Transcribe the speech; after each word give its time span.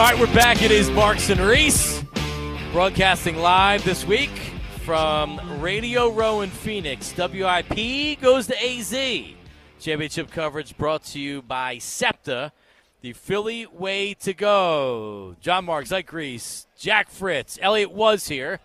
right, 0.00 0.18
we're 0.18 0.26
back. 0.34 0.62
It 0.62 0.70
is 0.70 0.90
Marks 0.90 1.30
and 1.30 1.40
Reese 1.40 2.02
broadcasting 2.72 3.36
live 3.36 3.84
this 3.84 4.04
week 4.04 4.30
from 4.84 5.60
Radio 5.60 6.10
Row 6.10 6.40
in 6.40 6.50
Phoenix. 6.50 7.12
WIP 7.16 8.20
goes 8.20 8.46
to 8.46 8.56
AZ. 8.64 8.94
Championship 9.78 10.30
coverage 10.30 10.76
brought 10.76 11.04
to 11.04 11.20
you 11.20 11.42
by 11.42 11.78
SEPTA, 11.78 12.52
the 13.00 13.12
Philly 13.12 13.66
way 13.66 14.14
to 14.14 14.32
go. 14.34 15.36
John 15.40 15.64
Marks, 15.64 15.90
Ike 15.92 16.12
Reese, 16.12 16.66
Jack 16.78 17.10
Fritz. 17.10 17.58
Elliot 17.62 17.90
was 17.90 18.28
here. 18.28 18.60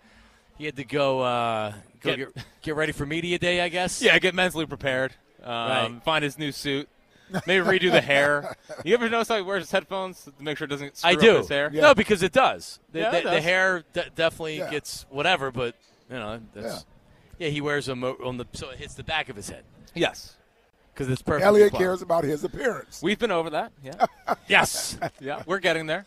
He 0.58 0.64
had 0.66 0.76
to 0.76 0.84
go, 0.84 1.20
uh, 1.20 1.72
go 2.00 2.16
Get- 2.16 2.34
get, 2.34 2.44
get 2.62 2.76
ready 2.76 2.92
for 2.92 3.06
media 3.06 3.38
day, 3.38 3.60
I 3.60 3.68
guess. 3.68 4.00
Yeah, 4.02 4.18
get 4.18 4.34
mentally 4.34 4.66
prepared. 4.66 5.12
Um, 5.42 5.48
Right. 5.52 6.00
Find 6.04 6.24
his 6.24 6.38
new 6.38 6.52
suit. 6.52 6.88
Maybe 7.46 7.64
redo 7.64 7.90
the 7.90 8.00
hair. 8.00 8.56
You 8.84 8.94
ever 8.94 9.08
notice 9.08 9.28
how 9.28 9.36
he 9.36 9.42
wears 9.42 9.64
his 9.64 9.70
headphones 9.70 10.22
to 10.24 10.32
make 10.38 10.58
sure 10.58 10.66
it 10.66 10.70
doesn't 10.70 10.96
screw 10.96 11.10
I 11.10 11.14
do. 11.14 11.32
up 11.32 11.38
his 11.38 11.48
hair? 11.48 11.70
No, 11.70 11.94
because 11.94 12.22
it 12.22 12.32
does. 12.32 12.78
The, 12.92 13.00
Yeah, 13.00 13.10
the, 13.10 13.18
it 13.18 13.24
the 13.24 13.40
hair 13.40 13.84
de- 13.92 14.10
definitely 14.14 14.58
Yeah. 14.58 14.70
gets 14.70 15.06
whatever, 15.10 15.50
but 15.50 15.74
you 16.10 16.16
know, 16.16 16.40
that's, 16.54 16.84
yeah. 17.38 17.48
he 17.48 17.60
wears 17.60 17.86
them 17.86 18.04
on 18.04 18.36
the 18.36 18.46
so 18.52 18.70
it 18.70 18.78
hits 18.78 18.94
the 18.94 19.02
back 19.04 19.28
of 19.28 19.36
his 19.36 19.48
head 19.48 19.64
Yes. 19.94 20.36
because 20.94 21.08
it's 21.08 21.22
perfect. 21.22 21.44
Elliot 21.46 21.72
cares 21.72 22.00
about 22.02 22.24
his 22.24 22.44
appearance. 22.44 23.00
We've 23.02 23.18
been 23.18 23.32
over 23.32 23.50
that. 23.50 23.72
Yeah. 23.82 24.06
Yes. 24.48 24.96
yeah. 25.20 25.42
We're 25.46 25.58
getting 25.58 25.86
there. 25.86 26.06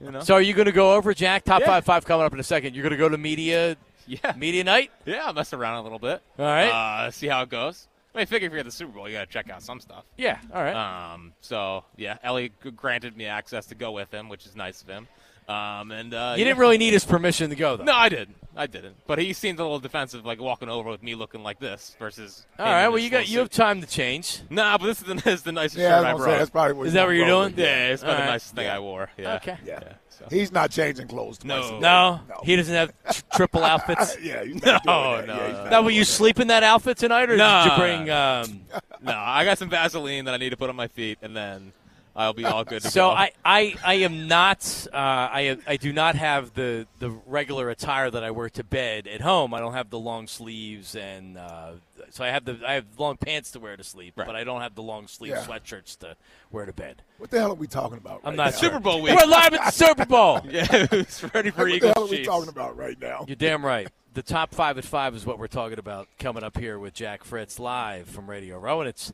You 0.00 0.10
know? 0.10 0.20
so 0.20 0.34
are 0.34 0.40
you 0.42 0.54
going 0.54 0.66
to 0.66 0.72
go 0.72 0.94
over 0.94 1.14
Jack 1.14 1.44
top 1.44 1.60
Yeah. 1.60 1.66
five 1.66 1.84
five 1.84 2.04
coming 2.04 2.26
up 2.26 2.32
in 2.32 2.38
a 2.40 2.44
second? 2.44 2.74
You're 2.74 2.82
going 2.82 2.90
to 2.92 2.96
go 2.96 3.08
to 3.08 3.18
media 3.18 3.76
yeah. 4.06 4.34
media 4.36 4.62
night. 4.64 4.90
Yeah, 5.06 5.22
I'll 5.24 5.32
mess 5.32 5.52
around 5.52 5.78
a 5.78 5.82
little 5.82 5.98
bit. 5.98 6.20
All 6.38 6.44
right. 6.44 6.68
Uh, 7.06 7.10
see 7.10 7.26
how 7.26 7.42
it 7.42 7.48
goes. 7.48 7.88
I 8.14 8.18
mean, 8.18 8.26
figure 8.26 8.46
if 8.46 8.52
you're 8.52 8.60
at 8.60 8.66
the 8.66 8.70
Super 8.72 8.92
Bowl, 8.92 9.08
you 9.08 9.14
got 9.14 9.26
to 9.26 9.32
check 9.32 9.50
out 9.50 9.62
some 9.62 9.80
stuff. 9.80 10.04
yeah. 10.16 10.38
All 10.52 10.62
right. 10.62 10.74
Um, 11.14 11.32
so, 11.40 11.84
yeah, 11.96 12.18
Ellie 12.22 12.52
granted 12.76 13.16
me 13.16 13.26
access 13.26 13.66
to 13.66 13.74
go 13.74 13.90
with 13.92 14.12
him, 14.12 14.28
which 14.28 14.46
is 14.46 14.54
nice 14.54 14.82
of 14.82 14.88
him. 14.88 15.08
Um, 15.48 15.90
and 15.90 16.14
uh, 16.14 16.34
you 16.36 16.40
yeah. 16.40 16.44
didn't 16.50 16.58
really 16.58 16.78
need 16.78 16.92
his 16.92 17.04
permission 17.04 17.50
to 17.50 17.56
go 17.56 17.76
though. 17.76 17.84
No, 17.84 17.92
I 17.94 18.08
didn't. 18.08 18.36
I 18.56 18.66
didn't. 18.68 18.94
But 19.08 19.18
he 19.18 19.32
seemed 19.32 19.58
a 19.58 19.62
little 19.62 19.80
defensive, 19.80 20.24
like 20.24 20.40
walking 20.40 20.68
over 20.68 20.88
with 20.88 21.02
me 21.02 21.16
looking 21.16 21.42
like 21.42 21.58
this 21.58 21.96
versus. 21.98 22.46
All 22.58 22.64
him 22.66 22.72
right. 22.72 22.84
in 22.86 22.90
Well, 22.92 22.98
you 23.02 23.10
got 23.10 23.24
full 23.24 23.32
you 23.32 23.38
have 23.40 23.50
time 23.50 23.80
to 23.80 23.86
change. 23.86 24.40
Nah, 24.48 24.78
but 24.78 24.86
this 24.86 25.00
is 25.00 25.04
the, 25.08 25.14
this 25.24 25.26
is 25.26 25.42
the 25.42 25.52
nicest 25.52 25.78
Yeah, 25.80 25.96
I 25.96 25.98
shirt 25.98 26.06
I 26.06 26.14
was 26.14 26.22
brought. 26.22 26.32
say 26.34 26.38
that's 26.38 26.50
probably 26.50 26.72
what 26.74 26.86
Is 26.86 26.92
that 26.92 27.04
what 27.06 27.10
you're 27.16 27.26
roll 27.26 27.42
doing? 27.42 27.56
with. 27.56 27.64
yeah, 27.64 27.88
it's 27.88 28.02
about 28.02 28.14
All 28.14 28.20
the 28.22 28.26
nicest 28.26 28.54
thing 28.54 28.68
I 28.68 28.78
wore. 28.78 29.10
Yeah. 29.18 29.34
Okay. 29.36 29.58
Yeah. 29.66 29.80
so. 30.08 30.26
He's 30.30 30.52
not 30.52 30.70
changing 30.70 31.08
clothes. 31.08 31.38
twice 31.38 31.68
No. 31.70 31.80
No, 31.80 32.20
he 32.44 32.54
doesn't 32.56 32.74
have 32.74 32.92
tr- 33.12 33.22
triple 33.34 33.64
outfits. 33.72 34.16
yeah, 34.22 34.44
he's 34.44 34.64
not 34.64 34.84
No, 34.86 35.16
doing 35.16 35.26
that. 35.26 35.26
no, 35.26 35.34
Yeah, 35.42 35.46
he's 35.48 35.56
not 35.58 35.70
Now, 35.70 35.82
will 35.82 35.90
you 35.90 36.00
that. 36.02 36.06
sleep 36.06 36.38
in 36.40 36.46
that 36.46 36.62
outfit 36.62 36.96
tonight, 36.96 37.28
or 37.30 37.36
Nah. 37.36 37.64
did 37.64 37.72
you 37.72 37.76
bring? 37.78 38.10
Um, 38.10 38.60
No, 39.02 39.12
I 39.14 39.44
got 39.44 39.58
some 39.58 39.68
Vaseline 39.68 40.24
that 40.26 40.32
I 40.34 40.36
need 40.36 40.50
to 40.50 40.56
put 40.56 40.70
on 40.70 40.76
my 40.76 40.86
feet, 40.88 41.18
and 41.22 41.36
then 41.36 41.72
I'll 42.16 42.32
be 42.32 42.44
all 42.44 42.62
good 42.64 42.82
to 42.82 42.90
So 42.90 43.08
go. 43.08 43.10
I, 43.10 43.32
I, 43.44 43.74
I 43.84 43.94
am 43.94 44.28
not 44.28 44.86
uh, 44.92 44.96
I 44.96 45.58
I 45.66 45.76
do 45.76 45.92
not 45.92 46.14
have 46.14 46.54
the, 46.54 46.86
the 47.00 47.10
regular 47.26 47.70
attire 47.70 48.10
that 48.10 48.22
I 48.22 48.30
wear 48.30 48.48
to 48.50 48.62
bed 48.62 49.06
at 49.08 49.20
home. 49.20 49.52
I 49.52 49.58
don't 49.60 49.72
have 49.72 49.90
the 49.90 49.98
long 49.98 50.28
sleeves 50.28 50.94
and 50.94 51.36
uh, 51.36 51.72
so 52.10 52.22
I 52.22 52.28
have 52.28 52.44
the 52.44 52.60
I 52.66 52.74
have 52.74 52.84
long 52.98 53.16
pants 53.16 53.50
to 53.52 53.60
wear 53.60 53.76
to 53.76 53.82
sleep, 53.82 54.14
Right. 54.16 54.26
but 54.26 54.36
I 54.36 54.44
don't 54.44 54.60
have 54.60 54.74
the 54.76 54.82
long 54.82 55.08
sleeve 55.08 55.32
Yeah. 55.32 55.44
sweatshirts 55.44 55.98
to 55.98 56.16
wear 56.52 56.66
to 56.66 56.72
bed. 56.72 57.02
What 57.18 57.30
the 57.30 57.40
hell 57.40 57.50
are 57.50 57.54
we 57.54 57.66
talking 57.66 57.98
about? 57.98 58.20
I'm 58.24 58.36
not 58.36 58.52
now? 58.52 58.58
Super 58.58 58.78
Bowl 58.78 59.02
week. 59.02 59.18
We're 59.18 59.26
live 59.26 59.52
at 59.54 59.64
the 59.64 59.70
Super 59.72 60.06
Bowl. 60.06 60.40
yeah, 60.48 60.66
it's 60.70 61.22
ready 61.34 61.50
for 61.50 61.62
What 61.62 61.68
the 61.68 61.74
Eagles 61.74 61.92
hell 61.96 62.04
are 62.04 62.08
we 62.08 62.16
Chiefs? 62.18 62.28
talking 62.28 62.48
about 62.48 62.76
right 62.76 63.00
now? 63.00 63.24
You're 63.26 63.34
damn 63.36 63.64
right. 63.66 63.88
The 64.12 64.22
top 64.22 64.54
five 64.54 64.78
at 64.78 64.84
five 64.84 65.16
is 65.16 65.26
what 65.26 65.40
we're 65.40 65.48
talking 65.48 65.80
about 65.80 66.06
coming 66.20 66.44
up 66.44 66.56
here 66.56 66.78
with 66.78 66.94
Jack 66.94 67.24
Fritz 67.24 67.58
live 67.58 68.06
from 68.08 68.30
Radio 68.30 68.56
Row, 68.60 68.80
and 68.80 68.88
it's 68.88 69.12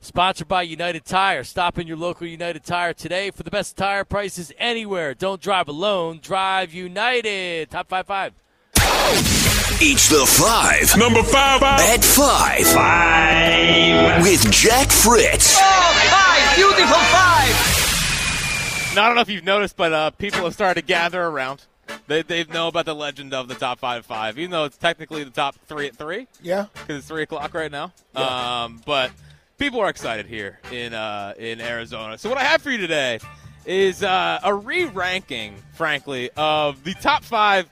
sponsored 0.00 0.48
by 0.48 0.62
United 0.62 1.04
Tire. 1.04 1.44
Stop 1.44 1.78
in 1.78 1.86
your 1.86 1.96
local 1.96 2.26
United 2.26 2.64
Tire 2.64 2.92
today 2.92 3.30
for 3.30 3.42
the 3.42 3.50
best 3.50 3.76
tire 3.76 4.04
prices 4.04 4.52
anywhere. 4.58 5.14
Don't 5.14 5.40
drive 5.40 5.68
alone. 5.68 6.20
Drive 6.22 6.72
United. 6.74 7.70
Top 7.70 7.88
five 7.88 8.06
five. 8.06 8.32
Each 9.82 10.08
the 10.08 10.24
five 10.26 10.96
Number 10.98 11.22
five. 11.22 11.62
at 11.62 12.04
five. 12.04 12.66
Five. 12.66 14.22
With 14.22 14.50
Jack 14.50 14.90
Fritz. 14.90 15.58
Five, 15.58 16.56
beautiful 16.56 16.84
Now, 18.94 19.04
I 19.04 19.06
don't 19.06 19.14
know 19.14 19.20
if 19.22 19.28
you've 19.30 19.44
noticed, 19.44 19.76
but 19.76 19.92
uh, 19.92 20.10
people 20.10 20.40
have 20.44 20.52
started 20.54 20.80
to 20.82 20.86
gather 20.86 21.22
around. 21.22 21.64
They, 22.06 22.22
they 22.22 22.44
know 22.44 22.68
about 22.68 22.84
the 22.84 22.94
legend 22.94 23.34
of 23.34 23.48
the 23.48 23.54
top 23.54 23.78
five 23.80 24.04
five, 24.06 24.38
even 24.38 24.50
though 24.50 24.64
it's 24.64 24.76
technically 24.76 25.24
the 25.24 25.30
top 25.30 25.56
three 25.66 25.86
at 25.88 25.96
three 25.96 26.26
Yeah. 26.42 26.66
because 26.74 26.98
it's 26.98 27.08
three 27.08 27.22
o'clock 27.22 27.52
right 27.54 27.70
now. 27.70 27.92
Yeah. 28.14 28.62
Um, 28.64 28.80
but 28.86 29.10
people 29.60 29.78
are 29.78 29.88
excited 29.88 30.26
here 30.26 30.58
in 30.72 30.92
uh, 30.94 31.34
in 31.38 31.60
Arizona. 31.60 32.18
So 32.18 32.28
what 32.28 32.38
I 32.38 32.42
have 32.44 32.60
for 32.62 32.70
you 32.72 32.78
today 32.78 33.20
is 33.64 34.02
uh, 34.02 34.40
a 34.42 34.52
re-ranking, 34.52 35.54
frankly, 35.74 36.30
of 36.36 36.82
the 36.82 36.94
top 36.94 37.22
five 37.22 37.68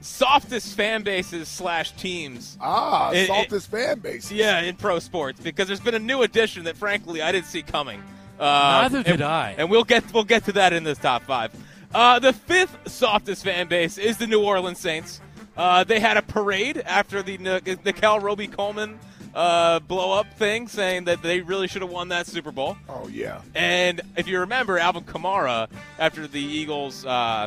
softest 0.00 0.74
fan 0.76 1.02
bases 1.02 1.46
slash 1.48 1.92
teams. 1.92 2.56
Ah, 2.60 3.12
It- 3.12 3.26
softest 3.28 3.70
fan 3.70 4.00
base. 4.00 4.32
Yeah, 4.32 4.60
in 4.60 4.74
pro 4.76 4.98
sports 4.98 5.38
because 5.40 5.68
there's 5.68 5.80
been 5.80 5.94
a 5.94 5.98
new 6.00 6.22
addition 6.22 6.64
that, 6.64 6.76
frankly, 6.76 7.22
I 7.22 7.30
didn't 7.32 7.46
see 7.46 7.62
coming. 7.62 8.02
Uh, 8.40 8.80
Neither 8.82 9.02
did 9.02 9.12
and- 9.14 9.22
I. 9.24 9.54
And 9.58 9.70
we'll 9.70 9.84
get 9.84 10.12
we'll 10.12 10.24
get 10.24 10.44
to 10.46 10.52
that 10.52 10.72
in 10.72 10.82
this 10.84 10.98
top 10.98 11.22
five. 11.22 11.52
Uh, 11.94 12.18
the 12.18 12.32
fifth 12.32 12.76
softest 12.90 13.44
fan 13.44 13.68
base 13.68 13.96
is 13.98 14.16
the 14.16 14.26
New 14.26 14.42
Orleans 14.42 14.78
Saints. 14.80 15.20
Uh, 15.56 15.84
they 15.84 16.00
had 16.00 16.16
a 16.18 16.22
parade 16.22 16.78
after 16.84 17.22
the 17.22 17.34
N- 17.38 17.78
Nickell 17.84 18.20
Robey-Coleman 18.20 18.98
uh, 19.36 19.78
blow 19.80 20.18
up 20.18 20.32
thing, 20.34 20.66
saying 20.66 21.04
that 21.04 21.22
they 21.22 21.40
really 21.42 21.68
should 21.68 21.82
have 21.82 21.90
won 21.90 22.08
that 22.08 22.26
Super 22.26 22.50
Bowl. 22.50 22.76
Oh 22.88 23.06
yeah. 23.08 23.42
And 23.54 24.00
if 24.16 24.26
you 24.26 24.40
remember, 24.40 24.78
Alvin 24.78 25.04
Kamara, 25.04 25.68
after 25.98 26.26
the 26.26 26.40
Eagles 26.40 27.04
uh, 27.06 27.46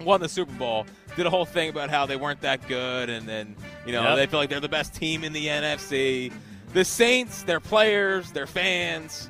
won 0.00 0.20
the 0.20 0.28
Super 0.28 0.52
Bowl, 0.52 0.86
did 1.16 1.26
a 1.26 1.30
whole 1.30 1.44
thing 1.44 1.68
about 1.68 1.90
how 1.90 2.06
they 2.06 2.16
weren't 2.16 2.40
that 2.42 2.66
good, 2.68 3.10
and 3.10 3.28
then 3.28 3.54
you 3.84 3.92
know 3.92 4.02
Yep. 4.02 4.16
they 4.16 4.26
feel 4.26 4.40
like 4.40 4.48
they're 4.48 4.60
the 4.60 4.68
best 4.68 4.94
team 4.94 5.24
in 5.24 5.32
the 5.32 5.46
NFC. 5.46 6.32
The 6.72 6.84
Saints, 6.84 7.42
their 7.42 7.60
players, 7.60 8.30
their 8.32 8.46
fans, 8.46 9.28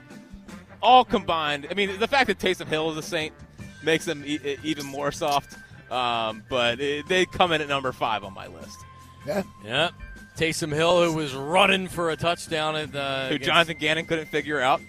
all 0.83 1.05
combined. 1.05 1.67
I 1.71 1.75
mean, 1.75 1.99
the 1.99 2.07
fact 2.07 2.29
that 2.29 2.39
Taysom 2.39 2.67
Hill 2.69 2.91
is 2.93 2.97
a 2.99 3.03
Saint 3.03 3.35
makes 3.83 4.05
them 4.05 4.23
e- 4.25 4.57
even 4.63 4.87
more 4.87 5.11
soft. 5.11 5.57
Um, 5.91 6.45
but 6.49 6.81
it, 6.81 7.09
they 7.09 7.27
come 7.27 7.51
in 7.53 7.61
at 7.61 7.69
number 7.69 7.91
five 7.93 8.23
on 8.25 8.33
my 8.33 8.47
list. 8.47 8.79
Yeah. 9.27 9.43
Yeah. 9.65 9.91
Taysom 10.37 10.73
Hill, 10.73 11.05
who 11.05 11.13
was 11.17 11.35
running 11.35 11.89
for 11.89 12.11
a 12.11 12.17
touchdown 12.17 12.77
at 12.77 12.95
uh, 12.95 13.29
Who 13.29 13.35
against- 13.35 13.47
Jonathan 13.47 13.77
Gannon 13.79 14.07
couldn't 14.07 14.27
figure 14.29 14.61
out. 14.61 14.81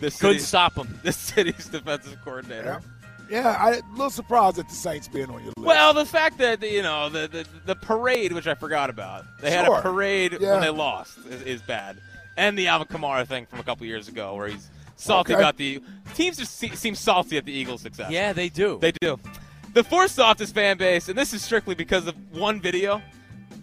This 0.00 0.20
couldn't 0.20 0.40
stop 0.40 0.74
him. 0.76 0.98
this 1.04 1.16
city's 1.16 1.66
defensive 1.68 2.18
coordinator. 2.24 2.80
Yeah. 3.30 3.42
Yeah. 3.42 3.56
I, 3.58 3.70
a 3.74 3.80
little 3.92 4.10
surprised 4.10 4.58
at 4.58 4.68
the 4.68 4.74
Saints 4.74 5.06
being 5.08 5.26
on 5.30 5.38
your 5.44 5.52
list. 5.56 5.58
Well, 5.66 5.94
the 5.94 6.04
fact 6.04 6.38
that 6.38 6.60
you 6.68 6.82
know 6.82 7.08
the, 7.08 7.28
the 7.28 7.46
the 7.66 7.76
parade, 7.76 8.32
which 8.32 8.48
I 8.48 8.54
forgot 8.54 8.90
about, 8.90 9.24
they 9.40 9.50
had 9.52 9.66
a 9.68 9.80
parade 9.80 10.36
Yeah. 10.40 10.52
when 10.54 10.60
they 10.62 10.70
lost, 10.70 11.18
is, 11.30 11.42
is 11.42 11.62
bad, 11.62 11.98
and 12.36 12.58
the 12.58 12.66
Alvin 12.66 12.88
Kamara 12.88 13.24
thing 13.26 13.46
from 13.46 13.60
a 13.60 13.62
couple 13.62 13.86
years 13.86 14.08
ago, 14.08 14.34
where 14.34 14.48
he's 14.48 14.68
salty 14.96 15.32
Okay. 15.34 15.40
about 15.40 15.56
the 15.56 15.80
teams 16.14 16.36
just 16.36 16.56
se- 16.58 16.74
seem 16.74 16.96
salty 16.96 17.36
at 17.38 17.44
the 17.44 17.52
Eagles' 17.52 17.80
success. 17.82 18.10
Yeah, 18.10 18.32
they 18.32 18.48
do. 18.48 18.78
they 18.80 18.92
do. 19.00 19.18
The 19.72 19.84
fourth 19.84 20.10
softest 20.10 20.52
fan 20.54 20.76
base, 20.76 21.08
and 21.08 21.16
this 21.16 21.32
is 21.32 21.42
strictly 21.42 21.74
because 21.76 22.06
of 22.08 22.14
one 22.32 22.60
video, 22.60 23.00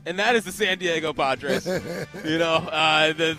and 0.09 0.19
that 0.19 0.35
is 0.35 0.43
the 0.43 0.51
San 0.51 0.77
Diego 0.79 1.13
Padres. 1.13 1.65
you 2.25 2.37
know, 2.39 2.55
uh, 2.55 3.13
the 3.13 3.37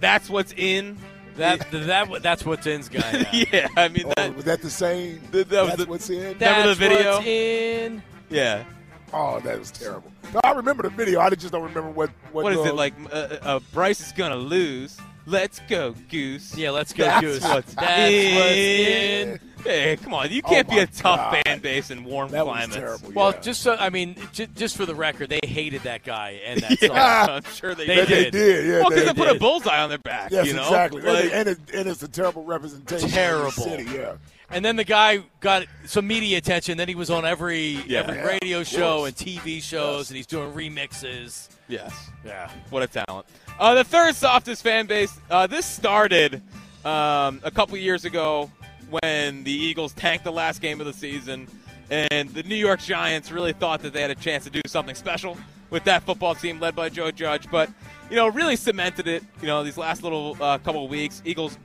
that's 0.00 0.28
what's 0.28 0.52
in. 0.56 0.98
that, 1.36 1.70
that 1.70 2.22
that's 2.22 2.44
what's 2.44 2.66
in's 2.66 2.88
guy. 2.88 3.12
now. 3.12 3.28
yeah, 3.32 3.68
I 3.76 3.88
mean 3.88 4.12
Oh, 4.16 4.30
was 4.32 4.44
that 4.44 4.60
the 4.60 4.70
same? 4.70 5.20
That- 5.30 5.48
that 5.50 5.60
was 5.62 5.70
That's 5.70 5.84
the- 5.84 5.88
what's 5.90 6.10
in. 6.10 6.38
That- 6.38 6.50
Remember 6.50 6.68
the 6.68 6.74
video? 6.74 7.12
what's 7.14 7.26
in. 7.26 8.02
Yeah. 8.30 8.64
oh, 9.12 9.40
that 9.40 9.58
was 9.58 9.70
terrible. 9.70 10.10
No, 10.34 10.40
I 10.44 10.50
remember 10.52 10.82
the 10.82 10.90
video. 10.90 11.20
I 11.20 11.30
just 11.30 11.52
don't 11.52 11.62
remember 11.62 11.90
what. 11.90 12.10
What, 12.32 12.42
What 12.44 12.52
is 12.52 12.58
uh, 12.58 12.62
it 12.64 12.74
like? 12.74 12.92
Uh, 13.10 13.16
uh, 13.40 13.60
Bryce 13.72 14.00
is 14.04 14.12
gonna 14.12 14.36
lose. 14.36 14.98
Let's 15.28 15.60
go, 15.68 15.94
Goose. 16.08 16.56
Yeah, 16.56 16.70
let's 16.70 16.92
go, 16.94 17.04
That's 17.04 17.20
Goose. 17.20 17.42
what's 17.42 17.74
That's 17.74 18.12
in. 18.12 18.34
what's 18.36 18.54
in. 18.56 19.40
Hey, 19.64 19.96
come 19.96 20.14
on! 20.14 20.30
You 20.30 20.40
Oh 20.44 20.48
can't 20.48 20.70
be 20.70 20.78
a 20.78 20.86
tough 20.86 21.18
God. 21.32 21.42
fan 21.44 21.58
base 21.58 21.90
in 21.90 22.04
warm 22.04 22.30
That 22.30 22.46
was 22.46 22.54
climates. 22.56 22.76
terrible. 22.76 23.12
Well, 23.12 23.34
just 23.42 23.60
so 23.60 23.76
I 23.78 23.90
mean, 23.90 24.14
j- 24.32 24.46
just 24.54 24.76
for 24.76 24.86
the 24.86 24.94
record, 24.94 25.28
they 25.28 25.40
hated 25.42 25.82
that 25.82 26.04
guy 26.04 26.40
and 26.46 26.60
that 26.62 26.80
Yeah, 26.82 27.26
song. 27.26 27.34
I'm 27.36 27.42
sure 27.52 27.74
they, 27.74 27.86
They 27.86 27.96
did. 28.06 28.08
they 28.08 28.30
did. 28.30 28.66
Yeah. 28.66 28.72
Well, 28.80 28.88
because 28.90 29.04
they 29.06 29.12
they 29.12 29.26
put 29.26 29.36
a 29.36 29.38
bullseye 29.38 29.82
on 29.82 29.88
their 29.90 29.98
back. 29.98 30.30
Yes, 30.30 30.46
you 30.46 30.54
know? 30.54 30.62
exactly. 30.62 31.02
Like, 31.02 31.24
and, 31.24 31.32
and, 31.32 31.48
it, 31.48 31.58
and 31.74 31.88
it's 31.88 32.02
a 32.02 32.08
terrible 32.08 32.44
representation. 32.44 33.08
Terrible. 33.10 33.48
Of 33.48 33.54
the 33.56 33.60
city, 33.62 33.84
yeah. 33.92 34.14
And 34.50 34.64
then 34.64 34.76
the 34.76 34.84
guy 34.84 35.24
got 35.40 35.66
some 35.84 36.06
media 36.06 36.38
attention. 36.38 36.78
Then 36.78 36.88
he 36.88 36.94
was 36.94 37.10
on 37.10 37.26
every 37.26 37.82
Yeah. 37.86 37.98
every 38.00 38.14
Yeah, 38.16 38.22
radio 38.26 38.62
show 38.62 39.04
and 39.04 39.14
TV 39.14 39.60
shows, 39.60 39.98
Yes. 40.06 40.10
and 40.10 40.16
he's 40.16 40.26
doing 40.26 40.52
remixes. 40.52 41.48
Yes. 41.68 42.10
Yeah, 42.24 42.50
What 42.70 42.82
a 42.82 42.86
talent. 42.86 43.26
Uh, 43.58 43.74
the 43.74 43.84
third 43.84 44.14
softest 44.14 44.62
fan 44.62 44.86
base. 44.86 45.18
Uh, 45.30 45.46
this 45.46 45.64
started 45.66 46.42
um, 46.84 47.40
a 47.44 47.50
couple 47.50 47.76
years 47.76 48.04
ago 48.04 48.50
when 48.90 49.44
the 49.44 49.52
Eagles 49.52 49.92
tanked 49.92 50.24
the 50.24 50.32
last 50.32 50.60
game 50.60 50.80
of 50.80 50.86
the 50.86 50.92
season, 50.92 51.46
and 51.90 52.30
the 52.30 52.42
New 52.44 52.54
York 52.56 52.80
Giants 52.80 53.30
really 53.32 53.52
thought 53.52 53.82
that 53.82 53.92
they 53.92 54.00
had 54.02 54.10
a 54.10 54.14
chance 54.14 54.44
to 54.44 54.50
do 54.50 54.60
something 54.66 54.94
special 54.94 55.36
with 55.70 55.84
that 55.84 56.02
football 56.04 56.34
team 56.34 56.60
led 56.60 56.74
by 56.76 56.88
Joe 56.88 57.10
Judge. 57.10 57.50
But 57.50 57.70
you 58.10 58.16
know, 58.16 58.28
really 58.28 58.56
cemented 58.56 59.06
it. 59.08 59.22
You 59.40 59.46
know, 59.48 59.62
these 59.64 59.76
last 59.76 60.02
little 60.02 60.36
uh, 60.40 60.58
couple 60.58 60.84
of 60.84 60.90
weeks, 60.90 61.20
Eagles 61.24 61.58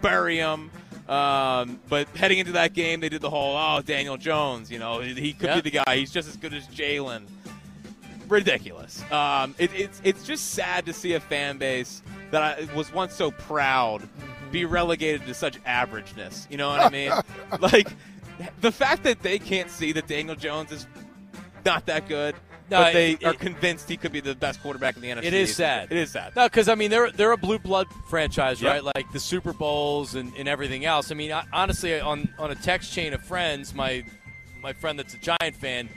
bury 0.00 0.36
them. 0.38 0.70
Um, 1.08 1.80
but 1.88 2.06
heading 2.16 2.38
into 2.38 2.52
that 2.52 2.72
game, 2.72 3.00
they 3.00 3.08
did 3.08 3.20
the 3.20 3.30
whole 3.30 3.56
oh 3.56 3.82
Daniel 3.82 4.16
Jones, 4.16 4.70
you 4.70 4.78
know 4.78 5.00
he 5.00 5.32
could 5.32 5.48
Yeah. 5.48 5.54
be 5.60 5.70
the 5.70 5.82
guy. 5.84 5.96
He's 5.96 6.12
just 6.12 6.28
as 6.28 6.36
good 6.36 6.54
as 6.54 6.66
Jalen. 6.68 7.24
Ridiculous. 8.30 9.02
Um, 9.10 9.54
it, 9.58 9.70
it's 9.74 10.00
it's 10.04 10.24
just 10.24 10.52
sad 10.52 10.86
to 10.86 10.92
see 10.92 11.14
a 11.14 11.20
fan 11.20 11.58
base 11.58 12.02
that 12.30 12.42
I 12.42 12.74
was 12.74 12.92
once 12.92 13.14
so 13.14 13.30
proud 13.32 14.08
be 14.52 14.64
relegated 14.64 15.26
to 15.26 15.34
such 15.34 15.62
averageness. 15.64 16.48
You 16.50 16.56
know 16.56 16.68
what 16.68 16.80
I 16.80 16.88
mean? 16.90 17.12
like 17.60 17.88
the 18.60 18.72
fact 18.72 19.02
that 19.02 19.20
they 19.22 19.38
can't 19.38 19.70
see 19.70 19.92
that 19.92 20.06
Daniel 20.06 20.36
Jones 20.36 20.72
is 20.72 20.86
not 21.64 21.86
that 21.86 22.08
good, 22.08 22.34
No, 22.70 22.78
but 22.82 22.92
they 22.92 23.12
it- 23.12 23.24
are 23.24 23.32
it- 23.34 23.40
convinced 23.40 23.88
he 23.88 23.96
could 23.96 24.12
be 24.12 24.20
the 24.20 24.34
best 24.34 24.62
quarterback 24.62 24.94
in 24.96 25.02
the 25.02 25.08
NFC. 25.08 25.24
It 25.24 25.34
is 25.34 25.54
sad. 25.54 25.88
It 25.90 25.98
is 25.98 26.12
sad. 26.12 26.34
No, 26.36 26.46
because 26.46 26.68
I 26.68 26.74
mean 26.76 26.90
they're 26.90 27.10
they're 27.10 27.32
a 27.32 27.36
blue 27.36 27.58
blood 27.58 27.86
franchise, 28.08 28.62
Yep. 28.62 28.72
right? 28.72 28.94
Like 28.96 29.10
the 29.12 29.20
Super 29.20 29.52
Bowls 29.52 30.14
and, 30.14 30.32
and 30.38 30.46
everything 30.48 30.84
else. 30.84 31.10
I 31.10 31.14
mean, 31.14 31.32
I, 31.32 31.44
honestly, 31.52 31.98
on 32.00 32.32
on 32.38 32.52
a 32.52 32.56
text 32.56 32.92
chain 32.92 33.12
of 33.12 33.22
friends, 33.22 33.74
my 33.74 34.04
my 34.62 34.72
friend 34.72 34.98
that's 34.98 35.14
a 35.14 35.18
Giant 35.18 35.56
fan, 35.56 35.88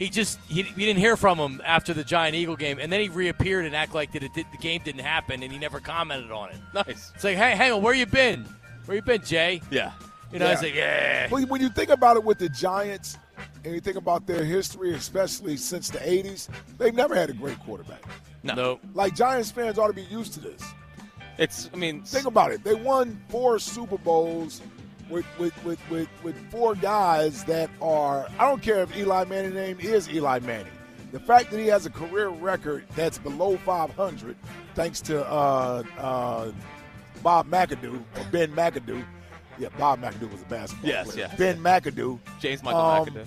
he 0.00 0.08
just 0.08 0.40
he, 0.48 0.62
we 0.62 0.84
didn't 0.86 0.98
hear 0.98 1.14
from 1.16 1.38
him 1.38 1.60
after 1.64 1.92
the 1.94 2.02
Giant 2.02 2.34
Eagle 2.34 2.56
game, 2.56 2.78
and 2.80 2.90
then 2.90 3.00
he 3.00 3.08
reappeared 3.10 3.66
and 3.66 3.76
act 3.76 3.94
like 3.94 4.10
that 4.12 4.22
it 4.24 4.32
did, 4.34 4.46
the 4.50 4.56
game 4.58 4.80
didn't 4.82 5.02
happen, 5.02 5.42
and 5.42 5.52
he 5.52 5.58
never 5.58 5.78
commented 5.78 6.32
on 6.32 6.48
it. 6.50 6.56
Nice. 6.74 7.12
It's 7.14 7.22
like, 7.22 7.36
hey, 7.36 7.54
hang 7.54 7.70
on, 7.72 7.82
where 7.82 7.92
you 7.94 8.06
been? 8.06 8.44
Where 8.86 8.96
you 8.96 9.02
been, 9.02 9.22
Jay? 9.22 9.60
Yeah. 9.70 9.92
You 10.32 10.38
know, 10.38 10.46
Yeah. 10.46 10.52
it's 10.52 10.62
like, 10.62 10.74
yeah. 10.74 11.28
Well, 11.30 11.44
when 11.46 11.60
you 11.60 11.68
think 11.68 11.90
about 11.90 12.16
it 12.16 12.24
with 12.24 12.38
the 12.38 12.48
Giants, 12.48 13.18
and 13.64 13.74
you 13.74 13.80
think 13.80 13.96
about 13.98 14.26
their 14.26 14.42
history, 14.42 14.94
especially 14.94 15.56
since 15.58 15.90
the 15.90 15.98
'80s, 15.98 16.48
they've 16.78 16.94
never 16.94 17.14
had 17.14 17.28
a 17.30 17.34
great 17.34 17.58
quarterback. 17.60 18.02
No. 18.42 18.54
Nope. 18.54 18.80
Like 18.94 19.14
Giants 19.14 19.50
fans 19.50 19.78
ought 19.78 19.88
to 19.88 19.92
be 19.92 20.04
used 20.04 20.32
to 20.34 20.40
this. 20.40 20.62
It's. 21.36 21.68
I 21.74 21.76
mean. 21.76 22.02
Think 22.02 22.26
about 22.26 22.52
it. 22.52 22.64
They 22.64 22.74
won 22.74 23.20
four 23.28 23.58
Super 23.58 23.98
Bowls 23.98 24.62
with 25.10 25.26
with, 25.38 25.64
with, 25.64 25.90
with, 25.90 26.08
with 26.22 26.50
four 26.50 26.74
guys 26.74 27.44
that 27.44 27.70
are 27.82 28.26
I 28.38 28.48
don't 28.48 28.62
care 28.62 28.82
if 28.82 28.96
Eli 28.96 29.24
Manning's 29.24 29.54
name 29.54 29.78
is 29.80 30.08
Eli 30.10 30.38
Manning. 30.40 30.72
The 31.12 31.20
fact 31.20 31.50
that 31.50 31.58
he 31.58 31.66
has 31.66 31.86
a 31.86 31.90
career 31.90 32.28
record 32.28 32.84
that's 32.94 33.18
below 33.18 33.56
500, 33.56 34.36
thanks 34.76 35.00
to 35.02 35.26
uh, 35.28 35.82
uh, 35.98 36.52
Bob 37.22 37.48
McAdoo 37.48 37.96
or 38.16 38.24
Ben 38.30 38.52
McAdoo. 38.52 39.04
Yeah, 39.58 39.68
Bob 39.76 40.00
McAdoo 40.00 40.30
was 40.30 40.40
a 40.42 40.44
basketball 40.44 40.88
Yes, 40.88 41.10
player. 41.12 41.26
yes. 41.28 41.36
Ben 41.38 41.58
McAdoo. 41.60 42.18
James 42.40 42.62
Michael 42.62 42.80
Um, 42.80 43.06
McAdoo. 43.08 43.26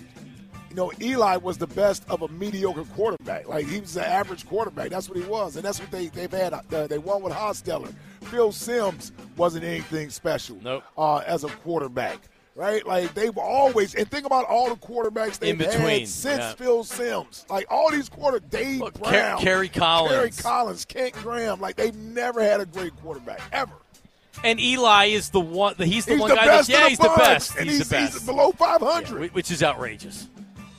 You 0.69 0.75
know, 0.77 0.91
Eli 1.01 1.35
was 1.35 1.57
the 1.59 1.67
best 1.67 2.03
of 2.09 2.21
a 2.23 2.27
mediocre 2.29 2.85
quarterback. 2.95 3.47
Like 3.47 3.67
he 3.67 3.79
was 3.81 3.95
an 3.97 4.05
average 4.05 4.47
quarterback. 4.47 4.89
That's 4.89 5.07
what 5.09 5.17
he 5.19 5.23
was, 5.25 5.55
and 5.57 5.63
that's 5.65 5.79
what 5.79 5.91
they 5.91 6.07
they've 6.07 6.31
had. 6.31 6.53
Uh, 6.53 6.87
they 6.87 6.97
won 6.97 7.21
with 7.21 7.33
Hostetler. 7.33 7.93
Phil 8.33 8.51
Simms 8.51 9.11
wasn't 9.37 9.63
anything 9.63 10.09
special. 10.09 10.57
Nope. 10.63 10.83
Uh, 10.97 11.17
as 11.17 11.43
a 11.43 11.49
quarterback, 11.49 12.17
right? 12.55 12.83
Like 12.83 13.13
they've 13.13 13.37
always 13.37 13.93
and 13.93 14.09
think 14.09 14.25
about 14.25 14.45
all 14.45 14.69
the 14.69 14.75
quarterbacks 14.75 15.37
they've 15.37 15.55
between, 15.55 15.99
had 15.99 16.07
since 16.07 16.39
yeah. 16.39 16.53
Phil 16.53 16.83
Simms. 16.83 17.45
Like 17.47 17.67
all 17.69 17.91
these 17.91 18.09
quarter, 18.09 18.39
Dave 18.39 18.79
Look, 18.79 18.99
Brown, 18.99 19.39
Kerry 19.39 19.69
Collins. 19.69 20.15
Kerry 20.15 20.31
Collins, 20.31 20.85
Kent 20.85 21.13
Graham. 21.13 21.61
Like 21.61 21.75
they've 21.75 21.95
never 21.95 22.41
had 22.41 22.59
a 22.59 22.65
great 22.65 22.95
quarterback 23.03 23.39
ever. 23.51 23.73
And 24.43 24.59
Eli 24.59 25.05
is 25.09 25.29
the 25.29 25.39
one. 25.39 25.75
He's 25.75 26.05
the 26.05 26.13
He's 26.13 26.19
one 26.19 26.29
the 26.31 26.35
guy. 26.35 26.47
That's, 26.47 26.67
yeah, 26.67 26.89
he's 26.89 26.97
the 26.97 27.09
the 27.09 27.15
best. 27.15 27.55
he's, 27.59 27.77
he's, 27.77 27.87
the 27.87 27.95
best. 27.95 28.13
he's 28.13 28.25
below 28.25 28.51
500. 28.51 29.21
Yeah, 29.21 29.27
which 29.27 29.51
is 29.51 29.61
outrageous. 29.61 30.27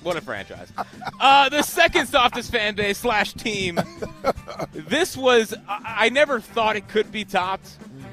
What 0.05 0.17
a 0.17 0.21
franchise. 0.21 0.73
Uh, 1.19 1.49
the 1.49 1.63
second 1.63 2.07
softest 2.07 2.53
fan 2.53 2.75
base 2.77 2.99
slash 2.99 3.33
team. 3.35 3.81
This 4.73 5.17
was, 5.17 5.55
I, 5.69 6.07
I 6.07 6.09
never 6.11 6.41
thought 6.41 6.77
it 6.77 6.89
could 6.89 7.11
be 7.11 7.25
topped. 7.25 7.69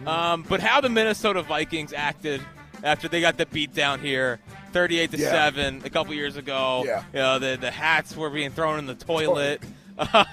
Um, 0.07 0.43
but 0.49 0.59
how 0.61 0.81
the 0.81 0.89
Minnesota 0.89 1.43
Vikings 1.43 1.93
acted 1.93 2.41
after 2.83 3.07
they 3.07 3.21
got 3.21 3.38
the 3.38 3.45
beat 3.45 3.73
down 3.73 3.99
here, 3.99 4.39
38 4.71 5.11
to 5.11 5.17
Yeah. 5.17 5.31
7 5.31 5.81
a 5.85 5.89
couple 5.89 6.13
years 6.13 6.38
ago. 6.38 6.83
Yeah. 6.85 7.03
You 7.13 7.19
know, 7.19 7.39
the, 7.39 7.57
the 7.59 7.71
hats 7.71 8.15
were 8.15 8.29
being 8.29 8.51
thrown 8.51 8.79
in 8.79 8.85
the 8.88 8.95
toilet. 8.95 9.61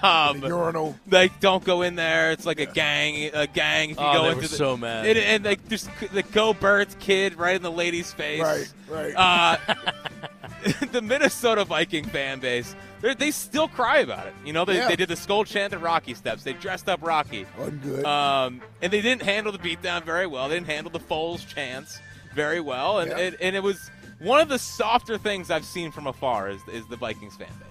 Um, 0.01 0.39
The 0.39 0.47
urinal. 0.47 0.95
like 1.11 1.39
don't 1.39 1.63
go 1.63 1.83
in 1.83 1.95
there. 1.95 2.31
It's 2.31 2.45
like 2.45 2.59
a 2.59 2.65
gang, 2.65 3.29
a 3.33 3.45
gang. 3.45 3.91
If 3.91 3.97
you 3.99 4.03
Oh, 4.03 4.13
go 4.13 4.21
they 4.23 4.27
into 4.29 4.41
were 4.43 4.47
the, 4.47 4.55
so 4.55 4.77
mad. 4.77 5.05
And, 5.05 5.19
and 5.19 5.45
like 5.45 5.67
just 5.69 5.89
the 6.11 6.23
Go 6.23 6.53
Birds 6.53 6.95
kid 6.99 7.35
right 7.35 7.55
in 7.55 7.61
the 7.61 7.71
lady's 7.71 8.11
face. 8.11 8.41
Right, 8.41 9.13
right. 9.13 9.13
Uh, 9.15 9.75
the 10.91 11.01
Minnesota 11.01 11.63
Viking 11.65 12.05
fan 12.05 12.39
base, 12.39 12.75
they're- 13.01 13.15
still 13.31 13.67
cry 13.67 13.99
about 13.99 14.27
it. 14.27 14.33
You 14.45 14.53
know, 14.53 14.65
they, 14.65 14.75
Yeah. 14.77 14.87
they 14.87 14.95
did 14.95 15.09
the 15.09 15.15
skull 15.15 15.43
chant 15.43 15.73
at 15.73 15.81
Rocky 15.81 16.13
Steps. 16.13 16.43
They 16.43 16.53
dressed 16.53 16.89
up 16.89 16.99
Rocky. 17.01 17.45
Wasn't. 17.57 18.05
Um, 18.05 18.61
and 18.81 18.91
they 18.91 19.01
didn't 19.01 19.21
handle 19.23 19.51
the 19.51 19.59
beatdown 19.59 20.03
very 20.03 20.27
well. 20.27 20.49
They 20.49 20.55
didn't 20.55 20.67
handle 20.67 20.91
the 20.91 20.99
Foles 20.99 21.47
chants 21.47 21.99
very 22.33 22.59
well. 22.59 22.99
And, 22.99 23.11
Yeah. 23.11 23.17
and, 23.19 23.37
and 23.41 23.55
it 23.55 23.63
was 23.63 23.89
one 24.19 24.39
of 24.41 24.49
the 24.49 24.59
softer 24.59 25.17
things 25.17 25.49
I've 25.51 25.65
seen 25.65 25.91
from 25.91 26.07
afar 26.07 26.49
is, 26.49 26.59
is 26.73 26.85
the 26.87 26.97
Vikings 26.97 27.35
fan 27.35 27.47
base. 27.59 27.65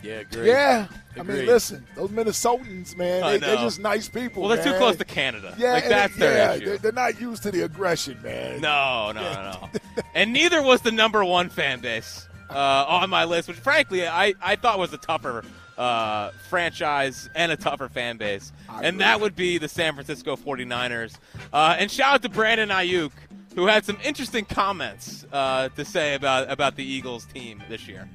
Yeah, 0.00 0.22
great. 0.22 0.46
Yeah, 0.46 0.86
I 1.18 1.22
mean, 1.24 1.44
listen, 1.44 1.84
those 1.96 2.10
Minnesotans, 2.10 2.96
man, 2.96 3.20
they, 3.22 3.38
they're 3.38 3.56
just 3.56 3.80
nice 3.80 4.08
people. 4.08 4.44
Well, 4.44 4.54
they're 4.54 4.62
too 4.64 4.78
close 4.78 4.94
to 4.96 5.04
Canada. 5.04 5.56
Yeah, 5.58 5.72
like 5.72 5.88
that's 5.88 6.14
it- 6.14 6.20
their 6.20 6.36
yeah, 6.36 6.54
issue. 6.54 6.64
They're, 6.66 6.78
they're 6.78 6.92
not 6.92 7.20
used 7.20 7.42
to 7.42 7.50
the 7.50 7.62
aggression, 7.62 8.16
man. 8.22 8.60
No, 8.60 9.10
no, 9.12 9.20
no, 9.20 9.42
no. 9.60 9.68
And 10.14 10.32
neither 10.32 10.62
was 10.62 10.80
the 10.82 10.92
number 10.92 11.24
one 11.24 11.48
fan 11.48 11.80
base 11.80 12.28
uh, 12.50 12.84
on 12.88 13.10
my 13.10 13.24
list, 13.24 13.48
which 13.48 13.58
frankly 13.58 14.06
I, 14.06 14.34
I 14.40 14.56
thought 14.56 14.78
was 14.78 14.92
a 14.92 14.98
tougher 14.98 15.44
uh, 15.76 16.30
franchise 16.48 17.30
and 17.34 17.52
a 17.52 17.56
tougher 17.56 17.88
fan 17.88 18.16
base. 18.16 18.52
I 18.68 18.82
and 18.82 19.00
that 19.00 19.20
would 19.20 19.36
be 19.36 19.58
the 19.58 19.68
San 19.68 19.94
Francisco 19.94 20.36
49ers. 20.36 21.14
Uh, 21.52 21.76
and 21.78 21.90
shout 21.90 22.14
out 22.14 22.22
to 22.22 22.28
Brandon 22.28 22.68
Aiyuk, 22.68 23.12
who 23.54 23.66
had 23.66 23.84
some 23.84 23.98
interesting 24.04 24.44
comments 24.44 25.24
uh, 25.32 25.68
to 25.70 25.84
say 25.84 26.14
about, 26.14 26.50
about 26.50 26.76
the 26.76 26.84
Eagles 26.84 27.24
team 27.26 27.62
this 27.68 27.86
year. 27.86 28.08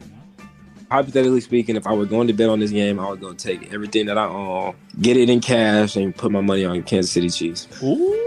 Hypothetically 0.94 1.42
speaking, 1.42 1.75
if 1.75 1.88
I 1.88 1.94
were 1.94 2.06
going 2.06 2.28
to 2.28 2.34
bet 2.34 2.50
on 2.50 2.60
this 2.60 2.69
game, 2.69 3.00
I 3.00 3.10
would 3.10 3.19
go 3.19 3.34
take 3.34 3.74
everything 3.74 4.06
that 4.06 4.18
I 4.18 4.25
own, 4.25 4.75
get 5.01 5.18
it 5.18 5.28
in 5.28 5.42
cash, 5.42 5.95
and 5.95 6.16
put 6.16 6.31
my 6.31 6.42
money 6.42 6.66
on 6.66 6.84
Kansas 6.84 7.12
City 7.12 7.31
Chiefs. 7.31 7.68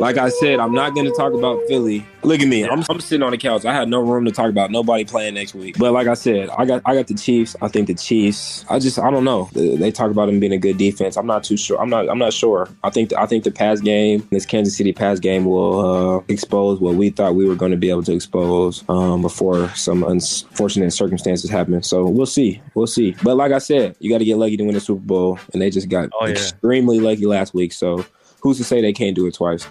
Like 0.01 0.17
I 0.19 0.31
said, 0.31 0.59
I'm 0.59 0.75
not 0.75 0.95
going 0.95 1.07
to 1.07 1.13
talk 1.13 1.33
about 1.33 1.61
Philly. 1.69 2.05
Look 2.25 2.41
at 2.41 2.49
me, 2.49 2.69
I'm, 2.69 2.83
I'm 2.91 2.99
sitting 2.99 3.23
on 3.23 3.31
the 3.31 3.39
couch. 3.39 3.65
I 3.65 3.73
had 3.73 3.89
no 3.89 4.01
room 4.01 4.25
to 4.25 4.33
talk 4.33 4.51
about 4.51 4.73
nobody 4.73 5.05
playing 5.05 5.35
next 5.35 5.55
week. 5.55 5.79
But 5.79 5.93
like 5.93 6.09
I 6.09 6.15
said, 6.15 6.51
I 6.51 6.65
got 6.65 6.83
I 6.85 6.97
got 6.97 7.07
the 7.07 7.15
Chiefs. 7.15 7.55
I 7.63 7.69
think 7.69 7.87
the 7.87 7.95
Chiefs. 7.95 8.65
I 8.69 8.81
just 8.81 8.99
I 8.99 9.13
don't 9.13 9.23
know. 9.23 9.49
They 9.53 9.93
talk 9.93 10.11
about 10.11 10.27
them 10.27 10.41
being 10.41 10.53
a 10.53 10.59
good 10.59 10.77
defense. 10.77 11.17
I'm 11.17 11.27
not 11.27 11.45
too 11.45 11.57
sure. 11.57 11.81
I'm 11.81 11.89
not 11.89 12.11
I'm 12.11 12.19
not 12.19 12.33
sure. 12.33 12.69
I 12.83 12.91
think 12.91 13.13
I 13.13 13.27
think 13.27 13.45
the 13.45 13.53
pass 13.53 13.81
game, 13.81 14.27
this 14.33 14.45
Kansas 14.45 14.77
City 14.77 14.93
pass 14.93 15.21
game, 15.21 15.45
will 15.45 16.17
uh, 16.17 16.25
expose 16.27 16.81
what 16.81 16.97
we 16.97 17.11
thought 17.11 17.37
we 17.37 17.47
were 17.47 17.55
going 17.55 17.71
to 17.71 17.77
be 17.77 17.91
able 17.91 18.03
to 18.03 18.13
expose 18.13 18.83
um, 18.89 19.23
before 19.23 19.69
some 19.77 20.03
unfortunate 20.03 20.91
circumstances 20.93 21.49
happen. 21.49 21.81
So 21.85 22.09
we'll 22.09 22.27
see. 22.27 22.56
We'll 22.75 22.87
see. 22.87 23.15
But 23.23 23.37
like 23.37 23.53
I 23.53 23.59
said, 23.59 23.97
you 24.01 24.11
got 24.11 24.19
to 24.19 24.25
get 24.25 24.37
lucky 24.37 24.57
to 24.57 24.65
win 24.65 24.75
the 24.75 24.81
Super 24.81 25.01
Bowl, 25.01 25.39
and 25.53 25.61
they 25.63 25.71
just 25.71 25.89
got 25.89 26.11
Oh, 26.21 26.27
yeah. 26.27 26.33
extremely 26.33 27.01
lucky 27.01 27.27
last 27.27 27.55
week. 27.55 27.73
So 27.73 28.05
who's 28.41 28.59
to 28.59 28.65
say 28.65 28.81
they 28.81 28.93
can't 28.93 29.15
do 29.17 29.27
it 29.27 29.35
twice? 29.35 29.67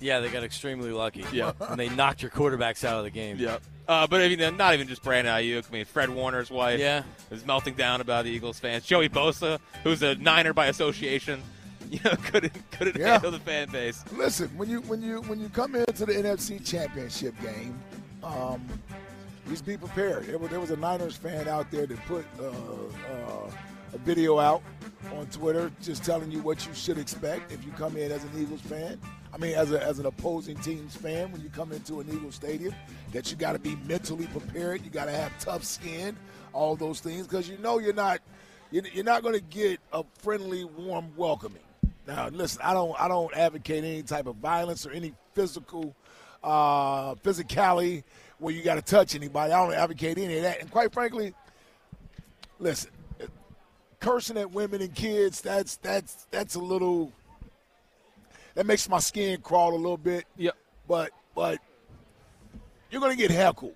Yeah, 0.00 0.20
they 0.20 0.28
got 0.28 0.44
extremely 0.44 0.90
lucky. 0.90 1.24
Yeah. 1.32 1.52
and 1.60 1.80
they 1.80 1.88
knocked 1.88 2.20
your 2.20 2.30
quarterbacks 2.30 2.84
out 2.84 2.98
of 2.98 3.04
the 3.04 3.10
game. 3.10 3.38
Yep. 3.38 3.62
Uh, 3.88 4.06
but 4.06 4.20
I 4.20 4.28
mean, 4.28 4.56
not 4.56 4.74
even 4.74 4.86
just 4.88 5.02
Brandon 5.02 5.34
Aiyuk. 5.34 5.64
I 5.68 5.72
mean, 5.72 5.84
Fred 5.84 6.10
Warner's 6.10 6.50
wife 6.50 6.78
Yeah. 6.80 7.02
is 7.30 7.44
melting 7.46 7.74
down 7.74 8.00
about 8.00 8.24
the 8.24 8.30
Eagles 8.30 8.58
fans. 8.58 8.84
Joey 8.84 9.08
Bosa, 9.08 9.58
who's 9.82 10.02
a 10.02 10.14
Niner 10.16 10.52
by 10.52 10.66
association, 10.66 11.42
you 11.90 12.00
know, 12.04 12.12
couldn't 12.16 12.52
couldn't 12.70 12.96
Yeah. 12.98 13.12
handle 13.12 13.30
the 13.30 13.38
fan 13.40 13.68
base. 13.70 14.04
Listen, 14.14 14.48
when 14.56 14.68
you 14.68 14.80
when 14.82 15.00
you 15.02 15.20
when 15.22 15.38
you 15.40 15.48
come 15.50 15.74
into 15.74 16.04
the 16.06 16.12
NFC 16.14 16.64
Championship 16.64 17.34
game, 17.42 17.78
um, 18.22 18.66
just 19.48 19.66
be 19.66 19.76
prepared. 19.76 20.26
There 20.26 20.38
was, 20.38 20.50
there 20.50 20.60
was 20.60 20.70
a 20.70 20.76
Niners 20.76 21.16
fan 21.16 21.48
out 21.48 21.70
there 21.70 21.86
that 21.86 22.06
put 22.06 22.24
uh, 22.40 22.44
uh, 22.44 23.50
a 23.92 23.98
video 23.98 24.38
out 24.38 24.62
on 25.16 25.26
Twitter 25.26 25.70
just 25.82 26.04
telling 26.04 26.30
you 26.30 26.40
what 26.40 26.66
you 26.66 26.74
should 26.74 26.98
expect 26.98 27.52
if 27.52 27.64
you 27.64 27.70
come 27.72 27.96
in 27.96 28.10
as 28.10 28.24
an 28.24 28.30
Eagles 28.38 28.60
fan. 28.62 28.98
I 29.32 29.36
mean, 29.36 29.54
as, 29.54 29.72
a, 29.72 29.82
as 29.82 29.98
an 29.98 30.06
opposing 30.06 30.56
team's 30.58 30.96
fan, 30.96 31.32
when 31.32 31.42
you 31.42 31.50
come 31.50 31.72
into 31.72 32.00
an 32.00 32.08
Eagles 32.08 32.36
stadium, 32.36 32.74
that 33.12 33.30
you 33.30 33.36
got 33.36 33.52
to 33.52 33.58
be 33.58 33.76
mentally 33.86 34.26
prepared. 34.28 34.84
You 34.84 34.90
got 34.90 35.06
to 35.06 35.12
have 35.12 35.36
tough 35.40 35.64
skin, 35.64 36.16
all 36.52 36.76
those 36.76 37.00
things, 37.00 37.26
because 37.26 37.48
you 37.48 37.58
know 37.58 37.78
you're 37.78 37.92
not 37.92 38.20
you're 38.70 39.04
not 39.04 39.22
going 39.22 39.34
to 39.34 39.40
get 39.40 39.78
a 39.92 40.02
friendly, 40.18 40.64
warm 40.64 41.12
welcoming. 41.16 41.62
Now, 42.06 42.28
listen, 42.28 42.60
I 42.64 42.74
don't 42.74 42.98
I 43.00 43.08
don't 43.08 43.34
advocate 43.34 43.84
any 43.84 44.02
type 44.02 44.26
of 44.26 44.36
violence 44.36 44.86
or 44.86 44.90
any 44.90 45.14
physical 45.34 45.94
uh, 46.42 47.14
physicality 47.16 48.04
where 48.38 48.52
you 48.54 48.62
got 48.62 48.74
to 48.74 48.82
touch 48.82 49.14
anybody. 49.14 49.52
I 49.52 49.64
don't 49.64 49.74
advocate 49.74 50.18
any 50.18 50.36
of 50.36 50.42
that. 50.42 50.60
And 50.60 50.70
quite 50.70 50.92
frankly, 50.92 51.34
listen, 52.58 52.90
cursing 54.00 54.36
at 54.36 54.50
women 54.50 54.82
and 54.82 54.94
kids 54.94 55.40
that's 55.40 55.76
that's 55.76 56.26
that's 56.30 56.54
a 56.56 56.60
little 56.60 57.10
that 58.54 58.66
makes 58.66 58.88
my 58.88 58.98
skin 58.98 59.40
crawl 59.40 59.74
a 59.74 59.76
little 59.76 59.96
bit. 59.96 60.24
Yep. 60.36 60.54
But 60.88 61.10
but 61.34 61.58
you're 62.90 63.00
going 63.00 63.12
to 63.16 63.18
get 63.20 63.30
heckled 63.30 63.74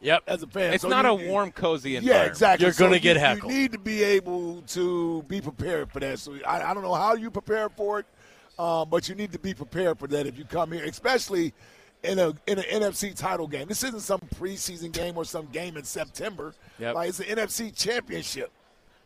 Yep. 0.00 0.22
as 0.28 0.42
a 0.42 0.46
fan. 0.46 0.72
It's 0.74 0.82
So 0.82 0.88
not 0.88 1.04
you- 1.04 1.26
a 1.26 1.30
warm, 1.30 1.50
cozy 1.52 1.92
yeah, 1.92 2.22
exactly. 2.24 2.64
You're 2.64 2.74
gonna 2.74 2.94
you- 2.94 3.00
get 3.00 3.16
heckled. 3.16 3.52
You 3.52 3.58
need 3.58 3.72
to 3.72 3.78
be 3.78 4.02
able 4.02 4.62
to 4.68 5.22
be 5.24 5.40
prepared 5.40 5.90
for 5.92 6.00
that. 6.00 6.18
So 6.20 6.36
I, 6.46 6.70
I 6.70 6.74
don't 6.74 6.82
know 6.84 6.94
how 6.94 7.14
you 7.14 7.30
prepare 7.30 7.68
for 7.68 8.00
it. 8.00 8.06
Um, 8.58 8.88
but 8.90 9.08
you 9.08 9.14
need 9.14 9.30
to 9.32 9.38
be 9.38 9.54
prepared 9.54 10.00
for 10.00 10.08
that 10.08 10.26
if 10.26 10.36
you 10.36 10.44
come 10.44 10.72
here, 10.72 10.84
especially 10.84 11.52
in 12.02 12.18
a 12.18 12.28
in 12.46 12.58
an 12.58 12.64
NFC 12.82 13.14
title 13.16 13.46
game. 13.46 13.68
This 13.68 13.82
isn't 13.84 14.00
some 14.00 14.20
preseason 14.36 14.92
game 14.92 15.16
or 15.16 15.24
some 15.24 15.46
game 15.52 15.76
in 15.76 15.84
September. 15.84 16.54
Yep. 16.78 16.94
Like 16.94 17.08
it's 17.08 17.18
the 17.18 17.24
NFC 17.24 17.74
championship. 17.76 18.50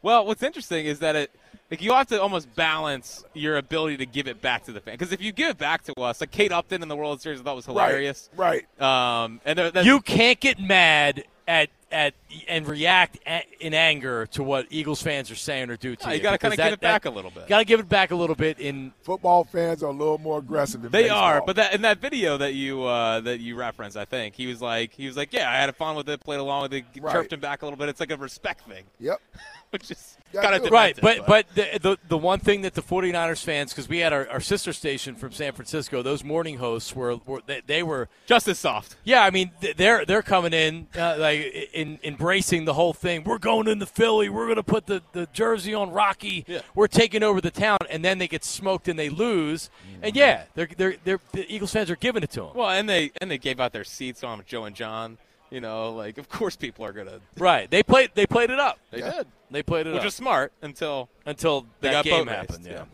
Well, 0.02 0.26
what's 0.26 0.42
interesting 0.42 0.86
is 0.86 0.98
that 0.98 1.16
it 1.16 1.30
like 1.70 1.80
you 1.80 1.92
have 1.94 2.08
to 2.08 2.20
almost 2.20 2.54
balance 2.54 3.24
your 3.34 3.56
ability 3.56 3.96
to 3.98 4.06
give 4.06 4.28
it 4.28 4.42
back 4.42 4.64
to 4.64 4.72
the 4.72 4.80
fan 4.80 4.94
because 4.94 5.12
if 5.12 5.22
you 5.22 5.32
give 5.32 5.50
it 5.50 5.58
back 5.58 5.84
to 5.84 5.94
us, 6.00 6.20
like 6.20 6.30
Kate 6.30 6.52
Upton 6.52 6.82
in 6.82 6.88
the 6.88 6.96
World 6.96 7.20
Series, 7.22 7.40
I 7.40 7.44
thought 7.44 7.56
was 7.56 7.66
hilarious. 7.66 8.28
Right. 8.36 8.66
Um, 8.80 9.40
and 9.44 9.58
there, 9.58 9.82
You 9.82 10.00
can't 10.00 10.38
get 10.38 10.60
mad 10.60 11.24
at 11.48 11.70
at 11.92 12.14
and 12.48 12.66
react 12.66 13.18
a- 13.26 13.44
in 13.60 13.74
anger 13.74 14.26
to 14.32 14.42
what 14.42 14.66
Eagles 14.70 15.02
fans 15.02 15.30
are 15.30 15.34
saying 15.36 15.70
or 15.70 15.76
do 15.76 15.94
to 15.94 16.04
No, 16.06 16.10
you. 16.12 16.16
you 16.16 16.22
gotta 16.22 16.38
kinda 16.38 16.56
give 16.56 16.64
that- 16.64 16.72
it 16.72 16.80
back 16.80 17.02
that- 17.02 17.10
a 17.10 17.14
little 17.14 17.30
bit. 17.30 17.46
Got 17.48 17.58
to 17.58 17.64
give 17.64 17.78
it 17.80 17.88
back 17.88 18.10
a 18.10 18.16
little 18.16 18.34
bit 18.36 18.58
in 18.58 18.92
Football 19.02 19.44
fans 19.44 19.82
are 19.82 19.86
a 19.88 19.92
little 19.92 20.18
more 20.18 20.38
aggressive 20.38 20.82
than 20.82 20.90
They 20.90 21.02
baseball. 21.04 21.18
are, 21.22 21.42
but 21.44 21.56
that 21.56 21.74
in 21.74 21.82
that 21.82 21.98
video 21.98 22.36
that 22.38 22.54
you 22.54 22.82
uh, 22.84 23.20
that 23.20 23.40
you 23.40 23.54
referenced, 23.56 23.96
I 23.96 24.04
think 24.04 24.34
he 24.34 24.46
was 24.46 24.60
like 24.62 24.92
he 24.94 25.06
was 25.06 25.16
like, 25.16 25.32
yeah, 25.32 25.50
I 25.50 25.56
had 25.56 25.74
fun 25.76 25.94
with 25.96 26.08
it, 26.08 26.20
played 26.20 26.40
along 26.40 26.62
with 26.62 26.74
it, 26.74 26.84
Right. 27.00 27.12
chirped 27.12 27.32
him 27.32 27.40
back 27.40 27.62
a 27.62 27.66
little 27.66 27.76
bit. 27.78 27.88
It's 27.88 28.00
like 28.00 28.10
a 28.10 28.16
respect 28.16 28.66
thing, 28.68 28.84
Yep. 28.98 29.20
which 29.70 29.90
is 29.90 30.16
Yeah, 30.32 30.42
kind 30.42 30.54
of 30.54 30.62
do 30.62 30.66
it. 30.68 30.72
Right, 30.72 30.98
but 31.00 31.26
but 31.26 31.46
the, 31.54 31.78
the 31.80 31.98
the 32.08 32.18
one 32.18 32.38
thing 32.40 32.62
that 32.62 32.74
the 32.74 32.82
49ers 32.82 33.42
fans, 33.44 33.72
because 33.72 33.88
we 33.88 33.98
had 33.98 34.12
our, 34.12 34.28
our 34.28 34.40
sister 34.40 34.72
station 34.72 35.14
from 35.14 35.32
San 35.32 35.52
Francisco, 35.52 36.02
those 36.02 36.24
morning 36.24 36.58
hosts 36.58 36.94
were, 36.94 37.16
were 37.26 37.42
they, 37.46 37.62
they 37.66 37.82
were 37.82 38.08
just 38.26 38.48
as 38.48 38.58
soft. 38.58 38.96
yeah, 39.04 39.22
I 39.22 39.30
mean 39.30 39.50
they're 39.76 40.04
they're 40.04 40.22
coming 40.22 40.52
in 40.52 40.86
uh, 40.96 41.16
like 41.18 41.70
in 41.72 41.98
embracing 42.02 42.64
the 42.64 42.74
whole 42.74 42.92
thing. 42.92 43.24
We're 43.24 43.38
going 43.38 43.68
into 43.68 43.86
Philly. 43.86 44.28
We're 44.28 44.46
going 44.46 44.56
to 44.56 44.62
put 44.62 44.86
the, 44.86 45.02
the 45.12 45.26
jersey 45.32 45.74
on 45.74 45.90
Rocky. 45.90 46.44
Yeah. 46.46 46.60
We're 46.74 46.88
taking 46.88 47.22
over 47.22 47.40
the 47.40 47.50
town, 47.50 47.78
and 47.90 48.04
then 48.04 48.18
they 48.18 48.28
get 48.28 48.44
smoked 48.44 48.88
and 48.88 48.98
they 48.98 49.08
lose. 49.08 49.70
And 50.02 50.16
yeah, 50.16 50.44
they're 50.54 50.68
they're, 50.76 50.96
they're 51.04 51.20
the 51.32 51.52
Eagles 51.52 51.72
fans 51.72 51.90
are 51.90 51.96
giving 51.96 52.22
it 52.22 52.30
to 52.32 52.40
them. 52.40 52.50
Well, 52.54 52.70
and 52.70 52.88
they 52.88 53.12
and 53.20 53.30
they 53.30 53.38
gave 53.38 53.60
out 53.60 53.72
their 53.72 53.84
seats 53.84 54.24
on 54.24 54.42
Joe 54.46 54.64
and 54.64 54.74
John. 54.74 55.18
You 55.52 55.60
know, 55.60 55.92
like 55.92 56.16
of 56.16 56.30
course 56.30 56.56
people 56.56 56.82
are 56.86 56.92
gonna. 56.94 57.20
Right, 57.36 57.70
they 57.70 57.82
played 57.82 58.10
they 58.14 58.26
played 58.26 58.48
it 58.48 58.58
up. 58.58 58.78
They 58.90 59.00
Yeah. 59.00 59.10
did, 59.10 59.26
They 59.50 59.62
played 59.62 59.86
it 59.86 59.90
up 59.90 59.94
which 59.96 60.00
up. 60.00 60.06
is 60.08 60.14
smart 60.14 60.50
until 60.62 61.10
until 61.26 61.66
They 61.80 61.88
that 61.88 61.92
got 61.92 62.04
game 62.06 62.24
boat 62.24 62.34
happened. 62.34 62.64
Yeah. 62.64 62.72
yeah. 62.72 62.84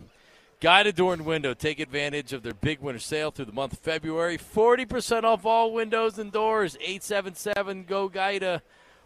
Guida 0.61 0.93
door 0.93 1.13
and 1.13 1.25
window. 1.25 1.55
Take 1.55 1.79
advantage 1.79 2.33
of 2.33 2.43
their 2.43 2.55
big 2.55 2.81
winter 2.81 2.99
sale 2.99 3.31
through 3.31 3.45
the 3.45 3.53
month 3.53 3.75
of 3.75 3.79
February. 3.79 4.37
Forty 4.37 4.85
percent 4.85 5.25
off 5.25 5.47
all 5.47 5.73
windows 5.73 6.19
and 6.19 6.33
doors. 6.33 6.77
Eight 6.81 7.05
seven 7.05 7.37
seven 7.37 7.85
go 7.85 8.09
Guida, 8.09 8.61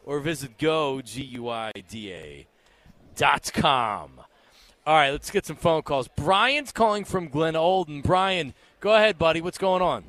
or 0.06 0.18
visit 0.20 0.56
go 0.56 1.02
g 1.02 1.22
u 1.22 1.50
i 1.50 1.70
d 1.86 2.10
a 2.10 2.46
dot 3.16 3.50
com. 3.52 4.22
All 4.86 4.94
right, 4.94 5.10
let's 5.10 5.30
get 5.30 5.44
some 5.44 5.56
phone 5.56 5.82
calls. 5.82 6.08
Brian's 6.08 6.72
calling 6.72 7.04
from 7.04 7.28
Glenolden. 7.28 8.00
Brian, 8.02 8.54
go 8.80 8.94
ahead, 8.94 9.18
buddy. 9.18 9.42
What's 9.42 9.58
going 9.58 9.82
on? 9.82 10.04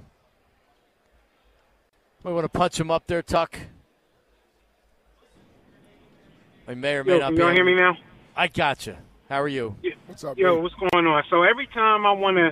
We 2.23 2.31
want 2.31 2.45
to 2.45 2.49
punch 2.49 2.79
him 2.79 2.89
up 2.89 3.05
there, 3.07 3.21
Tuck. 3.21 3.57
I 6.67 6.73
may 6.75 6.95
or 6.95 7.03
may 7.03 7.13
Yo, 7.13 7.19
not 7.19 7.25
can 7.27 7.35
be. 7.35 7.39
y'all 7.41 7.47
able- 7.49 7.55
hear 7.55 7.65
me 7.65 7.75
now? 7.75 7.97
I 8.35 8.47
gotcha. 8.47 8.97
How 9.29 9.41
are 9.41 9.47
you? 9.47 9.75
What's 10.07 10.23
up, 10.23 10.37
Yo, 10.37 10.55
man? 10.55 10.63
what's 10.63 10.75
going 10.75 11.05
on? 11.05 11.23
So 11.29 11.43
every 11.43 11.67
time 11.67 12.05
I 12.05 12.11
want 12.13 12.37
to 12.37 12.51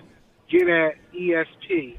get 0.49 0.67
at 0.67 0.95
ESP, 1.13 1.97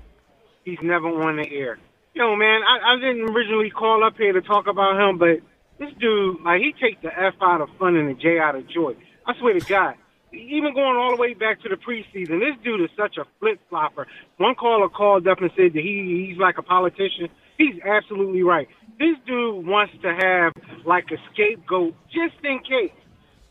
he's 0.64 0.78
never 0.82 1.08
on 1.08 1.36
the 1.36 1.50
air. 1.50 1.78
Yo, 2.14 2.36
man, 2.36 2.60
I, 2.62 2.92
I 2.92 2.96
didn't 2.96 3.30
originally 3.30 3.70
call 3.70 4.04
up 4.04 4.16
here 4.18 4.32
to 4.34 4.42
talk 4.42 4.66
about 4.66 5.00
him, 5.00 5.16
but 5.16 5.38
this 5.78 5.92
dude, 5.98 6.42
like, 6.42 6.60
he 6.60 6.74
takes 6.78 7.00
the 7.02 7.08
F 7.18 7.34
out 7.40 7.62
of 7.62 7.70
fun 7.78 7.96
and 7.96 8.08
the 8.10 8.14
J 8.20 8.38
out 8.38 8.54
of 8.54 8.68
joy. 8.68 8.94
I 9.26 9.34
swear 9.38 9.54
to 9.58 9.60
God. 9.66 9.94
Even 10.32 10.74
going 10.74 10.96
all 10.96 11.10
the 11.10 11.16
way 11.20 11.34
back 11.34 11.60
to 11.62 11.68
the 11.68 11.76
preseason, 11.76 12.40
this 12.40 12.56
dude 12.64 12.80
is 12.80 12.90
such 12.96 13.16
a 13.18 13.24
flip 13.38 13.60
flopper. 13.68 14.06
One 14.38 14.54
caller 14.54 14.88
called 14.88 15.26
up 15.28 15.40
and 15.40 15.50
said 15.56 15.72
that 15.74 15.82
he 15.82 16.26
he's 16.28 16.38
like 16.38 16.56
a 16.58 16.62
politician. 16.62 17.28
He's 17.58 17.80
absolutely 17.84 18.42
right. 18.42 18.68
This 18.98 19.16
dude 19.26 19.66
wants 19.66 19.94
to 20.02 20.14
have 20.14 20.52
like 20.84 21.10
a 21.10 21.16
scapegoat 21.32 21.94
just 22.12 22.34
in 22.44 22.60
case. 22.60 22.92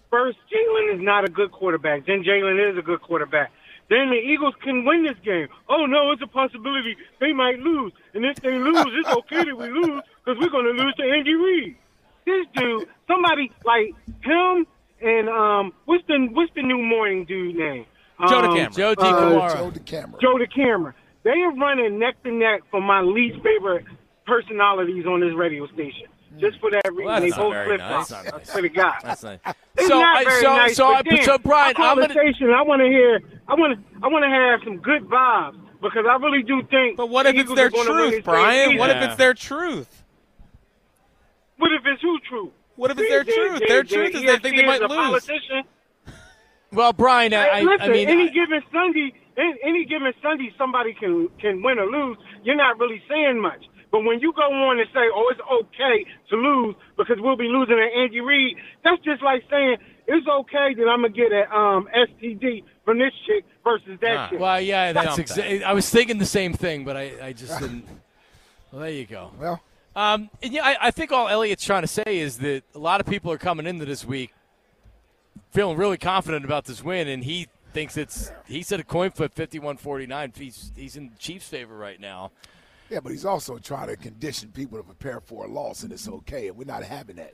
First, 0.09 0.37
Jalen 0.53 0.95
is 0.95 1.01
not 1.01 1.23
a 1.23 1.29
good 1.31 1.51
quarterback. 1.51 2.05
Then 2.05 2.23
Jalen 2.23 2.71
is 2.71 2.77
a 2.77 2.81
good 2.81 3.01
quarterback. 3.01 3.51
Then 3.89 4.09
the 4.09 4.15
Eagles 4.15 4.53
can 4.61 4.85
win 4.85 5.03
this 5.03 5.17
game. 5.23 5.47
Oh 5.69 5.85
no, 5.85 6.11
it's 6.11 6.21
a 6.21 6.27
possibility 6.27 6.95
they 7.19 7.33
might 7.33 7.59
lose. 7.59 7.91
And 8.13 8.25
if 8.25 8.37
they 8.37 8.57
lose, 8.57 8.85
it's 8.87 9.09
okay 9.09 9.43
that 9.45 9.57
we 9.57 9.67
lose 9.69 10.01
because 10.23 10.39
we're 10.39 10.49
going 10.49 10.65
to 10.65 10.83
lose 10.83 10.93
to 10.95 11.03
Andy 11.03 11.33
Reid. 11.33 11.75
This 12.25 12.45
dude, 12.55 12.87
somebody 13.07 13.51
like 13.65 13.93
him 14.21 14.65
and 15.01 15.27
um, 15.29 15.73
what's 15.85 16.05
the 16.07 16.27
what's 16.31 16.53
the 16.55 16.61
new 16.61 16.77
morning 16.81 17.25
dude 17.25 17.55
name? 17.55 17.85
Joe 18.29 18.39
Um, 18.39 18.55
DeCamara. 18.55 18.75
Joe 18.75 18.95
D. 18.95 19.01
uh, 19.03 19.55
Joe 19.55 19.71
the 19.71 19.79
camera. 19.79 20.19
Joe 20.21 20.37
the 20.37 20.47
camera. 20.47 20.93
They 21.23 21.29
are 21.41 21.53
running 21.55 21.99
neck 21.99 22.21
to 22.23 22.31
neck 22.31 22.61
for 22.71 22.81
my 22.81 23.01
least 23.01 23.41
favorite 23.43 23.85
personalities 24.25 25.05
on 25.05 25.19
this 25.19 25.33
radio 25.35 25.67
station. 25.67 26.07
Just 26.39 26.59
for 26.59 26.71
that 26.71 26.83
reason, 26.89 27.05
Well, 27.05 27.21
they 27.21 27.29
both 27.31 27.53
very 27.53 27.67
flip 27.67 27.79
nice. 27.81 28.07
flops. 28.07 28.09
That's 28.09 28.31
nice. 28.33 28.49
I 28.49 28.51
swear 28.53 28.61
to 28.61 28.69
God. 28.69 28.93
That's 29.03 29.23
nice. 29.23 29.39
It's 29.77 29.87
so, 29.87 29.99
not 29.99 30.17
I, 30.17 30.23
very 30.23 30.41
so, 30.41 30.55
nice, 30.55 30.75
so, 30.77 30.87
but 30.87 30.95
I, 30.95 31.01
damn, 31.15 31.23
so, 31.25 31.37
Brian, 31.39 31.75
our 31.75 31.83
I'm 31.83 31.95
gonna. 31.97 32.07
conversation, 32.13 32.49
I 32.51 32.61
want 32.61 32.79
to 32.81 32.87
hear. 32.87 33.19
I 33.49 33.53
want 33.55 33.73
to. 33.77 33.97
I 34.03 34.07
want 34.07 34.23
to 34.23 34.29
have 34.29 34.61
some 34.63 34.77
good 34.77 35.03
vibes 35.09 35.59
because 35.81 36.05
I 36.09 36.15
really 36.15 36.41
do 36.43 36.63
think. 36.69 36.95
But 36.95 37.09
what 37.09 37.25
if 37.25 37.35
it's 37.35 37.53
their 37.53 37.67
are 37.67 37.69
gonna 37.69 37.91
win 37.93 38.09
truth, 38.11 38.23
Brian? 38.23 38.65
season. 38.69 38.79
What 38.79 38.89
if 38.91 39.03
it's 39.03 39.15
their 39.17 39.33
truth? 39.33 40.03
What 41.57 41.71
if 41.73 41.81
it's 41.85 42.01
who 42.01 42.17
true? 42.29 42.51
What 42.77 42.91
if 42.91 42.97
it's 42.99 43.09
their 43.09 43.23
They- 43.25 43.31
truth? 43.33 43.59
they- 43.59 43.65
Their 43.67 43.83
they- 43.83 43.95
truth 43.95 44.15
is 44.15 44.21
they 44.21 44.37
think 44.37 44.55
they 44.55 44.65
might 44.65 44.81
lose. 44.81 44.89
Politician. 44.89 45.63
Well, 46.71 46.93
Brian, 46.93 47.33
I, 47.33 47.47
Hey, 47.59 47.65
listen, 47.65 47.89
I 47.89 47.93
mean, 47.93 48.07
any 48.09 48.29
I- 48.29 48.31
given 48.31 48.63
Sunday, 48.71 49.13
any, 49.37 49.53
any 49.63 49.85
given 49.85 50.11
Sunday, 50.21 50.51
somebody 50.57 50.93
can 50.93 51.29
can 51.39 51.61
win 51.63 51.79
or 51.79 51.85
lose. 51.85 52.17
You're 52.43 52.55
not 52.55 52.79
really 52.79 53.01
saying 53.09 53.41
much. 53.41 53.63
But 53.91 54.05
when 54.05 54.19
you 54.21 54.31
go 54.33 54.43
on 54.43 54.79
and 54.79 54.87
say, 54.93 55.01
"Oh, 55.13 55.27
it's 55.31 55.41
okay 55.65 56.05
to 56.29 56.35
lose 56.37 56.75
because 56.97 57.17
we'll 57.19 57.35
be 57.35 57.47
losing 57.49 57.75
to 57.75 57.89
Andy 58.01 58.21
Reid," 58.21 58.55
that's 58.83 59.03
just 59.03 59.21
like 59.21 59.43
saying 59.49 59.77
it's 60.07 60.27
okay 60.27 60.73
that 60.75 60.87
I'm 60.87 61.01
gonna 61.01 61.09
get 61.09 61.31
an 61.31 61.45
um, 61.51 61.87
STD 61.93 62.63
from 62.85 62.99
this 62.99 63.11
chick 63.27 63.43
versus 63.63 63.99
that 64.01 64.17
Ah. 64.17 64.29
chick. 64.29 64.39
well, 64.39 64.61
yeah, 64.61 64.93
that's 64.93 65.15
Dump 65.17 65.27
exa- 65.27 65.63
I 65.63 65.73
was 65.73 65.89
thinking 65.89 66.17
the 66.19 66.25
same 66.25 66.53
thing, 66.53 66.85
but 66.85 66.95
I, 66.97 67.11
I 67.27 67.33
just 67.33 67.59
didn't. 67.59 67.85
Well, 68.71 68.81
there 68.81 68.91
you 68.91 69.05
go. 69.05 69.31
Well, 69.37 69.61
Um, 69.95 70.29
and 70.41 70.53
yeah, 70.53 70.63
I, 70.65 70.87
I 70.87 70.91
think 70.91 71.11
all 71.11 71.27
Elliot's 71.27 71.65
trying 71.65 71.81
to 71.81 71.87
say 71.87 72.03
is 72.19 72.37
that 72.37 72.63
a 72.73 72.79
lot 72.79 73.01
of 73.01 73.05
people 73.07 73.29
are 73.33 73.37
coming 73.37 73.67
into 73.67 73.83
this 73.83 74.05
week 74.05 74.31
feeling 75.51 75.77
really 75.77 75.97
confident 75.97 76.45
about 76.45 76.63
this 76.65 76.81
win, 76.83 77.07
and 77.09 77.25
he 77.25 77.47
thinks 77.73 77.97
it's. 77.97 78.31
He 78.45 78.63
said 78.63 78.79
a 78.79 78.83
coin 78.83 79.11
flip, 79.11 79.33
51-49. 79.35 80.37
He's 80.37 80.71
he's 80.75 80.95
in 80.95 81.11
Chiefs' 81.17 81.47
favor 81.47 81.75
right 81.75 81.99
now. 81.99 82.31
yeah, 82.89 82.99
but 82.99 83.11
he's 83.11 83.25
also 83.25 83.57
trying 83.57 83.87
to 83.87 83.95
condition 83.95 84.49
people 84.51 84.77
to 84.77 84.83
prepare 84.83 85.19
for 85.19 85.45
a 85.45 85.47
loss, 85.47 85.83
and 85.83 85.91
it's 85.91 86.07
okay, 86.07 86.47
and 86.47 86.57
we're 86.57 86.65
not 86.65 86.83
having 86.83 87.17
that. 87.17 87.33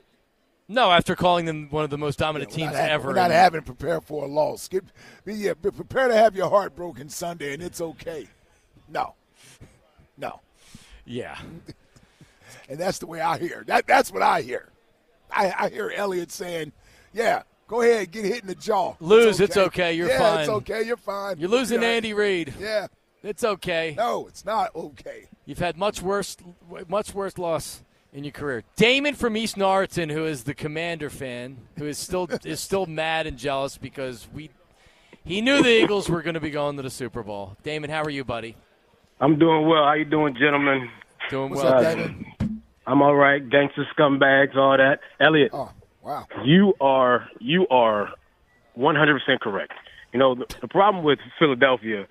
No, 0.70 0.90
after 0.90 1.16
calling 1.16 1.46
them 1.46 1.68
one 1.70 1.84
of 1.84 1.90
the 1.90 1.96
most 1.96 2.18
dominant 2.18 2.50
we're 2.50 2.56
teams 2.56 2.74
having, 2.74 2.90
ever. 2.90 3.08
We're 3.08 3.14
not 3.14 3.30
having 3.30 3.62
prepare 3.62 4.02
for 4.02 4.24
a 4.24 4.28
loss. 4.28 4.68
Get, 4.68 4.84
be, 5.24 5.34
yeah, 5.34 5.54
prepare 5.54 6.08
to 6.08 6.14
have 6.14 6.36
your 6.36 6.50
heart 6.50 6.76
broken 6.76 7.08
Sunday, 7.08 7.54
and 7.54 7.62
it's 7.62 7.80
okay. 7.80 8.28
No, 8.88 9.14
no, 10.18 10.40
yeah. 11.06 11.38
and 12.68 12.78
that's 12.78 12.98
the 12.98 13.06
way 13.06 13.20
I 13.20 13.38
hear. 13.38 13.64
That 13.66 13.86
that's 13.86 14.12
what 14.12 14.22
I 14.22 14.42
hear. 14.42 14.68
I, 15.30 15.52
I 15.58 15.68
hear 15.70 15.90
Elliott 15.94 16.30
saying, 16.30 16.72
"Yeah, 17.12 17.42
go 17.68 17.82
ahead, 17.82 18.10
get 18.10 18.24
hit 18.24 18.40
in 18.42 18.48
the 18.48 18.54
jaw. 18.56 18.94
Lose, 18.98 19.38
it's 19.40 19.56
okay, 19.56 19.92
you're 19.92 20.08
yeah, 20.08 20.18
fine. 20.18 20.40
it's 20.40 20.48
okay, 20.48 20.82
you're 20.82 20.96
fine. 20.96 21.38
You're 21.38 21.48
losing 21.50 21.80
to 21.80 21.86
Yeah. 21.86 21.92
Andy 21.92 22.14
Reid. 22.14 22.54
Yeah, 22.58 22.88
It's 23.22 23.44
okay. 23.44 23.94
no, 23.96 24.26
it's 24.26 24.44
not 24.44 24.74
okay. 24.74 25.26
You've 25.46 25.58
had 25.60 25.76
much 25.76 26.02
worse, 26.02 26.36
much 26.88 27.14
worse 27.14 27.38
loss 27.38 27.82
in 28.12 28.24
your 28.24 28.32
career. 28.32 28.64
Damon 28.76 29.14
from 29.14 29.36
East 29.36 29.56
Norriton, 29.56 30.10
who 30.10 30.24
is 30.24 30.44
the 30.44 30.54
Commander 30.54 31.10
fan, 31.10 31.58
who 31.78 31.84
is 31.86 31.98
still 31.98 32.28
is 32.44 32.58
still 32.60 32.86
mad 32.86 33.26
and 33.26 33.36
jealous 33.38 33.78
because 33.78 34.26
we 34.34 34.50
he 35.24 35.40
knew 35.42 35.62
the 35.62 35.82
Eagles 35.82 36.08
were 36.08 36.22
going 36.22 36.34
to 36.34 36.40
be 36.40 36.50
going 36.50 36.76
to 36.76 36.82
the 36.82 36.90
Super 36.90 37.22
Bowl. 37.22 37.56
Damon, 37.62 37.90
how 37.90 38.02
are 38.02 38.10
you, 38.10 38.24
buddy? 38.24 38.56
I'm 39.20 39.38
doing 39.38 39.66
well. 39.68 39.84
How 39.84 39.92
you 39.94 40.04
doing, 40.06 40.34
gentlemen? 40.34 40.88
Doing 41.28 41.50
What's 41.50 41.62
well. 41.62 41.74
up, 41.74 41.82
David? 41.82 42.14
I'm 42.86 43.02
all 43.02 43.14
right. 43.14 43.46
Gangster 43.50 43.86
scumbags, 43.98 44.56
all 44.56 44.76
that. 44.78 45.00
Elliot, 45.20 45.50
Oh, 45.52 45.70
wow. 46.02 46.26
you 46.44 46.74
are 46.80 47.28
you 47.40 47.66
are 47.68 48.10
100% 48.78 49.40
correct. 49.40 49.72
You 50.12 50.18
know 50.18 50.34
the, 50.34 50.46
the 50.60 50.68
problem 50.68 51.04
with 51.04 51.18
Philadelphia 51.38 52.06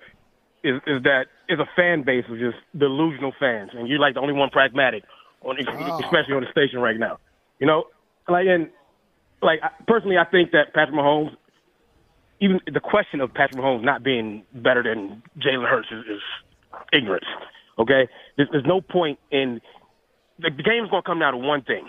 is 0.62 0.80
is 0.86 1.02
that 1.04 1.26
it's 1.48 1.60
a 1.60 1.68
fan 1.76 2.02
base 2.02 2.24
of 2.28 2.38
just 2.38 2.56
delusional 2.76 3.32
fans, 3.38 3.70
and 3.74 3.88
you're 3.88 3.98
like 3.98 4.14
the 4.14 4.20
only 4.20 4.34
one 4.34 4.50
pragmatic, 4.50 5.04
on 5.42 5.58
especially 5.58 6.34
on 6.34 6.42
the 6.42 6.50
station 6.50 6.80
right 6.80 6.98
now. 6.98 7.18
You 7.58 7.66
know, 7.66 7.84
like 8.28 8.46
and 8.46 8.68
like 9.42 9.60
personally, 9.86 10.16
I 10.18 10.24
think 10.24 10.52
that 10.52 10.74
Patrick 10.74 10.96
Mahomes, 10.96 11.36
even 12.40 12.60
the 12.72 12.80
question 12.80 13.20
of 13.20 13.32
Patrick 13.32 13.60
Mahomes 13.60 13.82
not 13.82 14.02
being 14.02 14.44
better 14.54 14.82
than 14.82 15.22
Jalen 15.38 15.68
Hurts 15.68 15.88
is, 15.90 16.04
is 16.06 16.22
ignorance. 16.92 17.26
Okay, 17.78 18.08
there's, 18.36 18.48
there's 18.50 18.66
no 18.66 18.80
point 18.80 19.18
in 19.30 19.60
the, 20.38 20.50
the 20.50 20.62
game's 20.62 20.90
going 20.90 21.02
to 21.02 21.06
come 21.06 21.20
down 21.20 21.32
to 21.32 21.38
one 21.38 21.62
thing. 21.62 21.88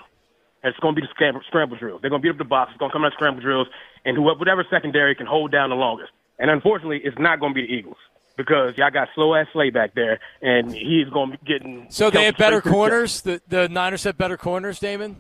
And 0.61 0.71
it's 0.71 0.79
going 0.79 0.93
to 0.95 1.01
be 1.01 1.05
the 1.07 1.11
scramble, 1.11 1.41
scramble 1.47 1.77
drills. 1.77 2.01
They're 2.01 2.09
going 2.09 2.21
to 2.21 2.25
beat 2.25 2.31
up 2.31 2.37
the 2.37 2.43
box. 2.43 2.71
It's 2.71 2.79
going 2.79 2.91
to 2.91 2.93
come 2.93 3.05
out 3.05 3.13
scramble 3.13 3.41
drills, 3.41 3.67
and 4.05 4.17
whoever, 4.17 4.39
whatever 4.39 4.65
secondary 4.69 5.15
can 5.15 5.25
hold 5.25 5.51
down 5.51 5.69
the 5.69 5.75
longest. 5.75 6.11
And 6.37 6.49
unfortunately, 6.51 7.01
it's 7.03 7.17
not 7.17 7.39
going 7.39 7.53
to 7.53 7.55
be 7.55 7.65
the 7.67 7.73
Eagles 7.73 7.97
because 8.37 8.77
y'all 8.77 8.89
got 8.91 9.09
slow 9.15 9.35
ass 9.35 9.47
Slay 9.53 9.69
back 9.69 9.93
there, 9.95 10.19
and 10.41 10.71
he's 10.73 11.07
going 11.11 11.31
to 11.31 11.37
be 11.37 11.45
getting. 11.45 11.87
So 11.89 12.09
they 12.09 12.25
have 12.25 12.37
better 12.37 12.61
the 12.61 12.69
corners. 12.69 13.21
The 13.21 13.41
the 13.47 13.67
Niners 13.69 14.03
have 14.05 14.17
better 14.17 14.37
corners, 14.37 14.79
Damon. 14.79 15.17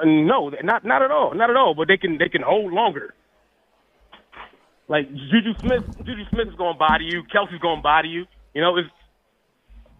Uh, 0.00 0.04
No, 0.04 0.50
not 0.62 0.84
not 0.84 1.02
at 1.02 1.10
all, 1.10 1.34
not 1.34 1.50
at 1.50 1.56
all. 1.56 1.74
But 1.74 1.88
they 1.88 1.96
can 1.96 2.18
they 2.18 2.28
can 2.28 2.42
hold 2.42 2.72
longer. 2.72 3.14
Like 4.88 5.08
Juju 5.08 5.54
Smith, 5.60 5.84
Juju 5.98 6.24
Smith 6.30 6.48
is 6.48 6.54
going 6.56 6.74
to 6.74 6.78
body 6.78 7.04
you. 7.06 7.22
Kelce's 7.32 7.60
going 7.60 7.78
to 7.78 7.82
body 7.82 8.08
you. 8.08 8.26
You 8.54 8.60
know, 8.60 8.76
it's 8.76 8.88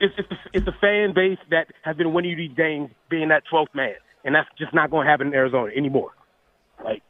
it's 0.00 0.14
it's, 0.18 0.40
it's 0.52 0.66
a 0.66 0.76
fan 0.80 1.14
base 1.14 1.38
that 1.50 1.68
has 1.82 1.96
been 1.96 2.12
winning 2.12 2.32
you 2.32 2.36
these 2.36 2.56
games, 2.56 2.90
being 3.08 3.28
that 3.28 3.44
12th 3.52 3.74
man, 3.74 3.94
and 4.24 4.34
that's 4.34 4.48
just 4.58 4.74
not 4.74 4.90
going 4.90 5.06
to 5.06 5.10
happen 5.10 5.28
in 5.28 5.34
Arizona 5.34 5.72
anymore. 5.76 6.12
Like 6.84 7.02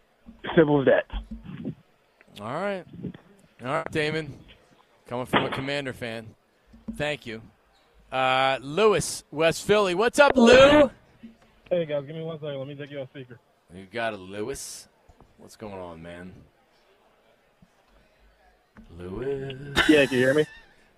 simple 0.57 0.81
as 0.81 0.87
that. 0.87 1.07
All 2.41 2.55
right, 2.55 2.85
all 3.63 3.73
right, 3.73 3.91
Damon. 3.91 4.39
Coming 5.07 5.27
from 5.27 5.45
a 5.45 5.51
Commander 5.51 5.93
fan. 5.93 6.35
Thank 6.97 7.27
you, 7.27 7.43
uh, 8.13 8.59
Lewis, 8.63 9.25
West 9.31 9.67
Philly. 9.67 9.95
What's 9.95 10.19
up, 10.19 10.37
Lou? 10.37 10.91
Hey 11.71 11.87
guys, 11.87 12.05
give 12.07 12.17
me 12.17 12.23
one 12.23 12.39
second. 12.39 12.59
Let 12.59 12.69
me 12.69 12.75
take 12.75 12.91
you 12.91 13.01
off 13.01 13.09
speaker. 13.11 13.39
You 13.75 13.87
got 13.93 14.15
it, 14.15 14.19
Lewis. 14.19 14.89
What's 15.39 15.57
going 15.57 15.75
on, 15.75 16.03
man? 16.03 16.33
Lewis. 18.99 19.55
Yeah, 19.89 20.07
can 20.07 20.19
you 20.19 20.25
hear 20.25 20.35
me? 20.35 20.45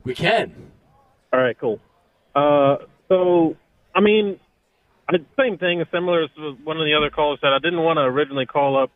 We 0.04 0.14
can. 0.14 0.54
All 1.32 1.40
right, 1.40 1.58
cool. 1.58 1.78
Uh, 2.34 2.76
so, 3.08 3.56
I 3.94 4.00
mean, 4.00 4.38
I, 4.38 4.40
same 5.38 5.58
thing, 5.58 5.84
similar 5.92 6.28
to 6.28 6.52
one 6.64 6.78
of 6.78 6.84
the 6.84 6.94
other 6.94 7.10
callers 7.10 7.38
said. 7.40 7.52
I 7.52 7.58
didn't 7.58 7.82
want 7.82 7.98
to 7.98 8.02
originally 8.02 8.46
call 8.46 8.82
up 8.82 8.90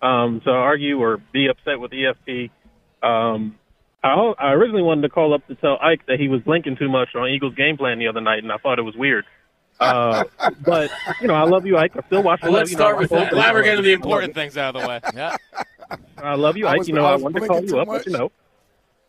um, 0.00 0.40
to 0.44 0.50
argue 0.50 0.98
or 1.00 1.18
be 1.32 1.48
upset 1.48 1.80
with 1.80 1.90
ESP. 1.92 2.50
Um, 3.02 3.56
I, 4.02 4.14
I 4.38 4.52
originally 4.52 4.82
wanted 4.82 5.02
to 5.02 5.08
call 5.08 5.34
up 5.34 5.46
to 5.48 5.54
tell 5.56 5.78
Ike 5.82 6.06
that 6.06 6.20
he 6.20 6.28
was 6.28 6.40
blinking 6.42 6.76
too 6.76 6.88
much 6.88 7.14
on 7.14 7.28
Eagles 7.28 7.54
game 7.54 7.76
plan 7.76 7.98
the 7.98 8.08
other 8.08 8.20
night, 8.20 8.42
and 8.42 8.52
I 8.52 8.56
thought 8.58 8.78
it 8.78 8.82
was 8.82 8.94
weird. 8.96 9.24
Uh, 9.80 10.24
but 10.64 10.90
you 11.20 11.28
know, 11.28 11.34
I 11.34 11.42
love 11.44 11.66
you, 11.66 11.76
Ike. 11.76 11.96
I 11.96 12.06
still 12.06 12.22
watch. 12.22 12.40
Well, 12.42 12.52
let's 12.52 12.70
you 12.70 12.76
start 12.76 12.96
I 12.96 13.00
with 13.00 13.10
love 13.10 13.20
that. 13.20 13.30
you. 13.30 13.36
Glad 13.36 13.54
we're 13.54 13.62
getting 13.64 13.84
the 13.84 13.92
important 13.92 14.34
things 14.34 14.56
out 14.56 14.76
of 14.76 14.82
the 14.82 14.88
way. 14.88 15.00
Yeah. 15.14 15.36
I 16.18 16.34
love 16.34 16.56
you, 16.56 16.66
I 16.66 16.72
Ike. 16.72 16.78
was- 16.78 16.88
you 16.88 16.94
know, 16.94 17.04
I 17.04 17.12
I, 17.12 17.16
wanted 17.16 17.40
to 17.40 17.46
call 17.46 17.60
you 17.62 17.68
too 17.68 17.78
up, 17.80 17.88
but 17.88 18.06
you 18.06 18.12
know. 18.12 18.30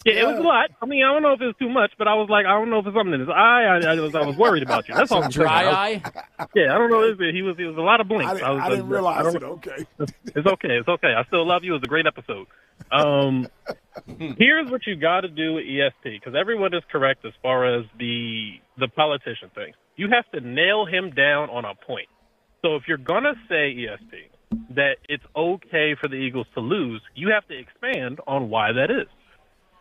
Yeah, 0.05 0.13
it 0.13 0.25
was 0.27 0.37
a 0.37 0.41
lot. 0.41 0.69
I 0.81 0.85
mean, 0.85 1.03
I 1.03 1.11
don't 1.11 1.21
know 1.21 1.33
if 1.33 1.41
it 1.41 1.45
was 1.45 1.55
too 1.59 1.67
much, 1.69 1.91
but 1.97 2.07
I 2.07 2.13
was 2.15 2.29
like, 2.29 2.45
I 2.45 2.51
don't 2.57 2.69
know 2.69 2.79
if 2.79 2.87
it's 2.87 2.95
something 2.95 3.13
in 3.13 3.19
his 3.19 3.29
eye. 3.29 3.63
I, 3.65 3.79
I 3.79 3.99
was, 3.99 4.15
I 4.15 4.25
was 4.25 4.37
worried 4.37 4.63
about 4.63 4.87
you. 4.87 4.95
That's 4.95 5.11
all. 5.11 5.23
I'm 5.23 5.31
saying. 5.31 5.43
Dry 5.45 5.63
I 5.63 5.65
was- 5.65 5.75
eye. 5.75 6.47
Yeah, 6.55 6.73
I 6.73 6.77
don't 6.77 6.89
know. 6.89 7.03
It 7.03 7.17
was, 7.19 7.29
he 7.33 7.41
was, 7.41 7.55
it 7.59 7.65
was 7.65 7.75
a 7.77 7.81
lot 7.81 7.99
of 7.99 8.07
blinks. 8.07 8.31
I 8.31 8.33
didn't, 8.35 8.49
was, 8.53 8.61
I 8.63 8.69
didn't 8.69 8.85
I 8.85 8.89
realize 8.89 9.23
don't 9.25 9.35
it. 9.35 9.43
Okay. 9.43 9.85
It's 10.35 10.47
okay. 10.47 10.77
It's 10.77 10.87
okay. 10.87 11.13
I 11.17 11.23
still 11.25 11.45
love 11.45 11.63
you. 11.65 11.71
It 11.73 11.79
was 11.79 11.83
a 11.83 11.87
great 11.89 12.05
episode. 12.07 12.47
Um, 12.93 13.47
here's 14.37 14.71
what 14.71 14.87
you 14.87 14.95
got 14.95 15.21
to 15.21 15.27
do 15.27 15.55
with 15.55 15.65
ESP 15.65 16.03
because 16.03 16.33
everyone 16.39 16.73
is 16.73 16.83
correct 16.89 17.25
as 17.25 17.33
far 17.41 17.65
as 17.79 17.85
the 17.97 18.53
the 18.77 18.87
politician 18.87 19.49
thing. 19.53 19.73
You 19.97 20.07
have 20.11 20.29
to 20.31 20.39
nail 20.39 20.85
him 20.85 21.09
down 21.11 21.49
on 21.49 21.65
a 21.65 21.75
point. 21.75 22.07
So 22.61 22.75
if 22.77 22.83
you're 22.87 22.97
gonna 22.97 23.33
say 23.49 23.75
ESP 23.75 24.29
that 24.75 24.95
it's 25.09 25.23
okay 25.35 25.95
for 25.99 26.07
the 26.07 26.15
Eagles 26.15 26.47
to 26.53 26.61
lose, 26.61 27.01
you 27.15 27.31
have 27.31 27.45
to 27.49 27.57
expand 27.59 28.19
on 28.27 28.49
why 28.49 28.71
that 28.71 28.89
is. 28.89 29.07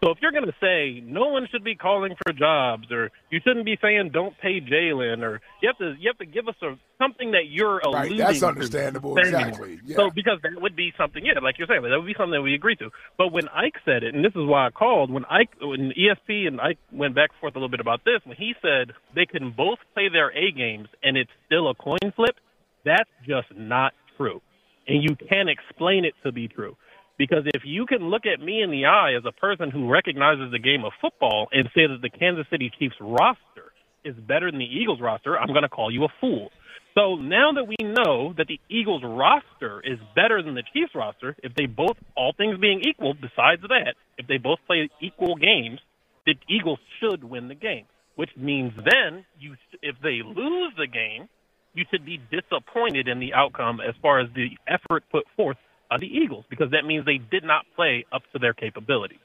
So 0.03 0.11
if 0.11 0.19
you're 0.23 0.31
going 0.31 0.47
to 0.47 0.55
say 0.61 1.01
no 1.05 1.27
one 1.29 1.49
should 1.51 1.65
be 1.65 1.75
calling 1.75 2.15
for 2.25 2.33
jobs, 2.33 2.91
or 2.93 3.11
you 3.31 3.41
shouldn't 3.45 3.65
be 3.65 3.77
saying 3.83 4.11
don't 4.13 4.37
pay 4.39 4.61
Jalen, 4.61 5.23
or 5.23 5.41
you 5.61 5.69
have 5.69 5.79
to 5.79 5.95
you 5.99 6.09
have 6.09 6.19
to 6.19 6.27
give 6.27 6.47
us 6.47 6.55
a, 6.63 6.79
something 7.03 7.33
that 7.33 7.51
you're 7.51 7.81
Right, 7.85 8.07
alluding 8.07 8.19
that's 8.19 8.43
understandable, 8.45 9.19
exactly, 9.19 9.81
yeah. 9.85 9.97
So 9.97 10.11
because 10.11 10.39
that 10.45 10.61
would 10.61 10.77
be 10.77 10.93
something, 10.97 11.25
yeah, 11.27 11.41
like 11.43 11.59
you're 11.59 11.67
saying, 11.67 11.83
that 11.83 11.97
would 11.97 12.07
be 12.07 12.15
something 12.17 12.33
that 12.39 12.43
we 12.43 12.55
agree 12.55 12.77
to. 12.77 12.91
But 13.17 13.33
when 13.33 13.49
Ike 13.49 13.75
said 13.85 14.05
it, 14.05 14.15
and 14.15 14.25
this 14.25 14.33
is 14.37 14.47
why 14.47 14.69
I 14.69 14.71
called, 14.71 15.11
when 15.11 15.25
Ike, 15.25 15.51
when 15.61 15.91
ESP 15.91 16.47
and 16.47 16.61
Ike 16.61 16.79
went 16.93 17.17
back 17.17 17.31
and 17.31 17.41
forth 17.41 17.57
a 17.57 17.59
little 17.59 17.69
bit 17.69 17.81
about 17.81 18.05
this, 18.05 18.21
when 18.25 18.37
he 18.37 18.55
said 18.63 18.93
they 19.17 19.27
can 19.27 19.51
both 19.57 19.79
play 19.95 20.09
their 20.09 20.31
A 20.31 20.53
games 20.53 20.89
and 21.03 21.17
it's 21.17 21.31
still 21.47 21.69
a 21.69 21.75
coin 21.75 22.13
flip, 22.15 22.37
that's 22.85 23.11
just 23.27 23.49
not 23.57 23.95
true, 24.17 24.41
and 24.87 25.03
you 25.03 25.17
can't 25.17 25.49
explain 25.49 26.05
it 26.05 26.15
to 26.23 26.31
be 26.31 26.47
true. 26.47 26.77
Because 27.19 27.43
if 27.47 27.63
you 27.65 27.85
can 27.85 28.09
look 28.11 28.27
at 28.27 28.41
me 28.41 28.63
in 28.63 28.71
the 28.71 28.87
eye 28.87 29.15
as 29.19 29.25
a 29.27 29.33
person 29.33 29.71
who 29.71 29.91
recognizes 29.91 30.53
the 30.53 30.59
game 30.61 30.85
of 30.85 30.93
football 31.01 31.49
and 31.51 31.69
say 31.75 31.87
that 31.87 32.01
the 32.01 32.11
Kansas 32.11 32.47
City 32.49 32.71
Chiefs 32.79 32.95
roster 33.01 33.75
is 34.05 34.15
better 34.15 34.51
than 34.51 34.61
the 34.61 34.65
Eagles 34.65 35.01
roster, 35.01 35.37
I'm 35.37 35.49
going 35.49 35.63
to 35.63 35.69
call 35.69 35.91
you 35.91 36.05
a 36.05 36.09
fool. 36.21 36.51
So 36.95 37.17
now 37.17 37.53
that 37.55 37.67
we 37.67 37.77
know 37.81 38.35
that 38.39 38.47
the 38.47 38.61
Eagles 38.69 39.03
roster 39.05 39.81
is 39.85 39.99
better 40.15 40.43
than 40.43 40.55
the 40.55 40.63
Chiefs 40.73 40.93
roster, 40.95 41.37
if 41.43 41.55
they 41.55 41.67
both, 41.67 41.97
all 42.17 42.33
things 42.37 42.59
being 42.59 42.83
equal, 42.89 43.15
besides 43.15 43.63
that, 43.63 43.95
if 44.17 44.27
they 44.27 44.39
both 44.39 44.59
play 44.67 44.89
equal 45.01 45.37
games, 45.37 45.81
the 46.25 46.35
Eagles 46.49 46.79
should 47.01 47.25
win 47.25 47.49
the 47.49 47.55
game. 47.55 47.85
Which 48.15 48.31
means 48.37 48.73
then, 48.77 49.25
you, 49.39 49.55
if 49.81 49.97
they 50.03 50.23
lose 50.25 50.73
the 50.77 50.89
game, 50.89 51.29
you 51.75 51.85
should 51.91 52.05
be 52.05 52.21
disappointed 52.31 53.07
in 53.07 53.21
the 53.21 53.35
outcome 53.35 53.79
as 53.81 53.95
far 54.03 54.19
as 54.19 54.29
the 54.35 54.51
effort 54.67 55.05
put 55.13 55.25
forth 55.37 55.57
by 55.91 55.99
the 55.99 56.07
Eagles, 56.07 56.45
because 56.51 56.71
that 56.73 56.85
means 56.85 57.05
they 57.07 57.19
did 57.19 57.45
not 57.45 57.65
play 57.77 58.05
up 58.13 58.23
to 58.33 58.39
their 58.39 58.53
capability. 58.55 59.19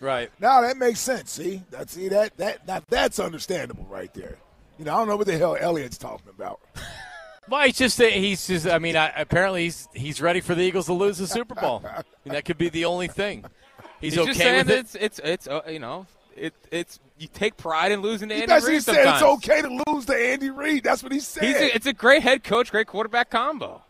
Right. 0.00 0.30
Now 0.40 0.62
that 0.62 0.76
makes 0.78 1.00
sense. 1.00 1.30
See, 1.32 1.62
that 1.70 1.90
see 1.90 2.08
that 2.08 2.36
that 2.38 2.66
now 2.66 2.80
that's 2.88 3.18
understandable 3.18 3.86
right 3.90 4.12
there. 4.14 4.38
You 4.78 4.86
know, 4.86 4.94
I 4.94 4.98
don't 4.98 5.08
know 5.08 5.16
what 5.16 5.26
the 5.26 5.36
hell 5.36 5.56
Elliot's 5.60 5.98
talking 5.98 6.28
about. 6.30 6.60
Well, 7.48 7.66
he's 7.66 7.78
just 7.78 8.00
he's 8.00 8.46
just. 8.46 8.68
I 8.68 8.78
mean, 8.78 8.96
I, 8.96 9.08
apparently 9.08 9.64
he's 9.64 9.88
he's 9.92 10.20
ready 10.20 10.40
for 10.40 10.54
the 10.54 10.62
Eagles 10.62 10.86
to 10.86 10.92
lose 10.92 11.18
the 11.18 11.26
Super 11.26 11.56
Bowl. 11.56 11.82
I 11.88 12.02
mean, 12.24 12.34
that 12.34 12.44
could 12.44 12.58
be 12.58 12.68
the 12.68 12.84
only 12.84 13.08
thing. 13.08 13.44
He's, 14.00 14.12
He's 14.12 14.18
okay 14.20 14.26
just 14.28 14.38
saying 14.38 14.58
with 14.58 14.70
it. 14.70 14.78
it's 14.78 14.94
it's 14.94 15.20
it's 15.24 15.48
uh, 15.48 15.62
you 15.68 15.80
know 15.80 16.06
it 16.36 16.54
it's 16.70 17.00
you 17.18 17.26
take 17.26 17.56
pride 17.56 17.90
in 17.90 18.02
losing 18.02 18.28
to 18.28 18.36
He 18.36 18.42
Andy 18.42 18.52
basically 18.54 18.74
Reid 18.74 18.82
said 18.84 18.94
sometimes. 18.94 19.16
it's 19.22 19.30
okay 19.48 19.62
to 19.62 19.82
lose 19.88 20.06
to 20.06 20.14
Andy 20.14 20.50
Reid. 20.50 20.84
That's 20.84 21.02
what 21.02 21.10
he 21.10 21.18
said. 21.18 21.42
He's 21.42 21.56
a, 21.56 21.74
it's 21.74 21.86
a 21.86 21.92
great 21.92 22.22
head 22.22 22.44
coach, 22.44 22.70
great 22.70 22.86
quarterback 22.86 23.30
combo. 23.30 23.82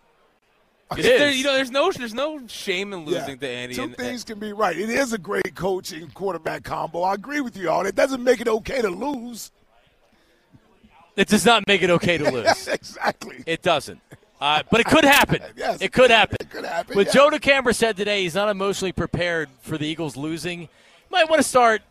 It 0.96 1.02
There- 1.02 1.28
is. 1.28 1.38
you 1.38 1.44
know, 1.44 1.54
there's 1.54 1.70
no 1.70 1.92
there's 1.92 2.14
no 2.14 2.40
shame 2.48 2.92
in 2.92 3.06
Yeah. 3.06 3.18
losing 3.20 3.38
to 3.38 3.48
Andy. 3.48 3.74
Two 3.76 3.84
and- 3.84 3.96
things 3.96 4.24
can 4.24 4.38
be 4.38 4.52
right. 4.52 4.76
It 4.76 4.90
is 4.90 5.12
a 5.12 5.18
great 5.18 5.54
coaching 5.54 6.10
quarterback 6.14 6.64
combo. 6.64 7.02
I 7.02 7.14
agree 7.14 7.40
with 7.40 7.56
you 7.56 7.70
all. 7.70 7.86
It 7.86 7.94
doesn't 7.94 8.22
make 8.24 8.40
it 8.40 8.48
okay 8.48 8.82
to 8.82 8.90
lose. 8.90 9.50
It 11.16 11.28
does 11.28 11.44
not 11.44 11.66
make 11.66 11.82
it 11.82 11.90
okay 11.90 12.18
to 12.18 12.30
lose. 12.30 12.68
exactly. 12.68 13.42
It 13.46 13.62
doesn't. 13.62 14.00
Uh, 14.40 14.62
but 14.70 14.80
it 14.80 14.86
could 14.86 15.04
happen. 15.04 15.40
Yes, 15.56 15.82
it 15.82 15.92
could 15.92 16.10
happen. 16.10 16.38
It 16.40 16.50
could 16.50 16.64
happen. 16.64 16.94
But 16.94 17.06
yeah. 17.06 17.12
Joe 17.12 17.30
DeCamara 17.30 17.74
said 17.74 17.96
today 17.96 18.22
he's 18.22 18.34
not 18.34 18.48
emotionally 18.48 18.92
prepared 18.92 19.48
for 19.60 19.76
the 19.76 19.86
Eagles 19.86 20.16
losing. 20.16 20.62
You 20.62 20.68
might 21.10 21.28
want 21.28 21.42
to 21.42 21.46
start 21.48 21.82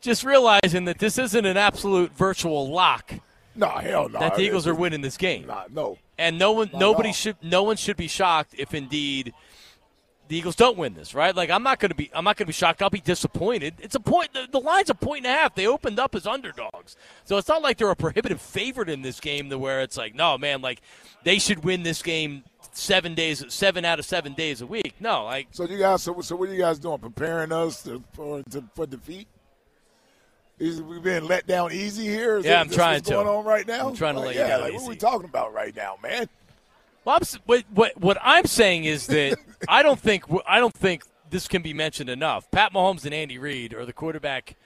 just 0.00 0.22
realizing 0.24 0.84
that 0.84 0.98
this 0.98 1.18
isn't 1.18 1.44
an 1.44 1.56
absolute 1.56 2.12
virtual 2.16 2.70
lock 2.70 3.12
no, 3.56 3.68
hell 3.68 4.08
no. 4.08 4.20
that 4.20 4.36
the 4.36 4.42
Eagles 4.42 4.66
are 4.68 4.74
winning 4.74 5.00
this 5.00 5.16
game. 5.16 5.46
Nah, 5.46 5.64
no. 5.72 5.98
And 6.18 6.38
no 6.38 6.52
one, 6.52 6.70
Not 6.72 6.80
nobody 6.80 7.12
should, 7.12 7.36
no 7.42 7.62
one 7.62 7.76
should 7.76 7.96
be 7.96 8.08
shocked 8.08 8.54
if 8.56 8.72
indeed 8.72 9.34
the 10.28 10.36
Eagles 10.36 10.56
don't 10.56 10.76
win 10.76 10.94
this, 10.94 11.14
right? 11.14 11.34
Like 11.34 11.50
I'm 11.50 11.62
not 11.62 11.78
going 11.78 11.90
to 11.90 11.94
be, 11.94 12.10
I'm 12.14 12.24
not 12.24 12.36
going 12.36 12.46
to 12.46 12.48
be 12.48 12.52
shocked. 12.52 12.82
I'll 12.82 12.90
be 12.90 13.00
disappointed. 13.00 13.74
It's 13.78 13.94
a 13.94 14.00
point. 14.00 14.32
The, 14.32 14.48
the 14.50 14.60
line's 14.60 14.90
a 14.90 14.94
point 14.94 15.24
and 15.24 15.34
a 15.34 15.38
half. 15.38 15.54
They 15.54 15.66
opened 15.66 15.98
up 15.98 16.14
as 16.14 16.26
underdogs, 16.26 16.96
so 17.24 17.36
it's 17.36 17.48
not 17.48 17.62
like 17.62 17.78
they're 17.78 17.90
a 17.90 17.96
prohibitive 17.96 18.40
favorite 18.40 18.88
in 18.88 19.02
this 19.02 19.20
game. 19.20 19.50
To 19.50 19.58
where 19.58 19.82
it's 19.82 19.96
like, 19.96 20.14
no, 20.14 20.36
man, 20.36 20.62
like 20.62 20.80
they 21.22 21.38
should 21.38 21.64
win 21.64 21.82
this 21.82 22.02
game 22.02 22.44
seven 22.72 23.14
days, 23.14 23.44
seven 23.48 23.84
out 23.84 23.98
of 23.98 24.04
seven 24.04 24.32
days 24.34 24.60
a 24.60 24.66
week. 24.66 24.94
No, 25.00 25.24
like 25.24 25.48
So 25.52 25.64
you 25.64 25.78
guys, 25.78 26.02
so, 26.02 26.20
so 26.20 26.36
what 26.36 26.48
are 26.48 26.52
you 26.52 26.58
guys 26.58 26.78
doing? 26.78 26.98
Preparing 26.98 27.52
us 27.52 27.82
to, 27.84 28.02
for 28.12 28.42
to, 28.50 28.64
for 28.74 28.86
defeat? 28.86 29.28
Is 30.58 30.80
we 30.80 30.98
being 31.00 31.24
let 31.24 31.46
down 31.46 31.72
easy 31.72 32.06
here? 32.06 32.38
Is 32.38 32.44
Yeah, 32.44 32.52
that- 32.52 32.60
I'm 32.60 32.70
trying 32.70 32.94
what's 32.94 33.08
to. 33.08 33.14
going 33.14 33.28
on 33.28 33.44
right 33.44 33.66
now? 33.66 33.88
I'm 33.88 33.94
trying 33.94 34.14
to 34.14 34.20
Like, 34.20 34.28
let 34.28 34.34
you 34.36 34.40
yeah, 34.40 34.48
down 34.48 34.60
like, 34.62 34.72
What 34.74 34.82
are 34.82 34.88
we 34.88 34.96
talking 34.96 35.28
about 35.28 35.52
right 35.52 35.76
now, 35.76 35.98
man? 36.02 36.28
Well, 37.04 37.18
I'm, 37.20 37.40
what, 37.44 37.64
what 37.72 37.96
what 38.00 38.18
I'm 38.20 38.46
saying 38.46 38.84
is 38.84 39.06
that 39.06 39.38
I 39.68 39.82
don't 39.82 40.00
think 40.00 40.24
I 40.46 40.58
don't 40.58 40.74
think 40.74 41.04
this 41.30 41.46
can 41.46 41.62
be 41.62 41.72
mentioned 41.72 42.10
enough. 42.10 42.50
Pat 42.50 42.72
Mahomes 42.72 43.04
and 43.04 43.14
Andy 43.14 43.38
Reid 43.38 43.74
are 43.74 43.84
the 43.84 43.92
quarterback 43.92 44.56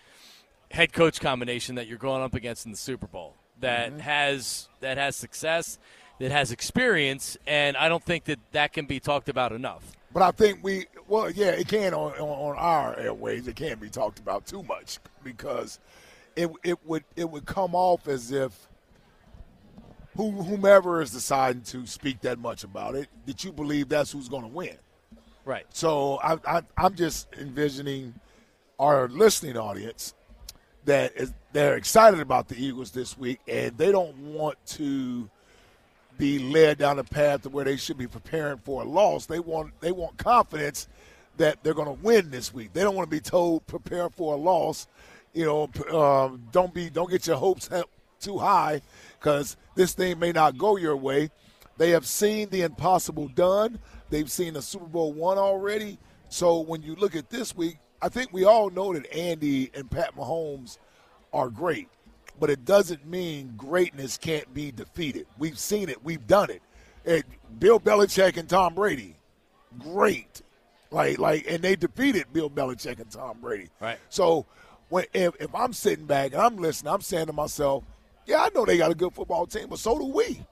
head 0.71 0.93
coach 0.93 1.21
combination 1.21 1.75
that 1.75 1.87
you're 1.87 1.99
going 1.99 2.23
up 2.23 2.35
against 2.35 2.65
in 2.65 2.73
the 2.73 2.79
Super 2.79 3.07
Bowl 3.07 3.35
that 3.61 3.91
mm-hmm. 3.91 4.01
has 4.01 4.69
that 4.81 4.97
has 4.97 5.17
success, 5.17 5.79
that 6.19 6.31
has 6.31 6.51
experience, 6.53 7.37
and 7.47 7.77
I 7.77 7.89
don't 7.89 8.03
think 8.03 8.25
that 8.25 8.39
that 8.53 8.73
can 8.73 8.87
be 8.87 9.01
talked 9.01 9.29
about 9.29 9.53
enough. 9.53 9.97
But 10.13 10.23
I 10.23 10.31
think 10.33 10.61
we, 10.63 10.87
well, 11.07 11.31
yeah, 11.31 11.51
it 11.51 11.69
can 11.69 11.95
on, 11.95 12.13
on, 12.13 12.21
on 12.21 12.57
our 12.57 12.99
airways. 12.99 13.47
It 13.47 13.57
can't 13.57 13.81
be 13.81 13.89
talked 13.89 14.19
about 14.19 14.47
too 14.47 14.63
much 14.63 14.99
because 15.23 15.79
it 16.37 16.51
it 16.65 16.85
would 16.85 17.05
it 17.17 17.29
would 17.31 17.47
come 17.47 17.75
off 17.75 18.09
as 18.09 18.33
if 18.33 18.69
who, 20.17 20.31
whomever 20.31 21.01
is 21.01 21.13
deciding 21.13 21.63
to 21.63 21.87
speak 21.87 22.21
that 22.23 22.39
much 22.39 22.65
about 22.65 22.95
it, 22.95 23.09
that 23.27 23.45
you 23.45 23.53
believe 23.53 23.89
that's 23.89 24.11
who's 24.11 24.29
going 24.29 24.43
to 24.43 24.49
win. 24.49 24.77
Right. 25.45 25.67
So 25.71 26.19
I, 26.23 26.39
I, 26.47 26.63
I'm 26.77 26.95
just 26.95 27.29
envisioning 27.39 28.15
our 28.79 29.09
listening 29.09 29.57
audience 29.57 30.15
that 30.85 31.13
is 31.17 31.33
they're 31.53 31.77
excited 31.77 32.21
about 32.21 32.49
the 32.49 32.63
Eagles 32.63 32.91
this 32.91 33.17
week, 33.17 33.41
and 33.49 33.77
they 33.77 33.93
don't 33.93 34.17
want 34.19 34.57
to 34.67 35.29
be 36.21 36.39
led 36.39 36.77
down 36.77 36.99
a 36.99 37.05
path 37.05 37.43
to 37.43 37.49
where 37.49 37.65
they 37.65 37.77
should 37.77 37.97
be 37.97 38.07
preparing 38.07 38.59
for 38.59 38.83
a 38.83 38.85
loss. 38.85 39.25
They 39.25 39.41
want 39.41 39.73
they 39.81 39.91
want 39.91 40.19
confidence 40.19 40.87
that 41.39 41.65
they're 41.65 41.75
going 41.75 41.89
to 41.89 42.03
win 42.05 42.31
this 42.31 42.53
week. 42.53 42.75
They 42.75 42.83
don't 42.83 42.95
want 42.95 43.11
to 43.11 43.17
be 43.17 43.21
told 43.21 43.67
prepare 43.67 44.11
for 44.11 44.35
a 44.35 44.37
loss. 44.37 44.87
You 45.33 45.47
know, 45.47 45.99
um, 45.99 46.43
don't 46.53 46.75
be 46.75 46.91
don't 46.91 47.11
get 47.11 47.27
your 47.27 47.37
hopes 47.37 47.71
too 48.21 48.37
high 48.37 48.83
because 49.19 49.57
this 49.75 49.95
thing 49.95 50.19
may 50.19 50.31
not 50.31 50.59
go 50.59 50.77
your 50.77 50.97
way. 50.97 51.31
They 51.79 51.91
have 51.91 52.05
seen 52.05 52.51
the 52.51 52.63
impossible 52.63 53.29
done. 53.29 53.79
They've 54.11 54.31
seen 54.31 54.53
the 54.53 54.63
Super 54.63 54.85
Bowl 54.85 55.15
one 55.15 55.39
already. 55.39 55.97
So 56.29 56.61
when 56.61 56.83
you 56.83 56.97
look 56.97 57.17
at 57.17 57.31
this 57.31 57.57
week, 57.57 57.79
I 58.03 58.11
think 58.11 58.31
we 58.31 58.45
all 58.45 58.69
know 58.69 58.93
that 58.93 59.11
Andy 59.15 59.71
and 59.73 59.91
Pat 59.91 60.15
Mahomes 60.15 60.77
are 61.33 61.49
great, 61.49 61.89
but 62.41 62.51
it 62.51 62.65
doesn't 62.65 63.07
mean 63.07 63.53
greatness 63.57 64.17
can't 64.17 64.53
be 64.53 64.73
defeated. 64.73 65.27
We've 65.39 65.59
seen 65.59 65.89
it. 65.89 66.03
We've 66.03 66.27
done 66.27 66.51
it. 66.51 66.63
it 67.05 67.27
Bill 67.59 67.79
Belichick 67.79 68.37
and 68.39 68.49
Tom 68.49 68.75
Brady, 68.75 69.15
great. 69.79 70.43
Like 70.91 71.19
like, 71.19 71.47
and 71.49 71.63
they 71.63 71.77
defeated 71.77 72.33
Bill 72.33 72.51
Belichick 72.51 72.99
and 72.99 73.11
Tom 73.11 73.39
Brady. 73.41 73.69
Right. 73.79 73.99
So 74.09 74.47
when 74.89 75.05
if, 75.13 75.35
if 75.39 75.55
I'm 75.55 75.73
sitting 75.73 76.07
back 76.07 76.33
and 76.33 76.41
I'm 76.41 76.57
listening, 76.57 76.93
I'm 76.93 77.03
saying 77.03 77.27
to 77.27 77.33
myself, 77.33 77.85
yeah, 78.27 78.43
I 78.43 78.49
know 78.55 78.65
they 78.65 78.79
got 78.79 78.91
a 78.91 78.95
good 78.95 79.15
football 79.15 79.47
team, 79.47 79.69
but 79.69 79.79
so 79.79 79.99
do 79.99 80.07
we. 80.07 80.45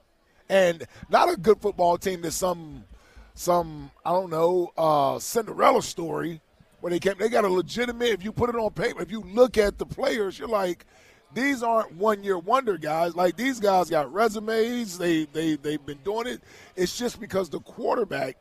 And 0.47 0.85
not 1.09 1.31
a 1.31 1.35
good 1.35 1.61
football 1.61 1.97
team 1.97 2.21
that's 2.21 2.35
some 2.35 2.85
some 3.33 3.91
I 4.05 4.11
don't 4.11 4.29
know 4.29 4.71
uh, 4.77 5.19
Cinderella 5.19 5.81
story 5.81 6.41
where 6.81 6.91
they 6.91 6.99
came. 6.99 7.15
They 7.17 7.29
got 7.29 7.45
a 7.45 7.49
legitimate. 7.49 8.09
If 8.09 8.23
you 8.23 8.31
put 8.31 8.49
it 8.49 8.55
on 8.55 8.71
paper, 8.71 9.01
if 9.01 9.11
you 9.11 9.21
look 9.21 9.57
at 9.57 9.77
the 9.77 9.85
players, 9.85 10.39
you're 10.39 10.47
like, 10.47 10.85
these 11.33 11.61
aren't 11.63 11.93
one 11.95 12.23
year 12.23 12.37
wonder 12.37 12.77
guys. 12.77 13.15
Like 13.15 13.35
these 13.35 13.59
guys 13.59 13.89
got 13.89 14.11
resumes. 14.11 14.97
They 14.97 15.25
they 15.25 15.55
they've 15.55 15.85
been 15.85 15.99
doing 16.03 16.27
it. 16.27 16.41
It's 16.75 16.97
just 16.97 17.19
because 17.19 17.49
the 17.49 17.59
quarterback 17.59 18.37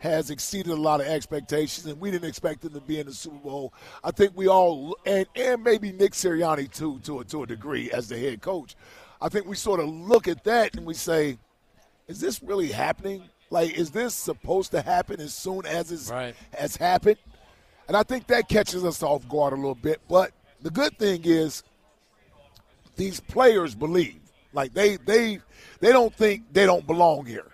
has 0.00 0.30
exceeded 0.30 0.70
a 0.72 0.76
lot 0.76 1.00
of 1.00 1.06
expectations, 1.08 1.86
and 1.86 2.00
we 2.00 2.10
didn't 2.10 2.28
expect 2.28 2.60
them 2.60 2.72
to 2.72 2.80
be 2.80 3.00
in 3.00 3.06
the 3.06 3.12
Super 3.12 3.36
Bowl. 3.38 3.72
I 4.04 4.10
think 4.12 4.32
we 4.36 4.46
all, 4.48 4.96
and 5.04 5.26
and 5.34 5.62
maybe 5.64 5.90
Nick 5.92 6.12
Sirianni 6.12 6.70
too, 6.72 7.00
to 7.00 7.20
a, 7.20 7.24
to 7.24 7.42
a 7.42 7.46
degree 7.46 7.90
as 7.90 8.08
the 8.08 8.18
head 8.18 8.40
coach. 8.40 8.76
I 9.20 9.28
think 9.28 9.46
we 9.46 9.56
sort 9.56 9.80
of 9.80 9.88
look 9.88 10.28
at 10.28 10.44
that 10.44 10.76
and 10.76 10.86
we 10.86 10.94
say, 10.94 11.38
is 12.06 12.20
this 12.20 12.40
really 12.40 12.68
happening? 12.68 13.24
Like, 13.50 13.72
is 13.76 13.90
this 13.90 14.14
supposed 14.14 14.70
to 14.70 14.82
happen 14.82 15.20
as 15.20 15.34
soon 15.34 15.66
as 15.66 15.90
it 15.90 16.12
Right. 16.12 16.36
has 16.56 16.76
happened? 16.76 17.16
And 17.88 17.96
I 17.96 18.04
think 18.04 18.28
that 18.28 18.48
catches 18.48 18.84
us 18.84 19.02
off 19.02 19.28
guard 19.28 19.54
a 19.54 19.56
little 19.56 19.74
bit. 19.74 20.00
But 20.08 20.30
the 20.62 20.70
good 20.70 20.96
thing 20.98 21.22
is, 21.24 21.64
these 22.98 23.20
players 23.20 23.74
believe. 23.74 24.20
Like 24.52 24.74
they 24.74 24.96
they 24.96 25.40
they 25.80 25.92
don't 25.92 26.14
think 26.14 26.52
they 26.52 26.66
don't 26.66 26.86
belong 26.86 27.24
here. 27.24 27.46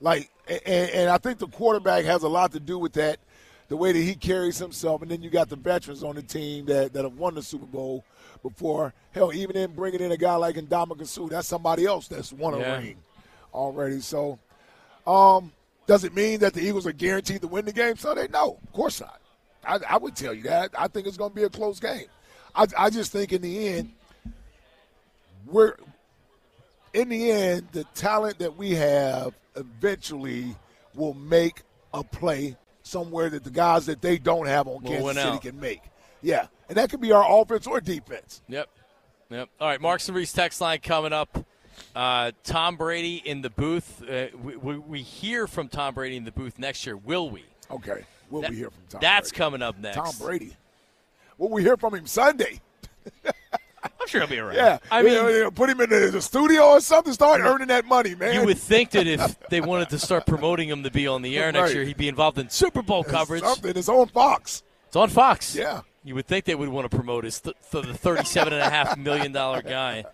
Like, 0.00 0.30
and, 0.48 0.90
and 0.90 1.10
I 1.10 1.18
think 1.18 1.38
the 1.38 1.46
quarterback 1.48 2.04
has 2.04 2.22
a 2.22 2.28
lot 2.28 2.52
to 2.52 2.60
do 2.60 2.78
with 2.78 2.94
that, 2.94 3.18
the 3.68 3.76
way 3.76 3.92
that 3.92 3.98
he 3.98 4.14
carries 4.14 4.56
himself. 4.58 5.02
And 5.02 5.10
then 5.10 5.22
you 5.22 5.28
got 5.28 5.48
the 5.50 5.56
veterans 5.56 6.02
on 6.02 6.14
the 6.14 6.22
team 6.22 6.64
that, 6.66 6.92
that 6.94 7.04
have 7.04 7.18
won 7.18 7.34
the 7.34 7.42
Super 7.42 7.66
Bowl 7.66 8.04
before. 8.42 8.94
Hell, 9.12 9.32
even 9.34 9.56
in 9.56 9.72
bringing 9.72 10.00
in 10.00 10.10
a 10.12 10.16
guy 10.16 10.34
like 10.36 10.56
Ndamukong 10.56 11.06
Suh, 11.06 11.26
that's 11.26 11.48
somebody 11.48 11.84
else 11.84 12.08
that's 12.08 12.32
won 12.32 12.54
a 12.54 12.58
Yeah. 12.60 12.78
ring 12.78 12.96
already. 13.52 14.00
So, 14.00 14.38
um, 15.06 15.52
does 15.86 16.04
it 16.04 16.14
mean 16.14 16.40
that 16.40 16.54
the 16.54 16.62
Eagles 16.62 16.86
are 16.86 16.92
guaranteed 16.92 17.42
to 17.42 17.48
win 17.48 17.66
the 17.66 17.72
game 17.72 17.96
Sunday? 17.96 18.26
No, 18.32 18.58
of 18.62 18.72
course 18.72 19.00
not. 19.00 19.20
I, 19.64 19.80
I 19.86 19.98
would 19.98 20.16
tell 20.16 20.32
you 20.32 20.44
that. 20.44 20.70
I 20.78 20.88
think 20.88 21.06
it's 21.06 21.18
going 21.18 21.30
to 21.32 21.36
be 21.36 21.42
a 21.42 21.50
close 21.50 21.78
game. 21.78 22.06
I, 22.54 22.66
I 22.78 22.90
just 22.90 23.12
think 23.12 23.32
in 23.32 23.42
the 23.42 23.68
end, 23.68 23.92
we're 25.46 25.74
in 26.92 27.08
the 27.08 27.30
end, 27.30 27.68
the 27.72 27.84
talent 27.94 28.38
that 28.40 28.56
we 28.56 28.74
have 28.74 29.34
eventually 29.56 30.56
will 30.94 31.14
make 31.14 31.62
a 31.94 32.02
play 32.02 32.56
somewhere 32.82 33.30
that 33.30 33.44
the 33.44 33.50
guys 33.50 33.86
that 33.86 34.00
they 34.02 34.18
don't 34.18 34.46
have 34.46 34.66
on 34.66 34.82
Will 34.82 34.90
Kansas 34.90 35.16
City 35.16 35.28
out. 35.28 35.42
can 35.42 35.60
make. 35.60 35.82
Yeah, 36.22 36.46
and 36.68 36.76
that 36.76 36.90
could 36.90 37.00
be 37.00 37.12
our 37.12 37.24
offense 37.40 37.66
or 37.66 37.80
defense. 37.80 38.42
Yep. 38.48 38.68
Yep. 39.30 39.48
All 39.60 39.68
right, 39.68 39.80
Marks 39.80 40.08
and 40.08 40.16
Reese 40.16 40.32
text 40.32 40.60
line 40.60 40.80
coming 40.80 41.12
up. 41.12 41.44
Uh, 41.94 42.32
Tom 42.44 42.76
Brady 42.76 43.22
in 43.24 43.40
the 43.42 43.50
booth. 43.50 44.02
Uh, 44.02 44.26
we, 44.42 44.56
we, 44.56 44.78
we 44.78 45.02
hear 45.02 45.46
from 45.46 45.68
Tom 45.68 45.94
Brady 45.94 46.16
in 46.16 46.24
the 46.24 46.32
booth 46.32 46.58
next 46.58 46.84
year, 46.84 46.96
will 46.96 47.30
we? 47.30 47.44
Okay, 47.70 48.04
we'll 48.28 48.42
That- 48.42 48.50
be 48.50 48.56
here 48.56 48.70
from 48.70 48.82
Tom. 48.88 49.00
That's 49.00 49.30
Brady. 49.30 49.38
coming 49.38 49.62
up 49.62 49.78
next. 49.78 49.96
Tom 49.96 50.12
Brady. 50.20 50.56
Will 51.38 51.48
we 51.50 51.62
hear 51.62 51.76
from 51.76 51.94
him 51.94 52.06
Sunday? 52.06 52.60
I'm 54.14 54.20
sure 54.20 54.20
he'll 54.22 54.30
be 54.30 54.38
around. 54.38 54.56
Yeah, 54.56 54.78
I 54.90 55.02
mean- 55.02 55.12
You 55.14 55.40
know, 55.44 55.50
put 55.50 55.70
him 55.70 55.80
in 55.80 55.88
the, 55.90 56.10
the 56.10 56.20
studio 56.22 56.62
or 56.70 56.80
something. 56.80 57.12
Start 57.12 57.40
earning 57.40 57.68
that 57.68 57.84
money, 57.84 58.14
man. 58.14 58.34
You 58.34 58.44
would 58.46 58.58
think 58.58 58.90
that 58.90 59.06
if 59.06 59.38
they 59.50 59.60
wanted 59.60 59.90
to 59.90 59.98
start 59.98 60.26
promoting 60.26 60.68
him 60.68 60.82
to 60.82 60.90
be 60.90 61.06
on 61.06 61.22
the 61.22 61.38
air 61.38 61.52
next 61.52 61.74
year, 61.74 61.84
he'd 61.84 61.96
be 61.96 62.08
involved 62.08 62.38
in 62.38 62.48
Super 62.50 62.82
Bowl 62.82 63.04
coverage. 63.04 63.42
Something. 63.42 63.76
It's 63.76 63.88
on 63.88 64.08
Fox. 64.08 64.62
It's 64.88 64.96
on 64.96 65.08
Fox. 65.08 65.54
Yeah. 65.54 65.82
You 66.02 66.14
would 66.16 66.26
think 66.26 66.44
they 66.46 66.54
would 66.54 66.68
want 66.70 66.90
to 66.90 66.96
promote 66.96 67.24
his 67.24 67.40
th- 67.40 67.54
th- 67.70 67.84
the 67.86 67.94
thirty-seven 67.94 68.52
and 68.54 68.62
a 68.62 68.70
half 68.70 68.96
million 68.96 69.32
dollar 69.32 69.60
guy. 69.62 70.04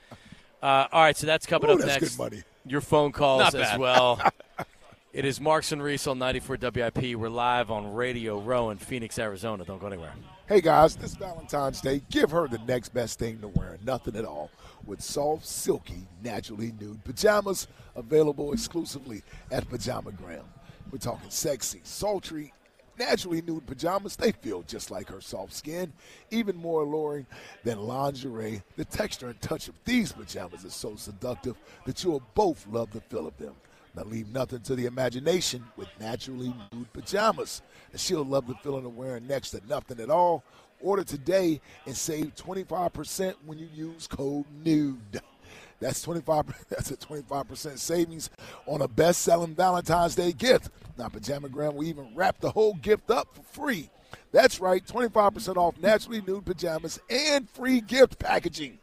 Uh, 0.63 0.87
all 0.93 1.03
right, 1.03 1.17
so 1.17 1.27
that's 1.27 1.47
coming 1.47 1.71
Ooh, 1.71 1.75
up 1.75 1.79
that's 1.79 2.01
next. 2.01 2.17
good 2.17 2.23
money. 2.25 2.43
Your 2.67 2.81
phone 2.81 3.13
calls 3.13 3.39
Not 3.41 3.55
as 3.55 3.61
bad. 3.71 3.79
well. 3.81 4.21
it 5.13 5.25
is 5.25 5.41
Marks 5.41 5.71
and 5.71 5.81
Reese 5.83 6.09
on 6.09 6.19
94 6.19 6.59
WIP. 6.61 7.15
We're 7.15 7.29
live 7.29 7.71
on 7.71 7.95
Radio 7.95 8.41
Row 8.41 8.71
in 8.71 8.79
Phoenix, 8.79 9.17
Arizona. 9.19 9.65
Don't 9.65 9.81
go 9.81 9.87
anywhere. 9.87 10.13
Hey 10.49 10.61
guys, 10.61 10.95
this 10.95 11.17
Valentine's 11.17 11.81
Day, 11.81 12.03
give 12.09 12.31
her 12.31 12.47
the 12.47 12.61
next 12.69 12.91
best 12.91 13.19
thing 13.19 13.41
to 13.41 13.49
wear, 13.49 13.79
nothing 13.85 14.15
at 14.15 14.25
all, 14.25 14.53
with 14.87 15.01
soft, 15.01 15.45
silky, 15.45 16.07
naturally 16.23 16.73
nude 16.81 17.03
pajamas 17.03 17.67
available 17.97 18.53
exclusively 18.53 19.25
at 19.51 19.69
Pajamagram. 19.69 20.45
We're 20.93 20.99
talking 21.01 21.31
sexy, 21.31 21.81
sultry, 21.83 22.53
naturally 22.97 23.43
nude 23.43 23.67
pajamas. 23.67 24.15
They 24.15 24.31
feel 24.31 24.63
just 24.63 24.93
like 24.93 25.09
her 25.09 25.21
soft 25.21 25.53
skin, 25.53 25.93
even 26.31 26.55
more 26.55 26.83
alluring 26.83 27.27
than 27.65 27.81
lingerie. 27.81 28.63
The 28.77 28.85
texture 28.85 29.31
and 29.31 29.41
touch 29.41 29.67
of 29.67 29.75
these 29.85 30.13
pajamas 30.13 30.65
is 30.65 30.75
so 30.75 30.95
seductive 30.95 31.57
that 31.87 32.05
you'll 32.05 32.23
both 32.35 32.65
love 32.69 32.93
the 32.93 33.01
feel 33.01 33.27
of 33.27 33.37
them. 33.37 33.57
Now 33.97 34.05
leave 34.05 34.29
nothing 34.29 34.61
to 34.61 34.75
the 34.75 34.87
imagination 34.87 35.65
with 35.77 35.89
naturally 35.99 36.55
nude 36.73 36.93
pajamas. 36.93 37.63
And 37.93 38.01
she'll 38.01 38.25
love 38.25 38.47
the 38.47 38.55
feeling 38.57 38.85
of 38.85 38.97
wearing 38.97 39.27
next 39.27 39.51
to 39.51 39.61
nothing 39.67 40.01
at 40.01 40.11
all. 40.11 40.45
Order 40.81 41.05
today 41.05 41.61
and 41.87 41.97
save 41.97 42.35
25% 42.35 43.35
when 43.47 43.59
you 43.59 43.69
use 43.75 44.07
code 44.07 44.45
NUDE. 44.63 45.21
That's 45.81 46.03
25 46.03 46.67
that's 46.69 46.91
a 46.91 46.97
25% 46.97 47.79
savings 47.79 48.31
on 48.67 48.83
a 48.83 48.89
best-selling 48.89 49.55
Valentine's 49.55 50.15
Day 50.15 50.33
gift. 50.33 50.71
Now 50.99 51.09
Pajamagram 51.09 51.75
will 51.75 51.85
even 51.85 52.15
wrap 52.15 52.41
the 52.41 52.51
whole 52.51 52.75
gift 52.75 53.11
up 53.11 53.35
for 53.35 53.43
free. 53.43 53.91
That's 54.33 54.61
right, 54.61 54.85
25% 54.87 55.57
off 55.57 55.79
naturally 55.81 56.21
nude 56.21 56.45
pajamas 56.45 56.99
and 57.09 57.49
free 57.49 57.81
gift 57.81 58.19
packaging. 58.19 58.79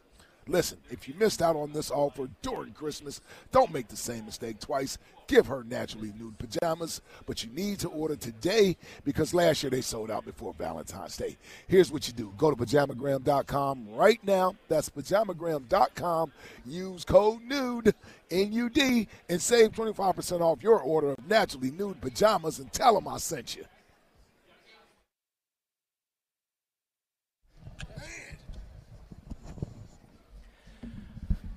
Listen, 0.46 0.78
if 0.90 1.08
you 1.08 1.14
missed 1.14 1.40
out 1.40 1.56
on 1.56 1.72
this 1.72 1.90
offer 1.90 2.28
during 2.42 2.72
Christmas, 2.72 3.20
don't 3.50 3.72
make 3.72 3.88
the 3.88 3.96
same 3.96 4.26
mistake 4.26 4.60
twice. 4.60 4.98
Give 5.26 5.46
her 5.46 5.64
naturally 5.64 6.12
nude 6.18 6.38
pajamas, 6.38 7.00
but 7.24 7.42
you 7.42 7.50
need 7.50 7.78
to 7.80 7.88
order 7.88 8.14
today 8.14 8.76
because 9.04 9.32
last 9.32 9.62
year 9.62 9.70
they 9.70 9.80
sold 9.80 10.10
out 10.10 10.26
before 10.26 10.52
Valentine's 10.52 11.16
Day. 11.16 11.38
Here's 11.66 11.90
what 11.90 12.06
you 12.06 12.12
do 12.12 12.32
go 12.36 12.50
to 12.50 12.56
pajamagram.com 12.56 13.88
right 13.94 14.22
now. 14.22 14.54
That's 14.68 14.90
pajamagram.com. 14.90 16.32
Use 16.66 17.04
code 17.04 17.40
NUDE, 17.42 17.94
N 18.30 18.52
U 18.52 18.68
D, 18.68 19.08
and 19.30 19.40
save 19.40 19.72
25% 19.72 20.40
off 20.42 20.62
your 20.62 20.80
order 20.80 21.12
of 21.12 21.26
naturally 21.26 21.70
nude 21.70 22.02
pajamas 22.02 22.58
and 22.58 22.70
tell 22.70 22.94
them 22.94 23.08
I 23.08 23.16
sent 23.16 23.56
you. 23.56 23.64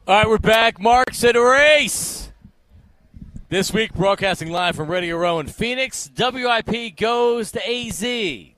All 0.08 0.15
right, 0.15 0.30
we're 0.30 0.38
back. 0.38 0.80
Marks 0.80 1.22
and 1.26 1.36
Reese. 1.38 2.32
This 3.50 3.74
week, 3.74 3.93
broadcasting 3.93 4.50
live 4.50 4.78
from 4.78 4.89
Radio 4.89 5.17
Row 5.17 5.38
in 5.39 5.48
Phoenix. 5.48 6.10
WIP 6.17 6.96
goes 6.96 7.52
to 7.52 7.70
AZ. 7.70 8.02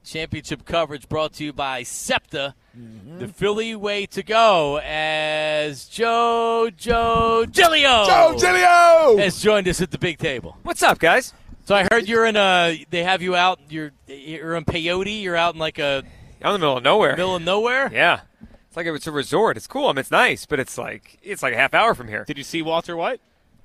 Championship 0.03 0.63
coverage 0.65 1.09
brought 1.09 1.33
to 1.33 1.45
you 1.45 1.51
by 1.51 1.81
SEPTA. 1.81 2.53
Mm-hmm. 2.77 3.17
The 3.17 3.27
Philly 3.29 3.75
way 3.75 4.05
to 4.05 4.21
go 4.21 4.79
as 4.83 5.85
Joe 5.85 6.69
Joe 6.77 7.47
Giglio 7.49 8.05
Joe 8.05 8.35
Giglio! 8.37 9.17
has 9.17 9.41
joined 9.41 9.67
us 9.67 9.81
at 9.81 9.89
the 9.89 9.97
big 9.97 10.19
table. 10.19 10.55
What's 10.61 10.83
up, 10.83 10.99
guys? 10.99 11.33
So 11.65 11.73
I 11.73 11.87
heard 11.91 12.07
you're 12.07 12.27
in 12.27 12.35
a. 12.35 12.85
They 12.91 13.03
have 13.03 13.23
you 13.23 13.35
out. 13.35 13.59
You're 13.69 13.91
you're 14.05 14.55
in 14.55 14.65
peyote. 14.65 15.23
You're 15.23 15.35
out 15.35 15.55
in 15.55 15.59
like 15.59 15.79
a 15.79 16.03
I'm 16.43 16.53
in 16.53 16.53
the 16.53 16.59
middle 16.59 16.77
of 16.77 16.83
nowhere. 16.83 17.17
middle 17.17 17.35
of 17.35 17.41
nowhere. 17.41 17.89
Yeah. 17.91 18.21
It's 18.69 18.77
like 18.77 18.85
it's 18.85 19.07
a 19.07 19.11
resort. 19.11 19.57
It's 19.57 19.67
cool. 19.67 19.87
I 19.87 19.89
mean, 19.93 19.97
it's 19.99 20.11
nice, 20.11 20.45
but 20.45 20.59
it's 20.59 20.77
like 20.77 21.17
it's 21.23 21.41
like 21.43 21.53
a 21.53 21.57
half 21.57 21.73
hour 21.73 21.93
from 21.95 22.07
here. 22.07 22.23
Did 22.25 22.37
you 22.37 22.43
see 22.43 22.61
Walter 22.61 22.95
White? 22.95 23.19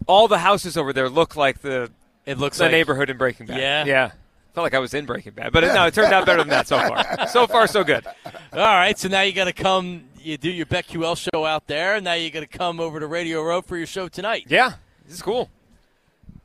All 0.07 0.29
the 0.29 0.39
houses 0.39 0.77
over 0.77 0.93
there 0.93 1.09
look 1.09 1.37
like 1.37 1.61
the 1.61 1.91
It 2.27 2.39
looks 2.39 2.59
the 2.59 2.65
like 2.65 2.73
neighborhood 2.73 3.11
in 3.11 3.17
Breaking 3.19 3.47
Bad. 3.47 3.59
Yeah? 3.61 3.85
yeah. 3.85 4.11
Felt 4.55 4.65
like 4.65 4.75
I 4.75 4.79
was 4.79 4.95
in 4.95 5.05
Breaking 5.05 5.33
Bad, 5.33 5.53
but 5.53 5.63
no, 5.65 5.85
it 5.87 5.95
turned 5.95 6.13
out 6.13 6.25
better 6.27 6.39
than 6.41 6.49
that 6.51 6.69
so 6.69 6.79
far. 6.79 7.27
So 7.29 7.47
far, 7.47 7.67
so 7.67 7.83
good. 7.85 8.07
All 8.07 8.59
right, 8.61 8.97
so 8.97 9.09
now 9.09 9.23
you 9.23 9.33
got 9.33 9.45
to 9.47 9.53
come. 9.53 10.05
You 10.21 10.39
do 10.39 10.49
your 10.51 10.65
BetQL 10.67 11.17
show 11.17 11.45
out 11.45 11.67
there. 11.67 11.97
And 11.97 12.05
now 12.05 12.13
you 12.15 12.31
got 12.31 12.41
to 12.41 12.47
come 12.47 12.79
over 12.81 13.01
to 13.01 13.07
Radio 13.07 13.43
Row 13.43 13.61
for 13.63 13.77
your 13.77 13.87
show 13.87 14.09
tonight. 14.09 14.45
Yeah, 14.49 14.75
this 15.07 15.17
is 15.17 15.23
cool. 15.23 15.51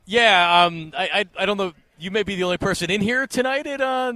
Yeah, 0.06 0.64
um, 0.64 0.92
I, 0.98 1.08
I 1.20 1.42
I 1.42 1.46
don't 1.46 1.56
know. 1.56 1.72
you 1.98 2.10
may 2.10 2.24
be 2.24 2.34
the 2.34 2.42
only 2.44 2.58
person 2.58 2.90
in 2.90 3.00
here 3.00 3.26
tonight 3.28 3.66
at 3.66 3.80
uh, 3.80 4.12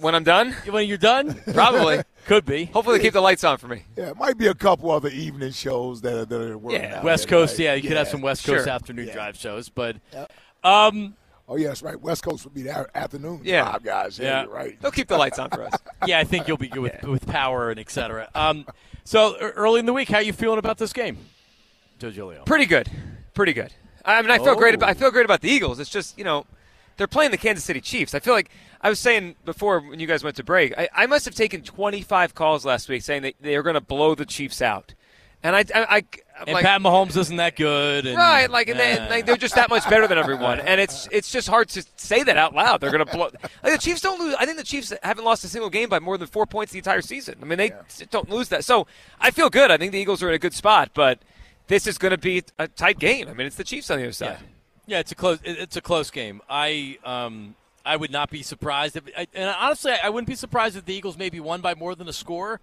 When 0.00 0.14
I'm 0.16 0.24
done, 0.24 0.52
when 0.68 0.88
you're 0.88 0.98
done. 0.98 1.40
probably. 1.54 2.02
Could 2.26 2.44
be. 2.44 2.66
Hopefully, 2.66 2.98
they 2.98 3.04
keep 3.04 3.12
the 3.14 3.20
lights 3.20 3.42
on 3.44 3.58
for 3.58 3.66
me. 3.68 3.82
Yeah, 3.96 4.10
it 4.10 4.16
might 4.16 4.38
be 4.38 4.46
a 4.46 4.54
couple 4.54 4.90
other 4.90 5.08
evening 5.08 5.50
shows 5.52 6.00
that 6.02 6.14
are, 6.14 6.24
that 6.24 6.40
are 6.40 6.56
working 6.58 6.82
Yeah, 6.82 6.98
out 6.98 7.04
West 7.04 7.28
there, 7.28 7.38
Coast, 7.38 7.58
right? 7.58 7.64
yeah, 7.64 7.74
you 7.74 7.82
could 7.88 7.96
have 7.96 8.08
some 8.08 8.20
West 8.20 8.44
Coast 8.46 8.64
Sure. 8.64 8.72
afternoon 8.72 9.08
Yeah. 9.08 9.12
drive 9.14 9.36
shows, 9.36 9.68
but 9.68 9.96
Yep. 10.12 10.32
um, 10.64 11.16
Oh, 11.48 11.56
yes, 11.56 11.82
right. 11.82 12.00
West 12.00 12.22
Coast 12.22 12.44
would 12.44 12.54
be 12.54 12.62
the 12.62 12.88
afternoon 12.96 13.40
Yeah. 13.42 13.62
drive, 13.64 13.82
guys. 13.82 14.18
Yeah, 14.18 14.24
Yeah. 14.26 14.42
you're 14.44 14.52
right. 14.54 14.80
They'll 14.80 14.92
keep 14.92 15.08
the 15.08 15.18
lights 15.18 15.38
on 15.40 15.50
for 15.50 15.64
us. 15.64 15.72
yeah, 16.06 16.18
I 16.20 16.24
think 16.24 16.46
you'll 16.48 16.56
be 16.56 16.68
good 16.68 16.80
with, 16.80 17.02
with 17.02 17.26
power 17.26 17.70
and 17.70 17.78
etc. 17.80 18.30
Um, 18.34 18.64
so 19.04 19.36
early 19.38 19.80
in 19.80 19.86
the 19.86 19.92
week, 19.92 20.08
how 20.08 20.20
you 20.20 20.32
feeling 20.32 20.58
about 20.58 20.78
this 20.78 20.92
game, 20.92 21.18
Joe 21.98 22.10
Giglio? 22.10 22.44
Pretty 22.44 22.64
good. 22.66 22.88
Pretty 23.34 23.52
good. 23.52 23.72
I 24.04 24.22
mean, 24.22 24.30
I 24.30 24.38
feel 24.38 24.54
great 24.54 24.74
Oh. 24.74 24.76
about 24.76 24.88
I 24.90 24.94
feel 24.94 25.10
great 25.10 25.24
about 25.24 25.40
the 25.40 25.50
Eagles. 25.50 25.78
It's 25.80 25.90
just 25.90 26.16
you 26.16 26.24
know 26.24 26.46
they're 26.96 27.06
playing 27.06 27.30
the 27.30 27.38
Kansas 27.38 27.64
City 27.64 27.80
Chiefs. 27.80 28.14
I 28.14 28.20
feel 28.20 28.34
like 28.34 28.50
I 28.80 28.88
was 28.88 28.98
saying 29.00 29.36
before 29.44 29.80
when 29.80 30.00
you 30.00 30.06
guys 30.06 30.22
went 30.24 30.36
to 30.36 30.44
break. 30.44 30.76
I, 30.76 30.88
I 30.94 31.06
must 31.06 31.24
have 31.24 31.34
taken 31.34 31.62
25 31.62 32.34
calls 32.34 32.64
last 32.64 32.88
week 32.88 33.02
saying 33.02 33.22
that 33.22 33.34
they 33.40 33.54
are 33.56 33.62
going 33.62 33.74
to 33.74 33.80
blow 33.80 34.14
the 34.14 34.26
Chiefs 34.26 34.60
out, 34.62 34.94
and 35.42 35.54
I 35.56 35.60
I, 35.74 35.96
I 35.98 36.04
I'm 36.40 36.48
And 36.48 36.54
like, 36.54 36.64
Pat 36.64 36.80
Mahomes 36.80 37.16
isn't 37.16 37.36
that 37.36 37.56
good, 37.56 38.06
and, 38.06 38.16
Right, 38.16 38.50
like, 38.50 38.68
and 38.68 38.80
they, 38.80 38.94
Yeah. 38.94 39.06
like 39.08 39.26
they're 39.26 39.36
just 39.36 39.54
that 39.54 39.68
much 39.70 39.88
better 39.88 40.08
than 40.08 40.16
everyone, 40.18 40.58
and 40.60 40.80
it's 40.80 41.06
it's 41.12 41.30
just 41.30 41.46
hard 41.48 41.68
to 41.70 41.84
say 41.96 42.22
that 42.22 42.36
out 42.36 42.54
loud. 42.54 42.80
They're 42.80 42.90
going 42.90 43.04
to 43.06 43.12
blow. 43.12 43.30
Like 43.62 43.72
the 43.74 43.78
Chiefs 43.78 44.00
don't 44.00 44.18
lose. 44.20 44.34
I 44.38 44.46
think 44.46 44.56
the 44.58 44.64
Chiefs 44.64 44.92
haven't 45.02 45.24
lost 45.24 45.44
a 45.44 45.48
single 45.48 45.70
game 45.70 45.88
by 45.88 46.00
more 46.00 46.16
than 46.18 46.26
four 46.28 46.46
points 46.46 46.72
the 46.72 46.78
entire 46.78 47.02
season. 47.02 47.36
I 47.40 47.44
mean, 47.44 47.58
they 47.58 47.72
don't 48.10 48.28
lose 48.30 48.48
that. 48.48 48.64
So 48.64 48.86
I 49.20 49.30
feel 49.30 49.50
good. 49.50 49.70
I 49.70 49.76
think 49.76 49.92
the 49.92 49.98
Eagles 49.98 50.22
are 50.22 50.28
in 50.28 50.34
a 50.34 50.38
good 50.38 50.54
spot, 50.54 50.90
but 50.94 51.18
this 51.68 51.86
is 51.86 51.98
going 51.98 52.10
to 52.12 52.18
be 52.18 52.42
a 52.58 52.66
tight 52.66 52.98
game. 52.98 53.28
I 53.28 53.34
mean, 53.34 53.46
it's 53.46 53.56
the 53.56 53.64
Chiefs 53.64 53.90
on 53.90 53.98
the 53.98 54.04
other 54.04 54.12
side. 54.12 54.38
Yeah. 54.40 54.46
Yeah, 54.86 54.98
it's 54.98 55.12
a 55.12 55.14
close. 55.14 55.38
It's 55.44 55.76
a 55.76 55.80
close 55.80 56.10
game. 56.10 56.40
I 56.48 56.98
um 57.04 57.54
I 57.84 57.96
would 57.96 58.10
not 58.10 58.30
be 58.30 58.42
surprised 58.42 58.96
if, 58.96 59.04
I- 59.16 59.26
and 59.34 59.48
honestly, 59.58 59.92
I 60.02 60.08
wouldn't 60.08 60.28
be 60.28 60.34
surprised 60.36 60.76
if 60.76 60.84
the 60.84 60.94
Eagles 60.94 61.16
maybe 61.18 61.40
won 61.40 61.60
by 61.60 61.74
more 61.74 61.94
than 61.94 62.08
a 62.08 62.12
score, 62.12 62.60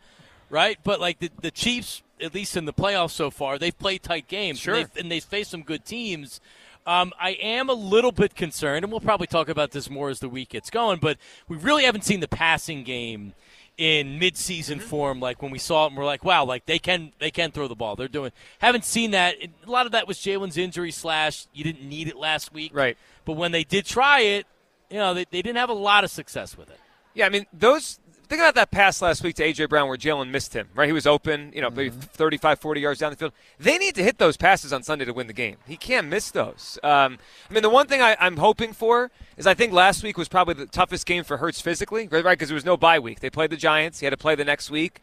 right? 0.49 0.77
But 0.84 0.99
like 0.99 1.19
the 1.19 1.29
the 1.41 1.51
Chiefs, 1.51 2.01
at 2.21 2.34
least 2.34 2.55
in 2.58 2.65
the 2.65 2.73
playoffs 2.73 3.12
so 3.12 3.29
far, 3.32 3.58
they've 3.58 3.77
played 3.77 4.03
tight 4.03 4.27
games. 4.27 4.60
Sure. 4.60 4.75
and 4.75 4.86
they've, 4.86 5.01
and 5.03 5.12
they've 5.12 5.23
faced 5.23 5.51
some 5.51 5.62
good 5.63 5.86
teams. 5.86 6.39
Um, 6.88 7.12
I 7.19 7.32
am 7.32 7.69
a 7.69 7.73
little 7.73 8.12
bit 8.12 8.34
concerned, 8.36 8.84
and 8.84 8.91
we'll 8.91 9.01
probably 9.01 9.27
talk 9.27 9.47
about 9.49 9.71
this 9.71 9.89
more 9.89 10.10
as 10.10 10.19
the 10.21 10.29
week 10.29 10.49
gets 10.49 10.69
going. 10.69 10.99
But 10.99 11.17
we 11.47 11.55
really 11.58 11.84
haven't 11.84 12.03
seen 12.03 12.19
the 12.19 12.27
passing 12.27 12.84
game 12.84 13.34
in 13.80 14.20
midseason 14.20 14.76
Mm-hmm. 14.76 14.80
form 14.82 15.20
like 15.22 15.42
when 15.42 15.52
we 15.52 15.58
saw 15.58 15.86
it 15.86 15.88
and 15.88 15.98
we're 15.98 16.04
like 16.06 16.24
wow 16.26 16.44
like 16.44 16.65
they 16.65 16.78
can 16.80 17.13
they 17.20 17.32
can 17.32 17.50
throw 17.52 17.68
the 17.70 17.76
ball 17.76 17.96
they're 17.96 18.10
doing 18.10 18.32
haven't 18.60 18.84
seen 18.84 19.12
that 19.12 19.36
a 19.42 19.72
lot 19.72 19.86
of 19.86 19.94
that 19.94 20.06
was 20.06 20.18
jalen's 20.18 20.58
injury 20.58 20.92
slash 20.92 21.48
you 21.54 21.63
didn't 21.63 21.88
need 21.88 22.10
it 22.10 22.18
last 22.18 22.54
week 22.54 22.72
Right. 22.76 22.98
but 23.24 23.34
when 23.34 23.54
they 23.54 23.63
did 23.63 23.86
try 23.86 24.20
it 24.20 24.46
you 24.89 24.98
know 24.98 25.13
they, 25.13 25.24
they 25.32 25.42
didn't 25.42 25.56
have 25.58 25.70
a 25.70 25.74
lot 25.74 26.04
of 26.04 26.12
success 26.12 26.58
with 26.58 26.70
it 26.70 26.80
Yeah, 27.15 27.26
I 27.26 27.30
mean 27.30 27.46
those. 27.54 28.00
Think 28.30 28.42
about 28.42 28.54
that 28.56 28.70
pass 28.70 29.02
last 29.02 29.24
week 29.24 29.36
to 29.38 29.44
AJ 29.44 29.70
Brown 29.70 29.88
where 29.88 29.98
Jalen 29.98 30.30
missed 30.30 30.54
him. 30.54 30.70
Right, 30.76 30.86
he 30.86 30.94
was 30.94 31.08
open. 31.08 31.52
You 31.52 31.62
know, 31.62 31.72
maybe 31.72 31.89
35, 31.89 32.60
40 32.60 32.80
yards 32.80 33.00
down 33.00 33.10
the 33.10 33.18
field. 33.18 33.34
They 33.60 33.80
need 33.80 33.96
to 33.96 34.04
hit 34.04 34.20
those 34.20 34.38
passes 34.38 34.72
on 34.72 34.84
Sunday 34.84 35.06
to 35.06 35.13
win 35.13 35.26
the 35.26 35.34
game. 35.34 35.58
He 35.65 35.76
can't 35.76 36.08
miss 36.08 36.30
those. 36.30 36.78
Um, 36.84 37.18
I 37.50 37.54
mean, 37.56 37.63
the 37.63 37.72
one 37.72 37.88
thing 37.88 38.02
I, 38.04 38.15
I'm 38.20 38.38
hoping 38.38 38.72
for 38.72 39.10
is 39.36 39.48
I 39.48 39.56
think 39.56 39.74
last 39.74 40.04
week 40.04 40.15
was 40.15 40.28
probably 40.28 40.54
the 40.54 40.68
toughest 40.68 41.08
game 41.08 41.24
for 41.24 41.38
Hurts 41.38 41.60
physically, 41.60 42.08
right? 42.08 42.24
Because 42.24 42.50
there 42.50 42.56
was 42.56 42.65
no 42.65 42.78
bye 42.78 43.00
week. 43.00 43.20
They 43.20 43.32
played 43.32 43.50
the 43.50 43.58
Giants. 43.58 44.00
He 44.00 44.06
had 44.06 44.12
to 44.12 44.18
play 44.18 44.36
the 44.36 44.46
next 44.46 44.70
week. 44.70 45.02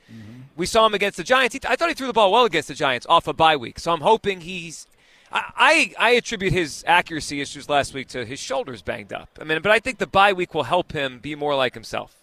We 0.55 0.65
saw 0.65 0.87
him 0.87 0.95
against 0.95 1.17
the 1.17 1.25
Giants. 1.25 1.53
He, 1.53 1.61
I 1.69 1.75
thought 1.75 1.89
he 1.89 1.95
threw 1.97 2.07
the 2.07 2.13
ball 2.13 2.31
well 2.31 2.45
against 2.45 2.69
the 2.69 2.75
Giants 2.75 3.07
off 3.09 3.27
a 3.27 3.33
bye 3.33 3.57
week. 3.57 3.81
So 3.81 3.91
I'm 3.93 4.03
hoping 4.03 4.43
he's. 4.43 4.87
I, 5.33 5.43
I 5.57 5.95
I 5.99 6.11
attribute 6.11 6.53
his 6.53 6.85
accuracy 6.87 7.41
issues 7.41 7.69
last 7.69 7.93
week 7.93 8.07
to 8.11 8.25
his 8.25 8.39
shoulders 8.39 8.83
banged 8.83 9.13
up. 9.13 9.31
I 9.41 9.45
mean, 9.45 9.61
but 9.63 9.73
I 9.73 9.81
think 9.81 9.99
the 9.99 10.07
bye 10.07 10.33
week 10.33 10.55
will 10.55 10.63
help 10.63 10.93
him 10.93 11.19
be 11.19 11.35
more 11.35 11.57
like 11.57 11.75
himself. 11.75 12.15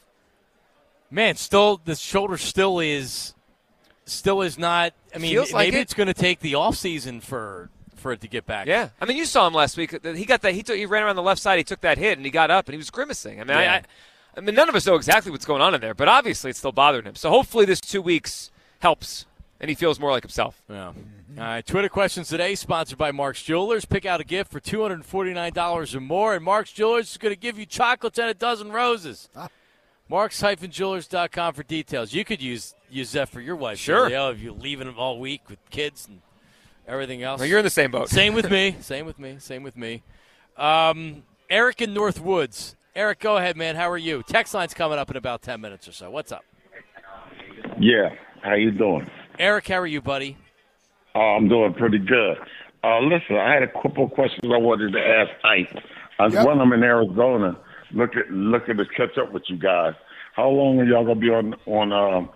Man 1.13 1.35
still 1.35 1.79
the 1.85 1.95
shoulder 1.95 2.37
still 2.37 2.79
is 2.79 3.33
still 4.05 4.41
is 4.41 4.57
not 4.57 4.93
i 5.15 5.17
mean 5.17 5.31
Feels 5.31 5.53
like 5.53 5.67
maybe 5.67 5.77
it. 5.77 5.81
it's 5.81 5.93
going 5.93 6.07
to 6.07 6.13
take 6.13 6.39
the 6.39 6.53
offseason 6.53 7.21
for 7.21 7.69
for 7.95 8.11
it 8.11 8.19
to 8.21 8.27
get 8.27 8.45
back 8.45 8.67
Yeah, 8.67 8.89
I 8.99 9.05
mean, 9.05 9.15
you 9.15 9.23
saw 9.23 9.47
him 9.47 9.53
last 9.53 9.77
week. 9.77 9.91
He 10.03 10.25
got 10.25 10.41
that. 10.41 10.53
He 10.53 10.61
took, 10.61 10.75
he 10.75 10.85
ran 10.85 11.03
around 11.03 11.15
the 11.15 11.21
left 11.21 11.39
side. 11.41 11.57
He 11.57 11.63
took 11.63 11.79
that 11.81 11.97
hit 11.97 12.17
and 12.17 12.25
he 12.25 12.31
got 12.31 12.51
up 12.51 12.67
and 12.67 12.73
he 12.73 12.77
was 12.77 12.89
grimacing. 12.89 13.39
I 13.39 13.45
mean, 13.45 13.57
Yeah. 13.57 13.71
I, 13.71 13.75
I, 13.75 13.83
I 14.35 14.41
mean, 14.41 14.55
none 14.55 14.67
of 14.67 14.75
us 14.75 14.85
know 14.85 14.95
exactly 14.95 15.31
what's 15.31 15.45
going 15.45 15.61
on 15.61 15.73
in 15.73 15.79
there, 15.79 15.93
but 15.93 16.09
obviously 16.09 16.49
it's 16.49 16.59
still 16.59 16.73
bothering 16.73 17.05
him. 17.05 17.15
So 17.15 17.29
hopefully 17.29 17.63
this 17.63 17.79
two 17.79 18.01
weeks 18.01 18.51
helps 18.79 19.25
and 19.61 19.69
he 19.69 19.75
feels 19.75 20.01
more 20.01 20.11
like 20.11 20.23
himself. 20.23 20.61
Yeah. 20.69 20.87
All 20.87 20.93
right. 21.37 21.65
Twitter 21.65 21.87
questions 21.87 22.27
today, 22.27 22.55
sponsored 22.55 22.97
by 22.97 23.11
Mark's 23.11 23.41
Jewelers. 23.41 23.85
Pick 23.85 24.05
out 24.05 24.19
a 24.19 24.25
gift 24.25 24.51
for 24.51 24.59
two 24.59 24.81
hundred 24.81 24.95
and 24.95 25.05
forty 25.05 25.33
nine 25.33 25.53
dollars 25.53 25.95
or 25.95 26.01
more, 26.01 26.35
and 26.35 26.43
Mark's 26.43 26.73
Jewelers 26.73 27.11
is 27.11 27.17
going 27.17 27.33
to 27.33 27.39
give 27.39 27.57
you 27.57 27.65
chocolates 27.65 28.19
and 28.19 28.29
a 28.29 28.33
dozen 28.33 28.73
roses. 28.73 29.29
Ah. 29.33 29.47
Marks-Jewelers.com 30.09 31.53
for 31.53 31.63
details. 31.63 32.13
You 32.13 32.23
could 32.25 32.41
use 32.41 32.75
use 32.89 33.11
that 33.13 33.29
for 33.29 33.41
your 33.41 33.55
wife, 33.55 33.77
Sure. 33.79 34.05
Giglio, 34.05 34.31
if 34.31 34.39
you're 34.39 34.53
leaving 34.53 34.85
them 34.87 34.97
all 34.99 35.19
week 35.19 35.49
with 35.49 35.57
kids 35.71 36.07
and 36.07 36.21
everything 36.87 37.23
else. 37.23 37.39
Well, 37.39 37.49
you're 37.49 37.59
in 37.59 37.63
the 37.65 37.69
same 37.71 37.89
boat. 37.91 38.09
Same 38.09 38.33
with 38.35 38.51
me. 38.51 38.75
Same 38.81 39.05
with 39.05 39.17
me. 39.17 39.37
Same 39.39 39.63
with 39.63 39.75
me. 39.75 40.03
Um, 40.57 41.23
Eric 41.49 41.81
in 41.81 41.93
North 41.93 42.19
Woods. 42.21 42.75
Eric, 42.95 43.19
go 43.21 43.37
ahead, 43.37 43.57
man. 43.57 43.75
How 43.75 43.89
are 43.89 43.97
you? 43.97 44.21
Text 44.27 44.53
line's 44.53 44.73
coming 44.75 44.99
up 44.99 45.09
in 45.09 45.17
about 45.17 45.41
ten 45.41 45.59
minutes 45.61 45.87
or 45.87 45.91
so. 45.91 46.11
What's 46.11 46.31
up, 46.31 46.45
Yeah, 47.79 48.09
how 48.43 48.53
you 48.53 48.69
doing? 48.71 49.09
Eric? 49.39 49.67
How 49.67 49.77
are 49.79 49.87
you, 49.87 50.01
buddy? 50.01 50.37
Uh, 51.15 51.19
I'm 51.19 51.47
doing 51.49 51.73
pretty 51.73 51.97
good. 51.99 52.37
Uh, 52.83 52.99
listen, 52.99 53.37
I 53.37 53.53
had 53.53 53.63
a 53.63 53.71
couple 53.81 54.07
questions 54.09 54.51
I 54.53 54.57
wanted 54.57 54.91
to 54.93 54.99
ask 54.99 55.31
Ike. 55.43 55.83
I 56.19 56.25
was 56.25 56.33
Yep. 56.35 56.45
when 56.45 56.59
I'm 56.59 56.71
in 56.73 56.83
Arizona, 56.83 57.57
look 57.93 58.15
at 58.15 58.29
look 58.31 58.67
at 58.69 58.77
to 58.77 58.85
catch 58.97 59.17
up 59.17 59.31
with 59.31 59.43
you 59.47 59.57
guys. 59.57 59.93
How 60.35 60.49
long 60.49 60.79
are 60.79 60.85
y'all 60.85 61.05
gonna 61.05 61.19
be 61.19 61.29
on 61.29 61.53
on 61.65 61.93
um 61.93 62.29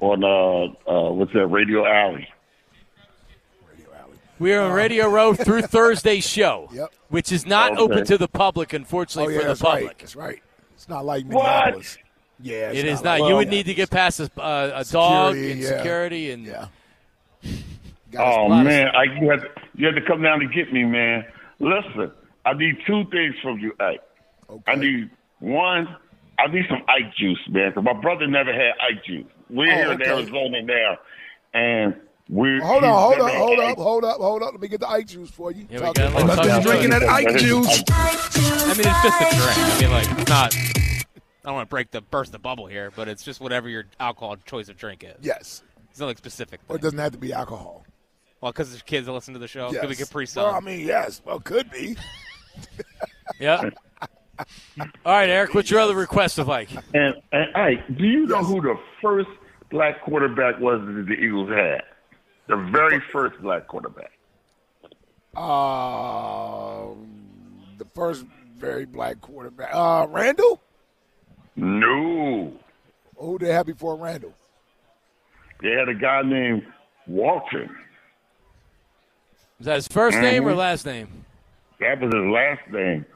on 0.00 0.24
uh 0.24 0.90
uh 0.90 1.12
what's 1.12 1.32
that 1.34 1.46
Radio 1.46 1.84
Alley? 1.86 2.26
Radio 3.68 3.86
Alley. 3.98 4.16
We 4.38 4.52
are 4.54 4.62
on 4.62 4.72
Radio 4.72 5.08
Row 5.08 5.34
through 5.34 5.62
Thursday's 5.62 6.26
show, 6.28 6.68
Yep. 6.72 6.92
which 7.08 7.32
is 7.32 7.46
not 7.46 7.72
Okay. 7.72 7.80
open 7.82 8.04
to 8.06 8.18
the 8.18 8.28
public, 8.28 8.72
Oh, 8.72 8.76
unfortunately, 8.76 9.34
yeah, 9.34 9.40
for 9.40 9.44
the 9.44 9.48
that's 9.50 9.60
public. 9.62 9.86
right. 9.86 9.98
That's 9.98 10.16
right. 10.16 10.42
It's 10.74 10.88
not 10.88 11.04
like 11.04 11.24
What? 11.26 11.98
Yeah, 12.40 12.70
it's 12.70 12.78
It 12.80 12.86
is 12.86 13.02
like 13.02 13.20
not. 13.20 13.28
you 13.28 13.36
would 13.36 13.48
that. 13.48 13.50
need 13.52 13.66
to 13.66 13.74
get 13.74 13.90
past 13.90 14.18
a, 14.20 14.24
uh, 14.40 14.82
a 14.84 14.84
dog 14.84 15.34
Security, 15.34 15.52
and 15.52 15.60
yeah. 15.60 15.76
security 15.76 16.30
and 16.32 16.46
Yeah. 16.46 16.66
Oh 18.18 18.48
man, 18.48 18.88
I, 18.94 19.04
you 19.04 19.30
had 19.30 19.40
you 19.74 19.86
had 19.86 19.94
to 19.94 20.02
come 20.02 20.20
down 20.20 20.40
to 20.40 20.46
get 20.46 20.70
me, 20.70 20.84
man. 20.84 21.24
Listen, 21.60 22.12
I 22.44 22.52
need 22.52 22.76
two 22.86 23.04
things 23.10 23.34
from 23.42 23.58
you, 23.58 23.72
Ike. 24.66 24.76
I 24.76 24.80
need 24.80 25.10
one. 25.40 25.88
I 26.38 26.46
need 26.52 26.64
some 26.68 26.82
Ike 26.88 27.14
juice, 27.16 27.38
man. 27.48 27.72
Cause 27.72 27.84
my 27.84 27.92
brother 27.92 28.26
never 28.26 28.52
had 28.52 28.72
Ike 28.80 29.04
juice. 29.04 29.26
We're 29.50 29.70
Oh, 29.72 29.76
here 29.76 29.92
in. 29.92 30.02
Arizona 30.02 30.62
now, 30.62 30.98
and 31.54 31.94
we. 32.28 32.58
Hold 32.60 32.84
on, 32.84 32.90
hold 32.98 33.12
never 33.18 33.24
up, 33.24 33.30
had 33.30 33.38
hold 33.38 33.58
Ike 33.60 33.70
up, 33.72 33.78
hold 33.78 34.04
up, 34.04 34.16
hold 34.18 34.42
up. 34.42 34.52
Let 34.52 34.60
me 34.60 34.68
get 34.68 34.80
the 34.80 34.88
Ike 34.88 35.06
juice 35.06 35.30
for 35.30 35.52
you. 35.52 35.66
Yeah, 35.70 35.78
we 35.78 35.84
Talk 35.86 35.94
got 35.96 36.04
a 36.06 36.08
to- 36.10 36.16
little 36.26 36.36
Nothing 36.36 36.62
drinking 36.62 36.90
to 36.92 36.98
that 37.00 37.02
it. 37.02 37.08
Ike 37.08 37.36
juice. 37.38 37.82
I 37.90 38.74
mean, 38.74 38.86
it's 38.86 39.02
just 39.02 39.20
a 39.20 39.28
drink. 39.36 39.58
I 39.58 39.80
mean, 39.80 39.90
like 39.90 40.18
it's 40.20 40.28
not. 40.30 40.54
I 41.44 41.48
don't 41.48 41.54
want 41.54 41.68
to 41.68 41.70
break 41.70 41.90
the 41.90 42.00
burst 42.00 42.30
the 42.32 42.38
bubble 42.38 42.66
here, 42.66 42.92
but 42.94 43.08
it's 43.08 43.22
just 43.24 43.40
whatever 43.40 43.68
your 43.68 43.84
alcohol 44.00 44.36
choice 44.36 44.68
of 44.68 44.76
drink 44.76 45.02
is. 45.04 45.16
Yes. 45.22 45.62
It's 45.90 45.98
not 46.00 46.06
like 46.06 46.16
specific. 46.16 46.60
Or 46.68 46.76
it 46.76 46.82
doesn't 46.82 46.98
have 46.98 47.12
to 47.12 47.18
be 47.18 47.32
alcohol. 47.32 47.84
Well, 48.40 48.52
because 48.52 48.70
there's 48.70 48.82
kids 48.82 49.06
that 49.06 49.12
listen 49.12 49.34
to 49.34 49.40
the 49.40 49.48
show. 49.48 49.70
Yes. 49.72 49.80
Could 49.80 49.90
be 49.90 49.96
Capri 49.96 50.26
Sun. 50.26 50.44
Well, 50.44 50.54
I 50.54 50.60
mean, 50.60 50.86
yes. 50.86 51.20
Well, 51.24 51.40
could 51.40 51.68
be. 51.70 51.96
Yeah. 53.40 53.70
All 54.38 54.86
right, 55.04 55.28
Eric. 55.28 55.54
What's 55.54 55.70
your 55.70 55.80
other 55.80 55.94
request 55.94 56.38
of 56.38 56.48
Ike? 56.50 56.70
And, 56.94 57.14
and 57.32 57.54
Ike, 57.54 57.96
do 57.96 58.04
you 58.04 58.26
know 58.26 58.42
who 58.42 58.60
the 58.60 58.76
first 59.00 59.28
black 59.70 60.02
quarterback 60.02 60.58
was 60.60 60.80
that 60.80 61.06
the 61.06 61.12
Eagles 61.14 61.50
had? 61.50 61.82
The 62.48 62.56
very 62.56 63.00
first 63.12 63.40
black 63.40 63.66
quarterback. 63.68 64.10
Uh, 65.36 66.88
the 67.78 67.84
first 67.94 68.24
very 68.56 68.84
black 68.84 69.20
quarterback. 69.20 69.70
Uh, 69.72 70.06
Randall? 70.08 70.60
No, 71.56 72.52
Who 73.16 73.38
they 73.38 73.52
have 73.52 73.66
before 73.66 73.96
Randall? 73.96 74.34
they 75.62 75.70
had 75.70 75.88
a 75.88 75.94
guy 75.94 76.22
named 76.22 76.66
Walton. 77.06 77.68
Is 79.60 79.66
that 79.66 79.76
his 79.76 79.88
1st 79.88 80.20
name 80.20 80.44
or 80.46 80.52
Mhm. 80.52 80.56
last 80.56 80.84
name? 80.86 81.24
That 81.78 82.00
was 82.00 82.12
his 82.12 82.24
last 82.24 82.68
name. 82.70 83.06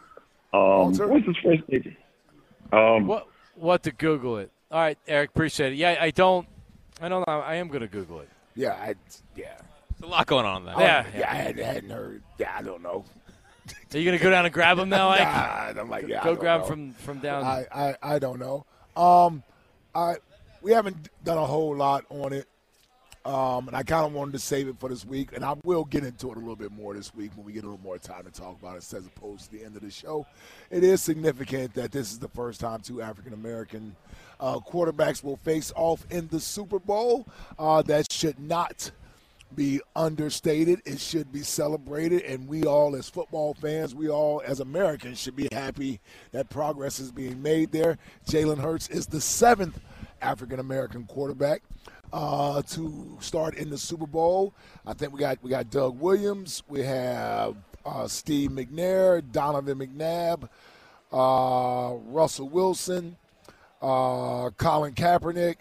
Um, 0.57 0.97
what's 1.11 1.27
his 1.27 1.37
first 1.43 1.69
name? 1.69 1.97
Um, 2.73 3.07
What? 3.07 3.29
What 3.55 3.83
to 3.85 3.91
Google 3.93 4.39
it? 4.39 4.51
All 4.71 4.79
right, 4.81 4.99
Eric. 5.07 5.31
Appreciate 5.31 5.73
it. 5.73 5.77
Yeah, 5.77 5.97
I 6.01 6.11
don't. 6.11 6.47
I 7.01 7.09
don't 7.09 7.27
know. 7.27 7.41
I 7.41 7.55
am 7.57 7.69
going 7.69 7.81
to 7.81 7.87
Google 7.89 8.21
it. 8.21 8.29
Yeah, 8.55 8.73
I, 8.73 8.95
yeah. 9.37 9.57
There's 9.99 10.03
a 10.03 10.07
lot 10.07 10.27
going 10.27 10.45
on 10.47 10.65
there. 10.65 10.75
Yeah. 10.79 11.07
Yeah, 11.17 11.31
I 11.31 11.35
hadn't, 11.37 11.65
hadn't 11.65 11.91
heard. 11.91 12.23
Yeah, 12.39 12.53
I 12.57 12.63
don't 12.63 12.83
know. 12.83 13.05
Are 13.95 13.99
you 13.99 14.05
going 14.05 14.17
to 14.19 14.23
go 14.23 14.31
down 14.31 14.45
and 14.45 14.53
grab 14.53 14.79
him 14.79 14.89
now, 14.89 15.09
Ike? 15.11 15.21
Nah, 15.77 15.81
I'm 15.83 15.89
like, 15.91 16.07
yeah, 16.07 16.21
I 16.21 16.25
go 16.25 16.31
don't 16.31 16.41
grab 16.41 16.61
know. 16.63 16.67
from 16.67 16.93
from 16.95 17.19
down. 17.21 17.45
I, 17.45 17.67
I, 17.75 17.97
I 18.03 18.19
don't 18.19 18.39
know. 18.39 18.65
Um, 18.97 19.43
I 19.95 20.17
we 20.63 20.73
haven't 20.73 21.09
done 21.25 21.39
a 21.39 21.45
whole 21.47 21.75
lot 21.77 22.05
on 22.11 22.33
it. 22.33 22.47
Um, 23.27 23.67
and 23.67 23.77
I 23.77 23.83
kind 23.83 24.07
of 24.07 24.13
wanted 24.13 24.33
to 24.33 24.39
save 24.39 24.69
it 24.69 24.79
for 24.79 24.89
this 24.89 25.05
week, 25.05 25.31
and 25.35 25.45
I 25.45 25.57
will 25.65 25.85
get 25.85 26.05
into 26.05 26.31
it 26.31 26.37
a 26.37 26.39
little 26.39 26.55
bit 26.55 26.71
more 26.71 26.95
this 26.95 27.13
week 27.13 27.33
when 27.35 27.45
we 27.45 27.53
get 27.53 27.65
a 27.65 27.67
little 27.67 27.83
more 27.83 27.99
time 27.99 28.23
to 28.23 28.31
talk 28.31 28.57
about 28.61 28.77
it, 28.77 28.95
as 28.95 29.05
opposed 29.05 29.47
to 29.47 29.59
the 29.59 29.65
end 29.65 29.75
of 29.75 29.83
the 29.83 29.91
show. 29.91 30.25
It 30.71 30.85
is 30.85 31.03
significant 31.03 31.75
that 31.75 31.91
this 31.91 32.13
is 32.13 32.21
the 32.21 32.29
first 32.29 32.61
time 32.61 32.83
two 32.83 33.03
African 33.03 33.33
American 33.33 33.97
uh, 34.39 34.61
quarterbacks 34.61 35.25
will 35.25 35.39
face 35.39 35.73
off 35.75 36.07
in 36.09 36.29
the 36.29 36.39
Super 36.39 36.79
Bowl. 36.79 37.27
Uh, 37.59 37.83
that 37.83 38.13
should 38.13 38.39
not 38.39 38.93
be 39.57 39.81
understated. 39.97 40.81
It 40.85 41.01
should 41.01 41.33
be 41.33 41.43
celebrated, 41.43 42.23
and 42.23 42.47
we 42.47 42.63
all, 42.63 42.95
as 42.95 43.09
football 43.09 43.55
fans, 43.55 43.93
we 43.93 44.09
all, 44.09 44.41
as 44.47 44.61
Americans, 44.61 45.19
should 45.19 45.35
be 45.35 45.49
happy 45.51 45.99
that 46.31 46.49
progress 46.49 47.01
is 47.01 47.11
being 47.11 47.43
made 47.43 47.73
there. 47.73 47.99
Jalen 48.29 48.59
Hurts 48.59 48.89
is 48.89 49.09
the 49.09 49.21
seventh 49.21 49.81
African 50.23 50.61
American 50.61 51.07
quarterback 51.07 51.63
uh, 52.13 52.63
to 52.63 53.17
start 53.21 53.57
in 53.57 53.71
the 53.71 53.79
Super 53.79 54.07
Bowl. 54.07 54.55
I 54.87 54.95
think 54.95 55.13
we 55.13 55.21
got 55.21 55.39
we 55.43 55.51
got 55.51 55.71
Doug 55.71 55.99
Williams, 55.99 56.63
we 56.69 56.83
have 56.83 57.57
uh, 57.85 58.09
Steve 58.09 58.51
McNair, 58.51 59.23
Donovan 59.33 59.79
McNabb, 59.79 60.49
uh, 61.13 61.97
Russell 62.07 62.49
Wilson, 62.49 63.17
uh, 63.81 64.51
Colin 64.57 64.95
Kaepernick, 64.95 65.57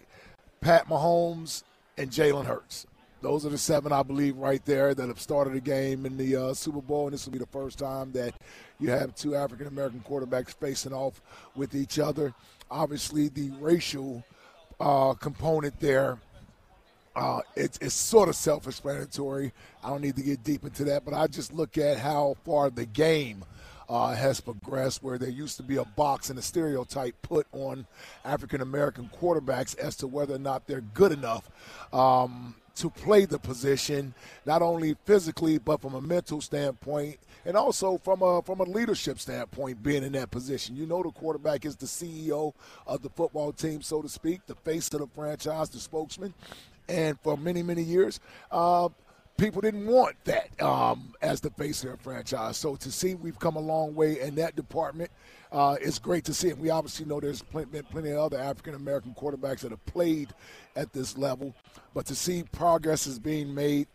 Pat 0.60 0.88
Mahomes, 0.88 1.62
and 1.96 2.10
Jalen 2.10 2.46
Hurts. 2.46 2.86
Those 3.22 3.46
are 3.46 3.48
the 3.48 3.58
seven, 3.58 3.92
I 3.92 4.02
believe, 4.02 4.36
right 4.36 4.64
there 4.64 4.94
that 4.94 5.08
have 5.08 5.20
started 5.20 5.56
a 5.56 5.60
game 5.60 6.04
in 6.06 6.16
the 6.16 6.36
uh, 6.36 6.54
Super 6.54 6.82
Bowl, 6.82 7.06
and 7.06 7.14
this 7.14 7.24
will 7.24 7.32
be 7.32 7.38
the 7.38 7.46
first 7.46 7.78
time 7.78 8.12
that 8.12 8.34
you 8.78 8.90
have 8.90 9.14
two 9.14 9.34
African 9.34 9.66
American 9.66 10.00
quarterbacks 10.00 10.54
facing 10.54 10.92
off 10.92 11.20
with 11.54 11.74
each 11.74 11.98
other. 11.98 12.34
Obviously, 12.70 13.28
the 13.28 13.50
racial 13.58 14.22
uh, 14.78 15.14
component 15.14 15.80
there 15.80 16.18
uh, 17.16 17.40
it's, 17.56 17.78
it's 17.80 17.94
sort 17.94 18.28
of 18.28 18.36
self-explanatory. 18.36 19.50
I 19.82 19.88
don't 19.88 20.02
need 20.02 20.16
to 20.16 20.22
get 20.22 20.44
deep 20.44 20.64
into 20.64 20.84
that, 20.84 21.04
but 21.04 21.14
I 21.14 21.26
just 21.26 21.52
look 21.52 21.78
at 21.78 21.98
how 21.98 22.36
far 22.44 22.68
the 22.68 22.84
game 22.84 23.42
uh, 23.88 24.14
has 24.14 24.40
progressed, 24.40 25.02
where 25.02 25.16
there 25.16 25.30
used 25.30 25.56
to 25.56 25.62
be 25.62 25.76
a 25.76 25.84
box 25.84 26.28
and 26.28 26.38
a 26.38 26.42
stereotype 26.42 27.14
put 27.22 27.46
on 27.52 27.86
African 28.24 28.60
American 28.60 29.10
quarterbacks 29.18 29.78
as 29.78 29.96
to 29.96 30.06
whether 30.06 30.34
or 30.34 30.38
not 30.38 30.66
they're 30.66 30.82
good 30.82 31.12
enough 31.12 31.48
um, 31.90 32.54
to 32.74 32.90
play 32.90 33.24
the 33.24 33.38
position, 33.38 34.12
not 34.44 34.60
only 34.60 34.94
physically 35.06 35.56
but 35.56 35.80
from 35.80 35.94
a 35.94 36.00
mental 36.02 36.42
standpoint, 36.42 37.18
and 37.46 37.56
also 37.56 37.96
from 37.96 38.20
a 38.20 38.42
from 38.42 38.60
a 38.60 38.64
leadership 38.64 39.18
standpoint, 39.20 39.82
being 39.82 40.02
in 40.02 40.12
that 40.12 40.30
position. 40.30 40.76
You 40.76 40.84
know, 40.84 41.02
the 41.02 41.12
quarterback 41.12 41.64
is 41.64 41.76
the 41.76 41.86
CEO 41.86 42.52
of 42.86 43.00
the 43.00 43.08
football 43.08 43.52
team, 43.52 43.80
so 43.80 44.02
to 44.02 44.08
speak, 44.08 44.44
the 44.46 44.56
face 44.56 44.92
of 44.92 45.00
the 45.00 45.06
franchise, 45.06 45.70
the 45.70 45.78
spokesman 45.78 46.34
and 46.88 47.18
for 47.20 47.36
many 47.36 47.62
many 47.62 47.82
years. 47.82 48.20
Uh, 48.50 48.88
people 49.36 49.60
didn't 49.60 49.86
want 49.86 50.16
that 50.24 50.48
um, 50.62 51.14
as 51.20 51.40
the 51.40 51.50
face 51.50 51.82
of 51.82 51.88
their 51.88 51.96
franchise. 51.98 52.56
So 52.56 52.76
to 52.76 52.90
see 52.90 53.14
we've 53.14 53.38
come 53.38 53.56
a 53.56 53.60
long 53.60 53.94
way 53.94 54.20
in 54.20 54.34
that 54.36 54.56
department, 54.56 55.10
uh, 55.52 55.76
it's 55.80 55.98
great 55.98 56.24
to 56.24 56.34
see. 56.34 56.50
And 56.50 56.60
we 56.60 56.70
obviously 56.70 57.06
know 57.06 57.20
there's 57.20 57.42
plenty, 57.42 57.70
been 57.70 57.84
plenty 57.84 58.10
of 58.10 58.18
other 58.18 58.38
African 58.38 58.74
American 58.74 59.14
quarterbacks 59.14 59.60
that 59.60 59.70
have 59.70 59.84
played 59.86 60.32
at 60.74 60.92
this 60.92 61.16
level, 61.18 61.54
but 61.94 62.06
to 62.06 62.14
see 62.14 62.44
progress 62.52 63.06
is 63.06 63.18
being 63.18 63.54
made 63.54 63.88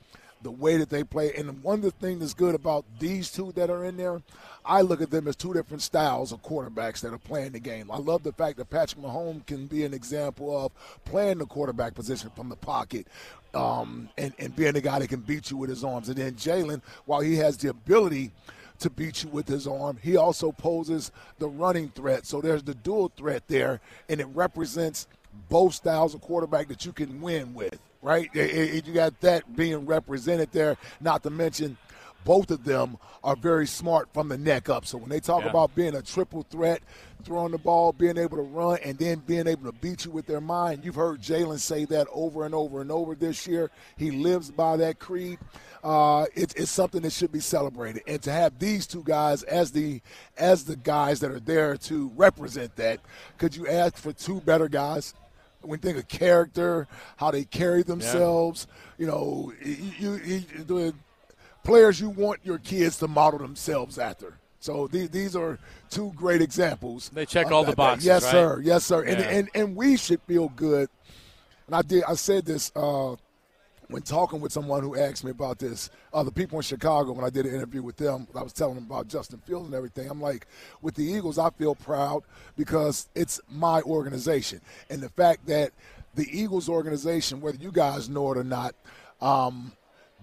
the 0.43 0.51
way 0.51 0.77
that 0.77 0.89
they 0.89 1.03
play. 1.03 1.33
And 1.33 1.63
one 1.63 1.79
of 1.79 1.83
the 1.83 1.91
things 1.91 2.19
that's 2.19 2.33
good 2.33 2.55
about 2.55 2.85
these 2.99 3.31
two 3.31 3.51
that 3.53 3.69
are 3.69 3.85
in 3.85 3.97
there, 3.97 4.21
I 4.65 4.81
look 4.81 5.01
at 5.01 5.11
them 5.11 5.27
as 5.27 5.35
two 5.35 5.53
different 5.53 5.81
styles 5.81 6.31
of 6.31 6.41
quarterbacks 6.41 7.01
that 7.01 7.13
are 7.13 7.17
playing 7.17 7.51
the 7.51 7.59
game. 7.59 7.91
I 7.91 7.97
love 7.97 8.23
the 8.23 8.33
fact 8.33 8.57
that 8.57 8.69
Patrick 8.69 9.03
Mahomes 9.03 9.45
can 9.45 9.67
be 9.67 9.83
an 9.85 9.93
example 9.93 10.65
of 10.65 10.71
playing 11.05 11.39
the 11.39 11.45
quarterback 11.45 11.93
position 11.93 12.31
from 12.35 12.49
the 12.49 12.55
pocket. 12.55 13.07
Um, 13.53 14.07
and, 14.17 14.33
and 14.39 14.55
being 14.55 14.71
the 14.71 14.79
guy 14.79 14.99
that 14.99 15.09
can 15.09 15.19
beat 15.19 15.51
you 15.51 15.57
with 15.57 15.69
his 15.69 15.83
arms. 15.83 16.07
And 16.07 16.17
then 16.17 16.35
Jalen, 16.35 16.81
while 17.03 17.19
he 17.19 17.35
has 17.35 17.57
the 17.57 17.69
ability 17.69 18.31
to 18.79 18.89
beat 18.89 19.23
you 19.23 19.29
with 19.29 19.47
his 19.47 19.67
arm. 19.67 19.97
He 20.01 20.17
also 20.17 20.51
poses 20.51 21.11
the 21.37 21.47
running 21.47 21.89
threat. 21.89 22.25
So 22.25 22.41
there's 22.41 22.63
the 22.63 22.73
dual 22.73 23.11
threat 23.15 23.43
there, 23.47 23.79
and 24.09 24.19
it 24.19 24.27
represents 24.33 25.07
both 25.49 25.75
styles 25.75 26.13
of 26.13 26.21
quarterback 26.21 26.67
that 26.67 26.85
you 26.85 26.91
can 26.91 27.21
win 27.21 27.53
with 27.53 27.79
right? 28.01 28.29
You 28.33 28.81
got 28.93 29.19
that 29.21 29.55
being 29.55 29.85
represented 29.85 30.51
there, 30.51 30.77
not 30.99 31.23
to 31.23 31.29
mention 31.29 31.77
both 32.23 32.51
of 32.51 32.63
them 32.63 32.97
are 33.23 33.35
very 33.35 33.67
smart 33.67 34.09
from 34.13 34.29
the 34.29 34.37
neck 34.37 34.69
up. 34.69 34.85
So 34.85 34.97
when 34.97 35.09
they 35.09 35.19
talk 35.19 35.43
yeah. 35.43 35.49
about 35.49 35.75
being 35.75 35.95
a 35.95 36.01
triple 36.01 36.43
threat, 36.43 36.81
throwing 37.23 37.51
the 37.51 37.57
ball, 37.57 37.93
being 37.93 38.17
able 38.17 38.37
to 38.37 38.43
run, 38.43 38.79
and 38.83 38.97
then 38.97 39.19
being 39.19 39.47
able 39.47 39.71
to 39.71 39.77
beat 39.79 40.05
you 40.05 40.11
with 40.11 40.25
their 40.25 40.41
mind, 40.41 40.83
you've 40.83 40.95
heard 40.95 41.21
Jalen 41.21 41.59
say 41.59 41.85
that 41.85 42.07
over 42.11 42.45
and 42.45 42.55
over 42.55 42.81
and 42.81 42.91
over 42.91 43.15
this 43.15 43.47
year. 43.47 43.69
He 43.97 44.11
lives 44.11 44.51
by 44.51 44.77
that 44.77 44.99
creed. 44.99 45.39
Uh, 45.83 46.25
it, 46.35 46.53
it's 46.55 46.71
something 46.71 47.01
that 47.01 47.11
should 47.11 47.31
be 47.31 47.39
celebrated, 47.39 48.03
and 48.05 48.21
to 48.21 48.31
have 48.31 48.59
these 48.59 48.85
two 48.85 49.03
guys 49.03 49.41
as 49.43 49.71
the 49.71 49.99
as 50.37 50.63
the 50.63 50.75
guys 50.75 51.19
that 51.21 51.31
are 51.31 51.39
there 51.39 51.75
to 51.75 52.11
represent 52.15 52.75
that, 52.75 52.99
could 53.39 53.55
you 53.55 53.67
ask 53.67 53.97
for 53.97 54.13
two 54.13 54.41
better 54.41 54.67
guys? 54.69 55.15
When 55.61 55.79
you 55.79 55.81
think 55.81 55.97
of 55.97 56.07
character, 56.07 56.87
how 57.17 57.31
they 57.31 57.43
carry 57.43 57.83
themselves, 57.83 58.67
yeah. 58.69 59.05
you 59.05 59.07
know, 59.11 59.53
you, 59.63 60.15
you, 60.23 60.39
the 60.63 60.93
players 61.63 61.99
you 61.99 62.09
want 62.09 62.39
your 62.43 62.57
kids 62.57 62.97
to 62.97 63.07
model 63.07 63.39
themselves 63.39 63.97
after. 63.97 64.37
So 64.59 64.87
these, 64.87 65.09
these 65.09 65.35
are 65.35 65.57
two 65.89 66.11
great 66.15 66.41
examples. 66.41 67.09
They 67.09 67.25
check 67.25 67.51
all 67.51 67.63
the 67.63 67.75
boxes. 67.75 68.05
Yes, 68.05 68.23
right? 68.25 68.31
sir. 68.31 68.61
Yes, 68.63 68.85
sir. 68.85 69.03
Yeah. 69.03 69.11
And, 69.11 69.21
and 69.21 69.49
and 69.55 69.75
we 69.75 69.97
should 69.97 70.21
feel 70.21 70.49
good. 70.49 70.87
And 71.65 71.75
I 71.75 71.81
did. 71.81 72.03
I 72.03 72.13
said 72.13 72.45
this 72.45 72.71
uh, 72.75 73.15
when 73.91 74.01
talking 74.01 74.39
with 74.39 74.53
someone 74.53 74.81
who 74.81 74.97
asked 74.97 75.23
me 75.23 75.31
about 75.31 75.59
this, 75.59 75.89
uh, 76.13 76.23
the 76.23 76.31
people 76.31 76.57
in 76.57 76.63
Chicago, 76.63 77.11
when 77.11 77.25
I 77.25 77.29
did 77.29 77.45
an 77.45 77.53
interview 77.53 77.83
with 77.83 77.97
them, 77.97 78.25
I 78.33 78.41
was 78.41 78.53
telling 78.53 78.75
them 78.75 78.85
about 78.85 79.07
Justin 79.07 79.39
Fields 79.39 79.65
and 79.67 79.75
everything. 79.75 80.09
I'm 80.09 80.21
like, 80.21 80.47
with 80.81 80.95
the 80.95 81.03
Eagles, 81.03 81.37
I 81.37 81.49
feel 81.51 81.75
proud 81.75 82.23
because 82.55 83.09
it's 83.15 83.41
my 83.49 83.81
organization. 83.81 84.61
And 84.89 85.01
the 85.01 85.09
fact 85.09 85.45
that 85.47 85.71
the 86.15 86.27
Eagles 86.31 86.69
organization, 86.69 87.41
whether 87.41 87.57
you 87.57 87.71
guys 87.71 88.09
know 88.09 88.31
it 88.31 88.37
or 88.37 88.43
not, 88.45 88.75
um, 89.19 89.73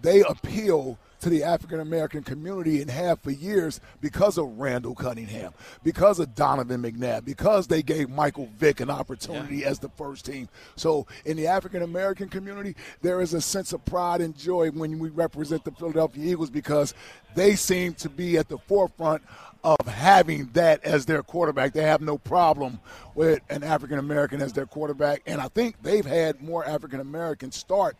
they 0.01 0.23
appeal 0.23 0.99
to 1.21 1.29
the 1.29 1.43
African 1.43 1.81
American 1.81 2.23
community 2.23 2.81
and 2.81 2.91
have 2.91 3.21
for 3.21 3.31
years 3.31 3.81
because 4.01 4.39
of 4.39 4.59
Randall 4.59 4.95
Cunningham, 4.95 5.53
because 5.83 6.19
of 6.19 6.35
Donovan 6.35 6.83
McNabb, 6.83 7.25
because 7.25 7.67
they 7.67 7.83
gave 7.83 8.09
Michael 8.09 8.49
Vick 8.59 8.81
an 8.81 8.91
opportunity 8.91 9.59
yeah. 9.59 9.69
as 9.69 9.79
the 9.79 9.89
first 9.91 10.27
team. 10.27 10.49
So 10.77 11.07
in 11.25 11.37
the 11.37 11.47
African 11.47 11.83
American 11.83 12.29
community, 12.29 12.75
there 13.03 13.21
is 13.21 13.35
a 13.35 13.41
sense 13.41 13.73
of 13.73 13.85
pride 13.85 14.21
and 14.21 14.37
joy 14.37 14.71
when 14.71 14.99
we 14.99 15.09
represent 15.09 15.65
the 15.65 15.73
Philadelphia 15.73 16.33
Eagles 16.33 16.51
because 16.51 16.95
they 17.35 17.57
seem 17.57 17.95
to 17.95 18.09
be 18.09 18.37
at 18.37 18.49
the 18.49 18.59
forefront 18.59 19.23
of 19.65 19.87
having 19.87 20.47
that 20.53 20.83
as 20.85 21.05
their 21.05 21.23
quarterback. 21.23 21.73
They 21.73 21.83
have 21.83 22.01
no 22.01 22.17
problem 22.19 22.81
with 23.15 23.41
an 23.51 23.65
African 23.65 23.99
American 23.99 24.41
as 24.41 24.53
their 24.53 24.67
quarterback. 24.67 25.23
And 25.27 25.41
I 25.41 25.49
think 25.49 25.83
they've 25.83 26.05
had 26.05 26.41
more 26.41 26.65
African 26.65 27.01
Americans 27.01 27.57
start 27.57 27.97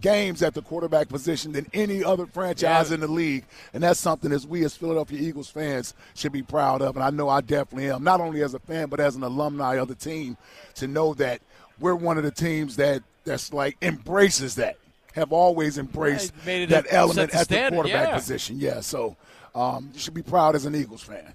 games 0.00 0.42
at 0.42 0.54
the 0.54 0.62
quarterback 0.62 1.08
position 1.08 1.52
than 1.52 1.66
any 1.72 2.02
other 2.04 2.26
franchise 2.26 2.90
yeah. 2.90 2.94
in 2.94 3.00
the 3.00 3.08
league. 3.08 3.44
And 3.72 3.82
that's 3.82 4.00
something 4.00 4.32
as 4.32 4.46
we 4.46 4.64
as 4.64 4.76
Philadelphia 4.76 5.20
Eagles 5.20 5.48
fans 5.48 5.94
should 6.14 6.32
be 6.32 6.42
proud 6.42 6.82
of. 6.82 6.96
And 6.96 7.04
I 7.04 7.10
know 7.10 7.28
I 7.28 7.40
definitely 7.40 7.90
am, 7.90 8.04
not 8.04 8.20
only 8.20 8.42
as 8.42 8.54
a 8.54 8.58
fan, 8.58 8.88
but 8.88 9.00
as 9.00 9.16
an 9.16 9.22
alumni 9.22 9.74
of 9.74 9.88
the 9.88 9.94
team, 9.94 10.36
to 10.76 10.86
know 10.86 11.14
that 11.14 11.40
we're 11.80 11.94
one 11.94 12.18
of 12.18 12.24
the 12.24 12.30
teams 12.30 12.76
that 12.76 13.02
that's 13.24 13.52
like 13.52 13.76
embraces 13.82 14.54
that, 14.54 14.78
have 15.14 15.32
always 15.32 15.78
embraced 15.78 16.32
yeah, 16.46 16.66
that 16.66 16.86
element 16.90 17.34
at 17.34 17.48
the 17.48 17.68
quarterback 17.70 18.08
yeah. 18.08 18.14
position. 18.14 18.60
Yeah, 18.60 18.80
so 18.80 19.16
um, 19.54 19.90
you 19.94 19.98
should 19.98 20.14
be 20.14 20.22
proud 20.22 20.54
as 20.54 20.66
an 20.66 20.74
Eagles 20.74 21.02
fan. 21.02 21.32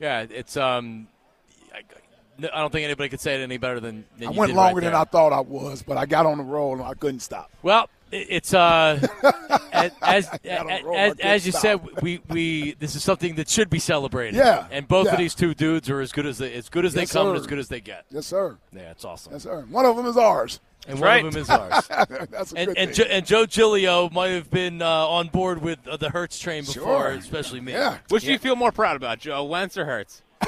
Yeah, 0.00 0.26
it's 0.28 0.56
um, 0.56 1.06
I 2.42 2.60
don't 2.60 2.72
think 2.72 2.84
anybody 2.84 3.08
could 3.08 3.20
say 3.20 3.40
it 3.40 3.44
any 3.44 3.58
better 3.58 3.80
than, 3.80 4.04
than 4.18 4.28
I 4.28 4.30
went 4.30 4.54
longer 4.54 4.80
right 4.80 4.84
than 4.84 4.94
I 4.94 5.04
thought 5.04 5.32
I 5.32 5.40
was, 5.40 5.82
but 5.82 5.96
I 5.96 6.06
got 6.06 6.26
on 6.26 6.38
the 6.38 6.44
roll 6.44 6.72
and 6.72 6.82
I 6.82 6.94
couldn't 6.94 7.20
stop. 7.20 7.50
Well, 7.62 7.88
it's 8.10 8.54
uh, 8.54 9.00
as 9.72 9.92
as, 10.02 10.28
as, 10.44 11.20
as 11.20 11.46
you 11.46 11.52
said, 11.52 11.80
we, 12.02 12.20
we 12.28 12.74
this 12.74 12.96
is 12.96 13.02
something 13.02 13.36
that 13.36 13.48
should 13.48 13.70
be 13.70 13.78
celebrated. 13.78 14.36
Yeah, 14.36 14.66
and 14.70 14.86
both 14.86 15.06
yeah. 15.06 15.12
of 15.12 15.18
these 15.18 15.34
two 15.34 15.54
dudes 15.54 15.88
are 15.90 16.00
as 16.00 16.12
good 16.12 16.26
as 16.26 16.38
they 16.38 16.52
as 16.54 16.68
good 16.68 16.84
as 16.84 16.94
yes, 16.94 17.10
they 17.10 17.18
come 17.18 17.26
sir. 17.26 17.30
and 17.30 17.38
as 17.38 17.46
good 17.46 17.58
as 17.58 17.68
they 17.68 17.80
get. 17.80 18.04
Yes, 18.10 18.26
sir. 18.26 18.56
Yeah, 18.72 18.90
it's 18.90 19.04
awesome. 19.04 19.32
Yes, 19.32 19.44
sir. 19.44 19.64
One 19.70 19.86
of 19.86 19.96
them 19.96 20.06
is 20.06 20.16
ours. 20.16 20.60
And 20.88 20.98
one 20.98 21.06
right. 21.06 21.24
of 21.24 21.34
them 21.34 21.42
is 21.42 21.50
ours. 21.50 21.86
That's 22.30 22.52
a 22.52 22.56
and, 22.56 22.68
good 22.68 22.78
and, 22.78 22.88
thing. 22.88 22.92
Jo- 22.94 23.10
and 23.10 23.26
Joe 23.26 23.46
Giglio 23.46 24.08
might 24.10 24.28
have 24.28 24.50
been 24.50 24.80
uh, 24.80 24.88
on 24.88 25.28
board 25.28 25.60
with 25.60 25.86
uh, 25.86 25.98
the 25.98 26.08
Hurts 26.08 26.38
train 26.38 26.64
before, 26.64 27.10
sure. 27.10 27.10
especially 27.10 27.60
me. 27.60 27.72
Yeah. 27.72 27.98
Which 28.08 28.22
yeah. 28.22 28.28
do 28.28 28.32
you 28.32 28.38
feel 28.38 28.56
more 28.56 28.72
proud 28.72 28.96
about, 28.96 29.18
Joe 29.18 29.44
Wentz 29.44 29.76
or 29.76 29.84
Hurts? 29.84 30.22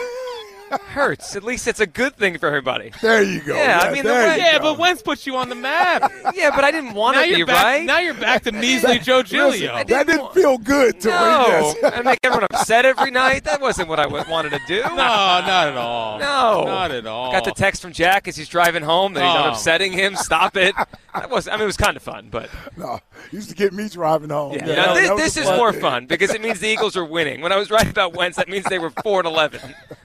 hurts. 0.81 1.37
At 1.37 1.43
least 1.45 1.66
it's 1.68 1.81
a 1.81 1.87
good 1.87 2.16
thing 2.16 2.39
for 2.39 2.47
everybody. 2.47 2.93
There 3.01 3.23
you 3.23 3.41
go. 3.41 3.55
Yeah, 3.55 3.81
I 3.83 3.93
mean, 3.93 4.03
the 4.03 4.09
there 4.11 4.29
way- 4.29 4.39
Yeah, 4.39 4.59
go. 4.59 4.73
but 4.73 4.79
Wentz 4.79 5.03
puts 5.03 5.27
you 5.27 5.37
on 5.37 5.49
the 5.49 5.55
map. 5.55 6.11
Yeah, 6.35 6.51
but 6.55 6.64
I 6.64 6.70
didn't 6.70 6.95
want 6.95 7.16
now 7.16 7.25
to 7.25 7.35
be 7.35 7.45
back. 7.45 7.62
right. 7.64 7.85
Now 7.85 7.99
you're 7.99 8.14
back 8.14 8.43
to 8.45 8.53
measly 8.53 8.99
Joe 9.03 9.18
Listen, 9.18 9.53
Giglio. 9.53 9.75
that 9.85 10.07
didn't 10.07 10.33
feel 10.33 10.57
good 10.59 11.01
to 11.03 11.09
no, 11.09 11.14
me. 11.14 11.47
Yes. 11.49 11.77
I 11.99 12.03
make 12.03 12.18
everyone 12.23 12.45
upset 12.51 12.85
every 12.85 13.11
night. 13.11 13.45
That 13.45 13.61
wasn't 13.61 13.89
what 13.89 13.99
I 14.01 14.05
w- 14.05 14.25
wanted 14.31 14.51
to 14.51 14.61
do. 14.66 14.81
No, 14.83 14.95
not 14.97 15.68
at 15.68 15.77
all. 15.77 16.18
No. 16.18 16.64
not 16.64 16.91
at 16.91 17.07
all. 17.07 17.33
Got 17.33 17.45
the 17.45 17.51
text 17.53 17.83
from 17.83 17.93
Jack 17.93 18.29
as 18.29 18.37
he's 18.37 18.49
driving 18.49 18.83
home 18.83 19.12
that 19.14 19.20
he's 19.25 19.31
Oh. 19.31 19.35
not 19.45 19.53
upsetting 19.55 19.93
him. 19.93 20.16
Stop 20.16 20.57
it. 20.57 20.75
That 21.14 21.29
was. 21.31 21.47
I 21.49 21.53
mean, 21.53 21.62
it 21.62 21.66
was 21.66 21.77
kind 21.77 21.97
of 21.97 22.03
fun, 22.03 22.29
but 22.31 22.49
No, 22.77 22.99
used 23.31 23.51
to 23.51 23.55
get 23.55 23.73
me 23.73 23.89
driving 23.89 24.31
home. 24.31 24.55
yeah. 24.55 24.66
Yeah, 24.66 24.75
Now, 24.77 24.95
this, 24.95 25.35
this 25.35 25.37
is 25.37 25.47
more 25.47 25.73
thing. 25.73 25.81
fun 25.81 26.07
because 26.07 26.33
it 26.33 26.41
means 26.41 26.61
the 26.61 26.68
Eagles 26.68 26.97
are 26.97 27.05
winning. 27.05 27.41
When 27.43 27.53
I 27.53 27.57
was 27.57 27.70
right 27.70 27.89
about 27.89 28.14
Wentz, 28.14 28.37
that 28.39 28.49
means 28.49 28.64
they 28.66 28.79
were 28.79 28.91
four 29.03 29.18
and 29.20 29.27
eleven. 29.29 29.61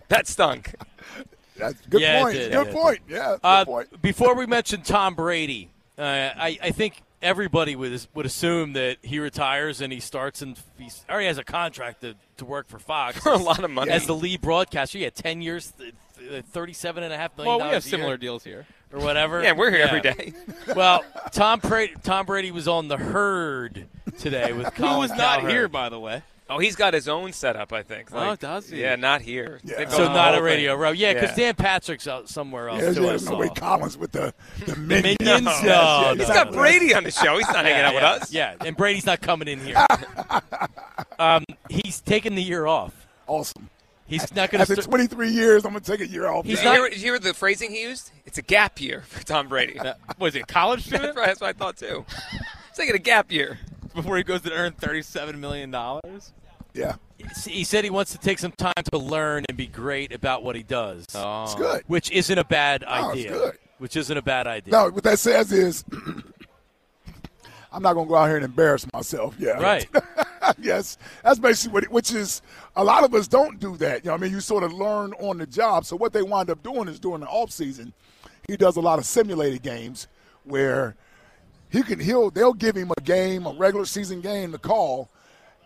That 0.09 0.27
stunk. 0.27 0.73
That's 1.57 1.79
good 1.87 2.01
Yeah, 2.01 2.21
point. 2.21 2.35
did, 2.35 2.51
good 2.51 2.61
it 2.61 2.65
did. 2.65 2.73
point. 2.75 2.99
Yeah, 3.09 3.29
good 3.31 3.39
Uh, 3.43 3.65
point. 3.65 4.01
before 4.01 4.35
we 4.35 4.45
mention 4.45 4.81
Tom 4.83 5.15
Brady, 5.15 5.69
uh, 5.97 6.01
I, 6.01 6.57
I 6.61 6.71
think 6.71 7.01
everybody 7.21 7.75
would 7.75 8.05
would 8.13 8.25
assume 8.27 8.73
that 8.73 8.97
he 9.01 9.19
retires 9.19 9.81
and 9.81 9.91
he 9.91 9.99
starts 9.99 10.41
and 10.43 10.57
he 10.77 10.89
already 11.09 11.25
has 11.27 11.39
a 11.39 11.43
contract 11.43 12.01
to, 12.01 12.13
to 12.37 12.45
work 12.45 12.67
for 12.67 12.77
Fox 12.77 13.17
For 13.23 13.31
a 13.33 13.37
lot 13.37 13.63
of 13.63 13.71
money. 13.71 13.91
as 13.91 14.05
the 14.05 14.13
lead 14.15 14.41
broadcaster. 14.41 14.99
He 14.99 15.03
had 15.03 15.15
ten 15.15 15.41
years, 15.41 15.71
th- 15.71 15.93
th- 16.19 16.45
thirty-seven 16.45 17.03
and 17.03 17.11
a 17.11 17.17
half 17.17 17.35
million 17.35 17.49
well, 17.49 17.57
we 17.57 17.63
dollars 17.63 17.83
have 17.83 17.89
similar 17.89 18.09
year 18.11 18.17
deals 18.17 18.43
here. 18.43 18.67
or 18.93 18.99
whatever. 18.99 19.41
Yeah, 19.43 19.53
we're 19.53 19.71
here 19.71 19.79
Yeah. 19.79 19.87
every 19.87 20.01
day. 20.01 20.33
Well, 20.75 21.03
Tom 21.31 21.59
Brady, 21.59 21.95
Tom 22.03 22.27
Brady 22.27 22.51
was 22.51 22.67
on 22.67 22.87
the 22.87 22.97
herd 22.97 23.87
today 24.19 24.53
with 24.53 24.73
Colin 24.75 24.93
Who 24.93 24.99
was 24.99 25.09
not 25.09 25.39
Cowherd. 25.39 25.51
here, 25.51 25.67
by 25.67 25.89
the 25.89 25.99
way. 25.99 26.21
Oh, 26.49 26.59
he's 26.59 26.75
got 26.77 26.93
his 26.93 27.09
own 27.09 27.33
setup, 27.33 27.73
I 27.73 27.83
think. 27.83 28.07
Oh, 28.13 28.35
does 28.37 28.69
he? 28.69 28.79
Yeah, 28.81 28.95
not 28.95 29.21
here. 29.21 29.59
Yeah. 29.65 29.89
So 29.89 30.05
not 30.05 30.37
a 30.37 30.41
radio 30.41 30.73
thing. 30.73 30.79
row. 30.81 30.91
Yeah, 30.91 31.13
because 31.13 31.31
Yeah. 31.37 31.45
Dan 31.47 31.55
Patrick's 31.55 32.07
out 32.07 32.29
somewhere 32.29 32.69
else 32.69 32.81
Yeah, 32.81 32.93
too. 32.93 33.01
there's 33.01 33.29
no 33.29 33.37
way 33.37 33.49
Colin's 33.49 33.97
with 33.97 34.13
the 34.13 34.33
the 34.65 34.75
minions. 34.77 35.17
Minions? 35.19 35.45
Yes, 35.45 35.63
No, 35.63 35.69
yes, 35.69 36.03
no, 36.03 36.09
He's 36.11 36.19
yes. 36.19 36.29
got 36.29 36.53
Brady 36.53 36.93
on 36.93 37.03
the 37.03 37.11
show. 37.11 37.37
He's 37.37 37.47
not 37.47 37.57
hanging 37.65 37.79
Yeah, 37.79 37.87
out 37.89 37.93
with 37.95 38.03
us. 38.03 38.31
Yeah, 38.33 38.55
and 38.65 38.77
Brady's 38.77 39.05
not 39.05 39.19
coming 39.21 39.47
in 39.49 39.59
here. 39.59 39.85
um, 41.19 41.43
he's 41.69 41.99
taking 42.01 42.35
the 42.35 42.43
year 42.43 42.65
off. 42.65 43.07
Awesome. 43.27 43.69
He's 44.05 44.33
not 44.33 44.49
going 44.49 44.59
to. 44.65 44.71
After 44.71 44.75
to. 44.81 44.87
23 44.87 45.29
years, 45.31 45.65
I'm 45.65 45.71
gonna 45.73 45.81
take 45.83 45.99
a 45.99 46.07
year 46.07 46.27
off. 46.27 46.45
He's 46.45 46.59
Did 46.59 46.63
you, 46.63 46.69
not- 46.69 46.77
hear, 46.77 46.89
did 46.89 46.97
you 46.99 47.03
hear 47.11 47.19
the 47.19 47.33
phrasing 47.33 47.71
he 47.71 47.81
used? 47.81 48.11
It's 48.25 48.37
a 48.37 48.41
gap 48.41 48.79
year 48.79 49.01
for 49.01 49.21
Tom 49.25 49.49
Brady. 49.49 49.77
Was 50.17 50.33
he 50.33 50.39
a 50.39 50.43
college 50.45 50.85
That's 50.85 50.95
student 51.01 51.17
right, 51.17 51.27
that's 51.27 51.41
what 51.41 51.49
I 51.49 51.53
thought 51.53 51.75
too. 51.75 52.05
He's 52.31 52.41
taking 52.77 52.95
a 52.95 52.99
gap 52.99 53.33
year. 53.33 53.59
Before 53.97 54.15
he 54.17 54.23
goes 54.23 54.41
to 54.41 54.53
earn 54.53 54.71
thirty-seven 54.73 55.39
million 55.39 55.69
dollars? 55.71 56.31
yeah, 56.73 56.95
He 57.45 57.63
said 57.63 57.83
he 57.83 57.89
wants 57.89 58.11
to 58.11 58.17
take 58.19 58.37
some 58.39 58.51
time 58.51 58.73
to 58.91 58.97
learn 58.99 59.45
and 59.49 59.57
be 59.57 59.65
great 59.67 60.13
about 60.13 60.43
what 60.43 60.55
he 60.55 60.61
does, 60.63 61.05
Oh, 61.15 61.43
it's 61.43 61.55
good. 61.55 61.83
which 61.87 62.11
isn't 62.11 62.37
a 62.37 62.43
bad 62.43 62.83
No, 62.87 63.09
it's 63.09 63.19
idea. 63.19 63.31
good. 63.31 63.57
Which 63.79 63.95
isn't 63.95 64.15
a 64.17 64.21
bad 64.21 64.45
idea. 64.47 64.71
No, 64.71 64.89
what 64.89 65.03
that 65.03 65.17
says 65.19 65.51
is, 65.51 65.83
I'm 67.71 67.81
not 67.83 67.93
gonna 67.93 68.07
go 68.07 68.15
out 68.15 68.27
here 68.27 68.37
and 68.37 68.45
embarrass 68.45 68.85
myself. 68.93 69.35
Yeah, 69.39 69.51
Right. 69.59 69.87
yes, 70.59 70.97
that's 71.23 71.39
basically 71.39 71.73
what. 71.73 71.83
It, 71.83 71.91
which 71.91 72.13
is 72.13 72.41
a 72.75 72.83
lot 72.83 73.03
of 73.03 73.13
us 73.13 73.27
don't 73.27 73.59
do 73.59 73.75
that. 73.77 74.03
You 74.05 74.09
know, 74.11 74.15
I 74.15 74.17
mean, 74.17 74.31
you 74.31 74.39
sort 74.39 74.63
of 74.63 74.71
learn 74.73 75.13
on 75.19 75.37
the 75.39 75.45
job. 75.47 75.83
So 75.85 75.95
what 75.95 76.13
they 76.13 76.21
wind 76.21 76.49
up 76.49 76.63
doing 76.63 76.87
is 76.87 76.99
during 76.99 77.21
the 77.21 77.27
off 77.27 77.51
season, 77.51 77.93
he 78.47 78.55
does 78.55 78.77
a 78.77 78.81
lot 78.81 78.99
of 78.99 79.05
simulated 79.05 79.61
games 79.63 80.07
where 80.43 80.95
he 81.77 81.83
can 81.83 81.99
he'll 81.99 82.29
they'll 82.31 82.53
give 82.53 82.75
him 82.75 82.91
a 82.97 83.01
game, 83.01 83.45
a 83.45 83.53
regular 83.53 83.85
season 83.85 84.21
game 84.21 84.51
to 84.51 84.57
call. 84.57 85.09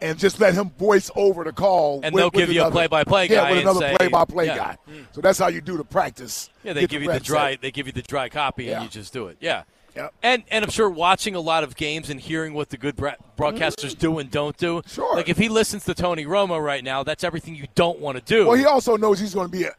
And 0.03 0.18
just 0.18 0.39
let 0.39 0.55
him 0.55 0.72
voice 0.80 1.12
over 1.16 1.43
the 1.43 1.51
call, 1.51 2.01
And 2.03 2.12
with- 2.16 2.22
they'll 2.24 2.32
give 2.32 2.51
you 2.51 2.64
a 2.64 2.72
play-by-play 2.72 3.28
yeah, 3.28 3.36
guy 3.36 3.49
with 3.51 3.59
and 3.59 3.70
another 3.70 3.80
say- 3.82 3.95
play-by-play 3.97 4.45
yeah. 4.47 4.57
guy. 4.57 4.78
So 5.12 5.22
that's 5.22 5.38
how 5.38 5.47
you 5.49 5.62
do 5.62 5.78
the 5.78 5.84
practice. 5.84 6.49
Yeah, 6.64 6.74
they 6.74 6.88
give 6.88 7.03
you 7.03 7.12
the 7.12 7.20
dry. 7.20 7.51
in. 7.51 7.59
They 7.62 7.70
give 7.70 7.86
you 7.86 7.93
the 7.93 8.01
dry 8.01 8.28
copy, 8.28 8.64
Yeah. 8.66 8.78
and 8.78 8.84
you 8.86 8.89
just 8.89 9.14
do 9.14 9.28
it. 9.28 9.38
Yeah. 9.39 9.62
Yep. 9.95 10.14
And 10.24 10.43
and 10.49 10.66
I'm 10.66 10.72
sure 10.72 10.89
watching 10.89 11.36
a 11.36 11.39
lot 11.39 11.64
of 11.64 11.76
games 11.76 12.09
and 12.09 12.20
hearing 12.20 12.55
what 12.55 12.70
the 12.70 12.78
good 12.78 12.95
broadcasters 12.95 13.95
do 13.95 14.18
and 14.18 14.32
don't 14.32 14.57
do. 14.57 14.78
Mm-hmm. 14.80 14.89
Sure. 14.89 15.16
Like 15.16 15.30
if 15.30 15.38
he 15.38 15.49
listens 15.49 15.86
to 15.86 15.93
Tony 15.93 16.26
Romo 16.26 16.59
right 16.64 16.84
now, 16.84 17.03
that's 17.03 17.24
everything 17.24 17.53
you 17.55 17.68
don't 17.76 17.99
want 17.99 18.18
to 18.18 18.24
do. 18.24 18.47
Well, 18.47 18.57
he 18.57 18.66
also 18.66 18.97
knows 18.97 19.20
he's 19.20 19.36
going 19.36 19.47
to 19.47 19.51
be 19.51 19.68
uh, 19.68 19.72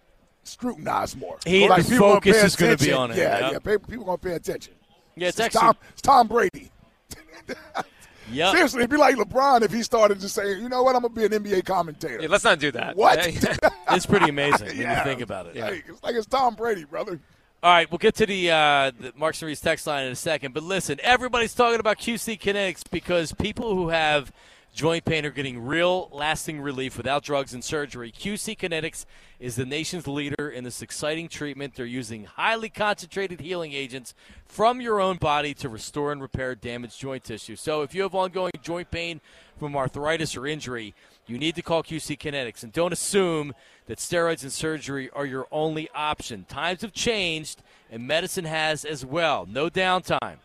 scrutinized 0.45 1.18
more. 1.18 1.39
He- 1.45 1.68
like, 1.68 1.85
the 1.85 1.97
focus 1.97 2.45
is 2.45 2.55
gonna 2.55 2.76
be 2.76 2.93
on 2.93 3.11
it. 3.11 3.16
Yeah, 3.16 3.41
yep. 3.41 3.53
yeah. 3.53 3.59
People, 3.72 3.89
people 3.89 4.05
going 4.05 4.18
to 4.18 4.24
pay 4.28 4.35
attention. 4.35 4.74
Yeah, 5.17 5.29
it's 5.29 5.39
It's 5.39 5.47
actually. 5.47 5.61
Tom, 5.61 5.77
it's 5.93 6.03
Tom 6.03 6.29
Brady. 6.29 6.71
yeah. 8.31 8.53
Seriously, 8.53 8.81
it'd 8.81 8.91
be 8.91 8.97
like 8.97 9.17
LeBron 9.17 9.63
if 9.63 9.73
he 9.73 9.83
started 9.83 10.21
to 10.21 10.29
say, 10.29 10.57
you 10.59 10.69
know 10.69 10.83
what, 10.83 10.95
I'm 10.97 11.03
going 11.03 11.15
to 11.15 11.29
be 11.29 11.37
an 11.37 11.43
NBA 11.45 11.65
commentator. 11.65 12.21
Yeah, 12.23 12.29
let's 12.29 12.45
not 12.45 12.59
do 12.59 12.71
that. 12.73 12.97
What? 12.97 13.19
It's 13.95 14.07
pretty 14.07 14.31
amazing 14.31 14.69
when 14.69 14.77
Yeah. 14.79 14.99
you 15.01 15.05
think 15.05 15.21
about 15.21 15.49
it. 15.49 15.57
Like, 15.57 15.85
it's 15.87 16.03
like 16.03 16.15
it's 16.15 16.27
Tom 16.27 16.55
Brady, 16.55 16.85
brother. 16.85 17.21
All 17.63 17.71
right, 17.71 17.91
we'll 17.91 17.99
get 17.99 18.15
to 18.17 18.27
the, 18.27 18.51
uh, 18.51 18.91
the 18.99 19.13
Marks 19.17 19.43
and 19.43 19.49
Reese 19.49 19.61
text 19.61 19.87
line 19.87 20.07
in 20.07 20.13
a 20.13 20.17
second. 20.17 20.55
But 20.55 20.63
listen, 20.63 20.99
everybody's 21.03 21.55
talking 21.55 21.79
about 21.79 21.99
QC 21.99 22.41
Kinetics 22.41 22.85
because 22.91 23.33
people 23.33 23.75
who 23.75 23.91
have 23.91 24.33
joint 24.73 25.05
pain 25.05 25.27
are 25.27 25.31
getting 25.31 25.64
real, 25.64 26.09
lasting 26.12 26.61
relief 26.61 26.97
without 26.97 27.23
drugs 27.23 27.53
and 27.53 27.62
surgery. 27.62 28.11
QC 28.11 28.57
Kinetics 28.57 29.05
is 29.39 29.57
the 29.57 29.66
nation's 29.66 30.07
leader 30.07 30.49
in 30.49 30.64
this 30.64 30.83
exciting 30.83 31.29
treatment. 31.29 31.75
They're 31.75 31.87
using 31.87 32.25
highly 32.25 32.70
concentrated 32.70 33.41
healing 33.41 33.73
agents 33.73 34.14
from 34.47 34.81
your 34.81 35.01
own 35.01 35.18
body 35.18 35.53
to 35.55 35.68
restore 35.68 36.12
and 36.12 36.23
repair 36.23 36.55
damaged 36.55 36.99
joint 36.99 37.25
tissue. 37.25 37.57
So 37.57 37.83
if 37.83 37.95
you 37.95 38.03
have 38.03 38.14
ongoing 38.14 38.53
joint 38.62 38.91
pain 38.91 39.20
from 39.59 39.77
arthritis 39.77 40.37
or 40.37 40.47
injury, 40.47 40.95
you 41.27 41.39
need 41.39 41.55
to 41.57 41.62
call 41.62 41.83
QC 41.83 42.18
Kinetics 42.18 42.62
and 42.62 42.73
don't 42.73 42.93
assume 42.93 43.55
that 43.87 43.99
steroids 43.99 44.43
and 44.43 44.53
surgery 44.53 45.11
are 45.11 45.27
your 45.27 45.47
only 45.53 45.89
option. 45.95 46.45
Times 46.49 46.83
have 46.83 46.93
changed, 46.93 47.62
and 47.91 48.07
medicine 48.07 48.45
has 48.45 48.85
as 48.85 49.05
well. 49.05 49.47
No 49.49 49.68
downtime. 49.68 50.39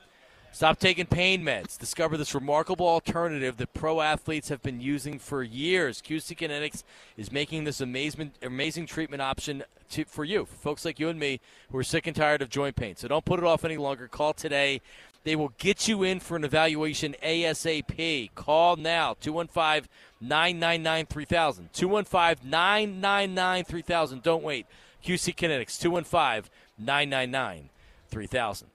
Stop 0.51 0.79
taking 0.79 1.05
pain 1.05 1.43
meds. 1.43 1.77
Discover 1.77 2.17
this 2.17 2.33
remarkable 2.33 2.87
alternative 2.87 3.57
that 3.57 3.73
pro 3.73 4.01
athletes 4.01 4.49
have 4.49 4.63
been 4.63 4.81
using 4.81 5.19
for 5.19 5.43
years. 5.43 6.01
QC 6.01 6.35
Kinetics 6.35 6.83
is 7.15 7.31
making 7.31 7.65
this 7.65 7.79
amazing, 7.79 8.31
amazing 8.41 8.87
treatment 8.87 9.21
option 9.21 9.63
to, 9.91 10.05
for 10.05 10.23
you, 10.25 10.45
for 10.45 10.55
folks 10.55 10.83
like 10.83 10.99
you 10.99 11.09
and 11.09 11.19
me 11.19 11.39
who 11.71 11.77
are 11.77 11.83
sick 11.83 12.07
and 12.07 12.15
tired 12.15 12.41
of 12.41 12.49
joint 12.49 12.75
pain. 12.75 12.95
So 12.95 13.07
don't 13.07 13.23
put 13.23 13.39
it 13.39 13.45
off 13.45 13.65
any 13.65 13.77
longer. 13.77 14.07
Call 14.07 14.33
today. 14.33 14.81
They 15.23 15.35
will 15.35 15.53
get 15.57 15.87
you 15.87 16.03
in 16.03 16.19
for 16.21 16.37
an 16.37 16.43
evaluation 16.43 17.15
ASAP. 17.21 18.31
Call 18.33 18.77
now 18.77 19.15
215 19.19 19.89
999 20.21 21.05
3000. 21.05 21.73
215 21.73 22.49
999 22.49 23.63
3000. 23.65 24.23
Don't 24.23 24.43
wait. 24.43 24.65
QC 25.05 25.35
Kinetics 25.35 25.79
215 25.79 26.49
999 26.79 27.69
3000. 28.09 28.67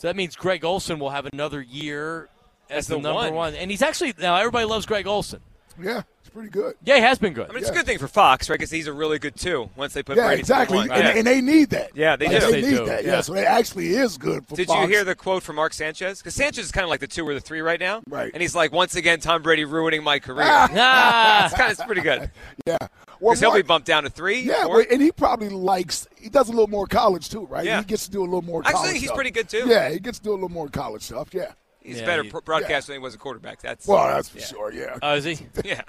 So 0.00 0.08
that 0.08 0.16
means 0.16 0.34
Greg 0.34 0.64
Olsen 0.64 0.98
will 0.98 1.10
have 1.10 1.26
another 1.30 1.60
year 1.60 2.30
as, 2.70 2.78
As 2.78 2.86
the, 2.86 2.94
the 2.94 3.02
number 3.02 3.20
one. 3.24 3.34
one. 3.34 3.54
And 3.54 3.70
he's 3.70 3.82
actually, 3.82 4.14
now 4.18 4.34
everybody 4.36 4.64
loves 4.64 4.86
Greg 4.86 5.06
Olsen. 5.06 5.40
Yeah, 5.78 6.02
it's 6.22 6.30
pretty 6.30 6.48
good. 6.48 6.74
Yeah, 6.84 6.94
he 6.96 7.02
has 7.02 7.18
been 7.18 7.34
good. 7.34 7.50
I 7.50 7.52
mean, 7.52 7.58
it's 7.60 7.68
a 7.68 7.74
good 7.74 7.84
thing 7.84 7.98
for 7.98 8.08
Fox, 8.08 8.48
right? 8.48 8.58
Because 8.58 8.70
he's 8.70 8.86
a 8.86 8.94
really 8.94 9.18
good 9.18 9.36
two 9.36 9.68
once 9.76 9.92
they 9.92 10.02
put 10.02 10.16
Yeah, 10.16 10.26
Brady 10.28 10.40
exactly. 10.40 10.78
to 10.82 10.88
the 10.88 10.94
And, 10.94 11.04
one. 11.06 11.16
and 11.18 11.26
they 11.26 11.42
need 11.42 11.68
that. 11.70 11.90
Yeah, 11.94 12.16
they 12.16 12.28
Like, 12.28 12.40
do. 12.40 12.46
They 12.50 12.60
They 12.62 12.70
need 12.70 12.76
do, 12.78 12.86
that. 12.86 13.04
yeah. 13.04 13.10
Yeah. 13.12 13.20
so 13.20 13.34
it 13.34 13.44
actually 13.44 13.88
is 13.90 14.16
good 14.16 14.46
for 14.48 14.56
Did 14.56 14.68
Fox. 14.68 14.80
you 14.80 14.88
hear 14.88 15.04
the 15.04 15.14
quote 15.14 15.42
from 15.42 15.56
Mark 15.56 15.74
Sanchez? 15.74 16.18
Because 16.18 16.34
Sanchez 16.34 16.64
is 16.64 16.72
kind 16.72 16.84
of 16.84 16.88
like 16.90 17.00
the 17.00 17.06
two 17.06 17.28
or 17.28 17.34
the 17.34 17.40
three 17.40 17.60
right 17.60 17.78
now. 17.80 18.00
Right. 18.08 18.30
And 18.32 18.40
he's 18.40 18.54
like, 18.54 18.72
once 18.72 18.94
again, 18.96 19.20
Tom 19.20 19.42
Brady 19.42 19.66
ruining 19.66 20.02
my 20.02 20.18
career. 20.18 20.46
Ah, 20.48 21.44
it's 21.46 21.54
kind 21.54 21.72
of 21.72 21.78
it's 21.78 21.86
pretty 21.86 22.00
good. 22.02 22.30
Yeah. 22.66 22.78
Well, 23.20 23.32
Because 23.34 23.40
he'll 23.40 23.54
be 23.54 23.62
bumped 23.62 23.86
down 23.86 24.04
to 24.04 24.10
three. 24.10 24.40
Yeah, 24.40 24.66
well, 24.66 24.82
and 24.90 25.00
he 25.02 25.12
probably 25.12 25.50
likes. 25.50 26.08
He 26.18 26.28
does 26.30 26.48
a 26.48 26.52
little 26.52 26.68
more 26.68 26.86
college 26.86 27.28
too, 27.28 27.46
right? 27.46 27.64
Yeah. 27.64 27.78
He 27.80 27.84
gets 27.84 28.06
to 28.06 28.10
do 28.10 28.20
a 28.20 28.24
little 28.24 28.42
more. 28.42 28.62
College. 28.62 28.74
Actually, 28.74 28.86
college 28.88 28.96
he's 29.00 29.04
stuff. 29.08 29.14
pretty 29.16 29.30
good, 29.30 29.48
too. 29.48 29.64
Yeah, 29.66 29.90
he 29.90 29.98
gets 30.00 30.18
to 30.18 30.24
do 30.24 30.30
a 30.30 30.34
little 30.34 30.48
more 30.48 30.68
college 30.68 31.02
stuff. 31.02 31.28
Yeah. 31.34 31.52
he's 31.82 31.98
Yeah, 31.98 32.02
a 32.04 32.06
better 32.06 32.22
he- 32.24 32.30
pro- 32.30 32.40
broadcaster 32.40 32.92
than 32.92 33.00
he 33.00 33.04
was 33.04 33.14
a 33.14 33.18
quarterback. 33.18 33.60
That's 33.60 33.86
Well, 33.86 34.06
that's 34.08 34.28
for 34.30 34.40
sure. 34.40 34.72
Yeah. 34.72 34.96
oh, 35.02 35.14
is 35.14 35.24
he? 35.24 35.38
yeah. 35.64 35.82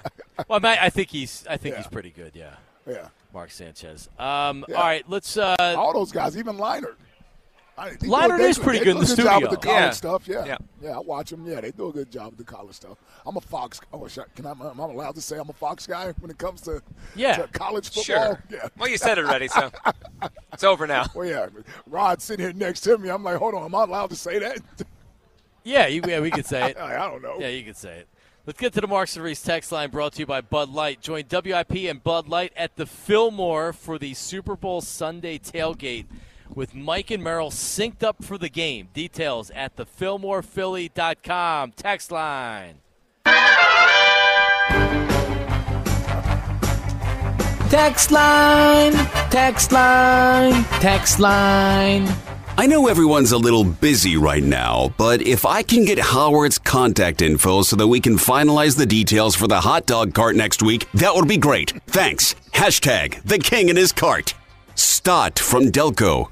Well, 0.48 0.60
I, 0.64 0.76
I 0.82 0.90
think 0.90 1.08
he's. 1.10 1.46
I 1.48 1.56
think 1.56 1.74
Yeah. 1.74 1.78
he's 1.82 1.86
pretty 1.90 2.10
good. 2.10 2.32
Yeah, 2.34 2.54
yeah. 2.86 3.08
Mark 3.32 3.50
Sanchez. 3.50 4.08
Um, 4.18 4.64
Yeah. 4.68 4.76
All 4.76 4.82
right, 4.84 5.04
let's. 5.08 5.36
Uh, 5.38 5.56
All 5.78 5.92
those 5.94 6.12
guys, 6.12 6.36
even 6.36 6.56
Leinart. 6.58 6.96
I, 7.78 7.90
they 7.90 7.96
do- 7.96 8.06
Leinart 8.08 8.38
they 8.38 8.48
is 8.50 8.56
do- 8.56 8.62
pretty 8.62 8.78
they 8.80 8.84
good 8.84 8.92
do 8.92 8.98
in 8.98 9.04
a 9.04 9.06
the 9.06 9.16
good 9.16 9.22
job 9.24 9.32
studio. 9.34 9.50
with 9.50 9.60
the 9.60 9.66
college 9.66 9.80
Yeah. 9.82 9.90
stuff. 9.90 10.28
Yeah. 10.28 10.44
Yeah. 10.44 10.56
yeah, 10.82 10.90
I 10.90 10.98
watch 10.98 11.30
them. 11.30 11.46
Yeah, 11.46 11.60
they 11.62 11.70
do 11.70 11.88
a 11.88 11.92
good 11.92 12.10
job 12.10 12.26
with 12.36 12.38
the 12.38 12.44
college 12.52 12.74
stuff. 12.76 12.98
I'm 13.24 13.36
a 13.36 13.40
Fox. 13.40 13.80
Oh, 13.92 14.06
sh- 14.08 14.18
can 14.36 14.46
I? 14.46 14.50
Am 14.50 14.80
I 14.80 14.84
allowed 14.84 15.14
to 15.14 15.22
say 15.22 15.38
I'm 15.38 15.48
a 15.48 15.54
Fox 15.54 15.86
guy 15.86 16.12
when 16.20 16.30
it 16.30 16.38
comes 16.38 16.60
to, 16.62 16.82
Yeah. 17.16 17.36
to 17.36 17.48
college 17.48 17.86
football? 17.86 18.02
Sure. 18.04 18.42
Yeah. 18.50 18.68
Well, 18.78 18.88
you 18.90 18.98
said 18.98 19.18
it 19.18 19.24
already, 19.24 19.48
so 19.48 19.70
it's 20.52 20.64
over 20.64 20.86
now. 20.86 21.06
Well, 21.14 21.26
yeah. 21.26 21.48
Rod's 21.86 22.24
sitting 22.24 22.44
here 22.44 22.52
next 22.52 22.80
to 22.82 22.98
me. 22.98 23.08
I'm 23.08 23.24
like, 23.24 23.36
hold 23.36 23.54
on, 23.54 23.64
am 23.64 23.74
I 23.74 23.84
allowed 23.84 24.10
to 24.10 24.16
say 24.16 24.38
that? 24.38 24.58
yeah, 25.64 25.86
you, 25.86 26.02
yeah, 26.06 26.20
we 26.20 26.30
could 26.30 26.46
say 26.46 26.70
it. 26.70 26.76
I 26.80 27.08
don't 27.08 27.22
know. 27.22 27.36
Yeah, 27.38 27.48
you 27.48 27.64
could 27.64 27.76
say 27.76 27.98
it. 28.00 28.08
Let's 28.44 28.58
get 28.58 28.72
to 28.72 28.80
the 28.80 28.88
Marks 28.88 29.14
and 29.14 29.24
Reese 29.24 29.40
text 29.40 29.70
line 29.70 29.90
brought 29.90 30.14
to 30.14 30.18
you 30.18 30.26
by 30.26 30.40
Bud 30.40 30.68
Light. 30.68 31.00
Join 31.00 31.24
WIP 31.30 31.70
and 31.88 32.02
Bud 32.02 32.28
Light 32.28 32.52
at 32.56 32.74
the 32.74 32.86
Fillmore 32.86 33.72
for 33.72 33.98
the 33.98 34.14
Super 34.14 34.56
Bowl 34.56 34.80
Sunday 34.80 35.38
tailgate 35.38 36.06
with 36.54 36.74
Mike 36.74 37.10
and 37.10 37.22
Merrill 37.22 37.50
synced 37.50 38.02
up 38.02 38.22
for 38.24 38.38
the 38.38 38.48
game. 38.48 38.88
Details 38.92 39.50
at 39.50 39.76
thefillmorephilly.com. 39.76 41.72
Text 41.72 42.12
line. 42.12 42.78
Text 47.70 48.10
line, 48.10 48.92
text 49.30 49.72
line, 49.72 50.64
text 50.80 51.18
line. 51.18 52.06
I 52.58 52.66
know 52.66 52.86
everyone's 52.86 53.32
a 53.32 53.38
little 53.38 53.64
busy 53.64 54.18
right 54.18 54.42
now, 54.42 54.92
but 54.98 55.22
if 55.22 55.46
I 55.46 55.62
can 55.62 55.86
get 55.86 55.98
Howard's 55.98 56.58
contact 56.58 57.22
info 57.22 57.62
so 57.62 57.76
that 57.76 57.88
we 57.88 57.98
can 57.98 58.16
finalize 58.16 58.76
the 58.76 58.84
details 58.84 59.34
for 59.34 59.46
the 59.46 59.62
hot 59.62 59.86
dog 59.86 60.12
cart 60.12 60.36
next 60.36 60.62
week, 60.62 60.86
that 60.92 61.14
would 61.14 61.26
be 61.26 61.38
great. 61.38 61.70
Thanks. 61.86 62.34
Hashtag 62.52 63.22
the 63.22 63.38
king 63.38 63.70
in 63.70 63.76
his 63.76 63.90
cart. 63.90 64.34
Stott 64.74 65.38
from 65.38 65.72
Delco. 65.72 66.31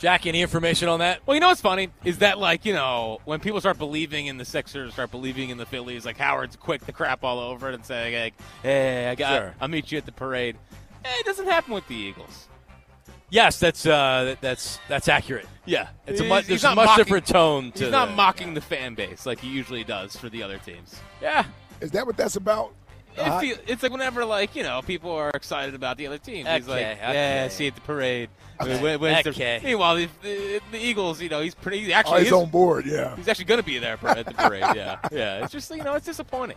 Jack, 0.00 0.26
any 0.26 0.40
information 0.40 0.88
on 0.88 1.00
that? 1.00 1.20
Well, 1.26 1.34
you 1.34 1.40
know 1.40 1.48
what's 1.48 1.60
funny 1.60 1.90
is 2.04 2.18
that 2.18 2.38
like 2.38 2.64
you 2.64 2.72
know 2.72 3.20
when 3.26 3.38
people 3.38 3.60
start 3.60 3.78
believing 3.78 4.26
in 4.26 4.38
the 4.38 4.44
Sixers, 4.46 4.94
start 4.94 5.10
believing 5.10 5.50
in 5.50 5.58
the 5.58 5.66
Phillies, 5.66 6.04
like 6.06 6.16
Howard's 6.16 6.56
quick 6.56 6.84
to 6.86 6.92
crap 6.92 7.22
all 7.22 7.38
over 7.38 7.68
it 7.68 7.74
and 7.74 7.84
saying 7.84 8.14
like, 8.20 8.34
"Hey, 8.62 9.08
I 9.08 9.14
got, 9.14 9.36
Sure. 9.36 9.54
I'll 9.60 9.68
meet 9.68 9.92
you 9.92 9.98
at 9.98 10.06
the 10.06 10.12
parade." 10.12 10.56
Eh, 11.04 11.08
it 11.20 11.26
doesn't 11.26 11.46
happen 11.46 11.74
with 11.74 11.86
the 11.86 11.94
Eagles. 11.94 12.46
Yes, 13.28 13.60
that's 13.60 13.84
uh, 13.86 14.36
that's 14.40 14.78
that's 14.88 15.06
accurate. 15.06 15.46
Yeah, 15.66 15.88
It's 16.06 16.18
a 16.20 16.24
He's- 16.24 16.30
mu- 16.32 16.36
he's 16.38 16.46
there's 16.48 16.64
a 16.64 16.74
much 16.74 16.86
mocking- 16.86 17.04
different 17.04 17.26
tone 17.26 17.72
to 17.72 17.84
He's 17.84 17.92
not 17.92 18.08
the- 18.08 18.14
mocking 18.16 18.54
the 18.54 18.60
fan 18.62 18.94
base 18.94 19.26
like 19.26 19.38
he 19.38 19.48
usually 19.48 19.84
does 19.84 20.16
for 20.16 20.28
the 20.30 20.42
other 20.42 20.58
teams. 20.58 20.98
Yeah, 21.22 21.44
Is 21.80 21.90
that 21.92 22.06
what 22.06 22.16
that's 22.16 22.36
about? 22.36 22.72
It 23.16 23.20
Uh, 23.20 23.40
feel, 23.40 23.56
it's 23.66 23.82
like 23.82 23.92
whenever 23.92 24.24
like 24.24 24.54
you 24.56 24.62
know 24.62 24.82
people 24.82 25.10
are 25.12 25.30
excited 25.34 25.74
about 25.74 25.96
the 25.96 26.06
other 26.06 26.18
team. 26.18 26.46
He's 26.46 26.68
like, 26.68 26.84
Okay, 26.84 26.96
yeah, 27.00 27.10
okay. 27.10 27.48
see 27.50 27.66
at 27.66 27.74
the 27.74 27.80
parade. 27.82 28.30
Okay, 28.60 28.80
When- 28.82 29.00
when- 29.00 29.26
okay. 29.26 29.60
Meanwhile, 29.64 29.96
the, 29.96 30.08
the, 30.22 30.60
the 30.72 30.78
Eagles, 30.78 31.20
you 31.20 31.28
know, 31.28 31.40
he's 31.40 31.54
pretty. 31.54 31.80
He 31.80 31.92
Oh, 31.92 31.96
actually 31.96 32.18
he's 32.20 32.26
is, 32.28 32.32
on 32.34 32.50
board, 32.50 32.86
yeah. 32.86 33.16
He's 33.16 33.26
actually 33.26 33.46
going 33.46 33.60
to 33.60 33.66
be 33.66 33.78
there 33.78 33.98
at 34.02 34.26
the 34.26 34.34
parade. 34.34 34.64
Yeah, 34.76 34.98
yeah. 35.12 35.42
It's 35.44 35.52
just 35.52 35.70
you 35.70 35.82
know, 35.82 35.94
it's 35.94 36.06
disappointing. 36.06 36.56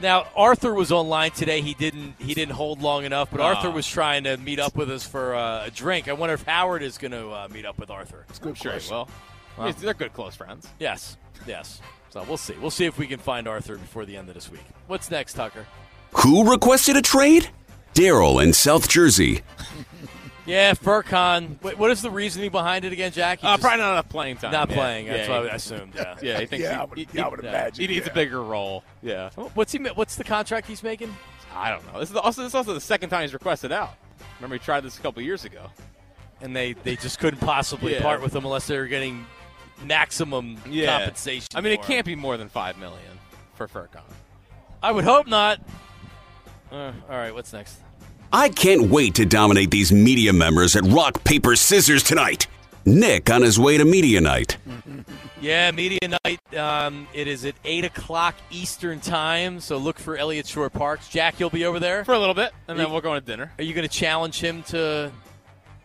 Now 0.00 0.28
Arthur 0.36 0.72
was 0.74 0.92
online 0.92 1.32
today. 1.32 1.60
He 1.60 1.74
didn't 1.74 2.14
he 2.20 2.32
didn't 2.34 2.54
hold 2.54 2.80
long 2.82 3.04
enough, 3.04 3.30
but 3.32 3.40
Ah. 3.40 3.54
Arthur 3.54 3.70
was 3.70 3.86
trying 3.86 4.24
to 4.24 4.36
meet 4.36 4.60
up 4.60 4.76
with 4.76 4.90
us 4.90 5.04
for 5.04 5.34
uh, 5.34 5.64
a 5.66 5.70
drink. 5.70 6.06
I 6.06 6.12
wonder 6.12 6.34
if 6.34 6.44
Howard 6.44 6.82
is 6.82 6.98
going 6.98 7.10
to 7.12 7.30
uh, 7.30 7.48
meet 7.50 7.64
up 7.66 7.78
with 7.78 7.90
Arthur. 7.90 8.24
I'm 8.44 8.54
sure 8.54 8.72
he 8.78 8.90
will. 8.90 9.08
Well. 9.56 9.72
They're 9.72 9.94
good 9.94 10.12
close 10.12 10.36
friends. 10.36 10.68
Yes, 10.78 11.16
yes. 11.48 11.80
So 12.10 12.22
we'll 12.28 12.36
see. 12.36 12.54
We'll 12.60 12.70
see 12.70 12.84
if 12.86 12.96
we 12.96 13.06
can 13.08 13.18
find 13.18 13.48
Arthur 13.48 13.76
before 13.76 14.04
the 14.04 14.16
end 14.16 14.28
of 14.28 14.34
this 14.36 14.48
week. 14.50 14.62
What's 14.86 15.10
next, 15.10 15.34
Tucker? 15.34 15.66
Who 16.20 16.50
requested 16.50 16.96
a 16.96 17.02
trade? 17.02 17.48
Daryl 17.94 18.42
in 18.42 18.52
South 18.52 18.88
Jersey. 18.88 19.42
Yeah, 20.46 20.72
Furkan. 20.72 21.56
Wh- 21.60 21.78
What 21.78 21.90
is 21.90 22.00
the 22.00 22.10
reasoning 22.10 22.50
behind 22.50 22.84
it 22.84 22.92
again, 22.92 23.12
Jackie? 23.12 23.46
Uh, 23.46 23.50
just- 23.52 23.62
probably 23.62 23.78
not 23.80 23.92
enough 23.92 24.08
playing 24.08 24.36
time. 24.38 24.52
Not 24.52 24.70
yeah. 24.70 24.76
playing. 24.76 25.06
That's 25.06 25.28
Yeah, 25.28 25.40
what 25.40 25.50
I 25.52 25.54
assumed. 25.56 25.92
Yeah. 25.94 26.14
Yeah, 26.22 26.40
he 26.40 26.46
thinks 26.46 26.62
Yeah, 26.64 26.70
he, 26.74 26.76
I 26.80 26.84
would- 26.84 26.98
he- 26.98 27.08
yeah, 27.12 27.24
I 27.24 27.28
would 27.28 27.40
yeah, 27.42 27.48
imagine, 27.50 27.80
he 27.82 27.94
needs 27.94 28.06
yeah. 28.06 28.12
a 28.12 28.14
bigger 28.14 28.42
role. 28.42 28.82
Yeah, 29.02 29.30
What's 29.54 29.72
he? 29.72 29.78
What's 29.78 30.16
the 30.16 30.24
contract 30.24 30.66
he's 30.66 30.82
making? 30.82 31.14
I 31.54 31.70
don't 31.70 31.92
know. 31.92 32.00
This 32.00 32.10
is 32.10 32.16
also 32.16 32.42
this 32.42 32.50
is 32.50 32.54
also 32.54 32.72
the 32.74 32.80
second 32.80 33.10
time 33.10 33.22
he's 33.22 33.34
requested 33.34 33.72
out. 33.72 33.94
Remember, 34.38 34.54
he 34.56 34.60
tried 34.60 34.80
this 34.82 34.98
a 34.98 35.00
couple 35.02 35.22
years 35.22 35.44
ago. 35.44 35.66
And 36.40 36.54
they 36.54 36.72
they 36.72 36.94
just 36.96 37.18
couldn't 37.18 37.40
possibly 37.40 37.94
Yeah. 37.94 38.02
part 38.02 38.22
with 38.22 38.34
him 38.34 38.44
unless 38.44 38.66
they 38.68 38.78
were 38.78 38.86
getting 38.86 39.26
maximum 39.84 40.56
Yeah. 40.68 40.98
compensation. 40.98 41.48
I 41.54 41.60
mean, 41.60 41.72
it 41.72 41.80
him. 41.80 41.84
can't 41.86 42.06
be 42.06 42.14
more 42.14 42.36
than 42.36 42.48
five 42.48 42.78
million 42.78 43.18
for 43.54 43.66
Furkan. 43.68 44.02
I 44.82 44.92
would 44.92 45.04
hope 45.04 45.26
not. 45.26 45.60
Uh, 46.70 46.92
all 47.08 47.16
right, 47.16 47.32
what's 47.34 47.52
next? 47.52 47.78
I 48.32 48.48
can't 48.50 48.90
wait 48.90 49.14
to 49.16 49.24
dominate 49.26 49.70
these 49.70 49.90
media 49.90 50.32
members 50.32 50.76
at 50.76 50.84
Rock, 50.84 51.24
Paper, 51.24 51.56
Scissors 51.56 52.02
tonight. 52.02 52.46
Nick 52.84 53.30
on 53.30 53.42
his 53.42 53.58
way 53.58 53.78
to 53.78 53.84
media 53.84 54.20
night. 54.20 54.56
Yeah, 55.40 55.70
media 55.70 56.00
night. 56.24 56.40
Um, 56.56 57.06
it 57.14 57.28
is 57.28 57.44
at 57.44 57.54
eight 57.64 57.84
o'clock 57.84 58.34
Eastern 58.50 58.98
time, 58.98 59.60
so 59.60 59.76
look 59.76 59.96
for 59.96 60.16
Eliot 60.16 60.48
Shorr-Parks. 60.48 61.08
Jack, 61.08 61.38
you'll 61.38 61.48
be 61.48 61.64
over 61.64 61.78
there 61.78 62.04
for 62.04 62.12
a 62.12 62.18
little 62.18 62.34
bit, 62.34 62.52
and 62.66 62.74
Are 62.74 62.78
then 62.82 62.88
you- 62.88 62.94
we're 62.94 63.00
going 63.00 63.20
to 63.20 63.24
dinner. 63.24 63.52
Are 63.56 63.62
you 63.62 63.72
going 63.72 63.88
to 63.88 63.94
challenge 63.94 64.40
him 64.40 64.64
to 64.64 65.12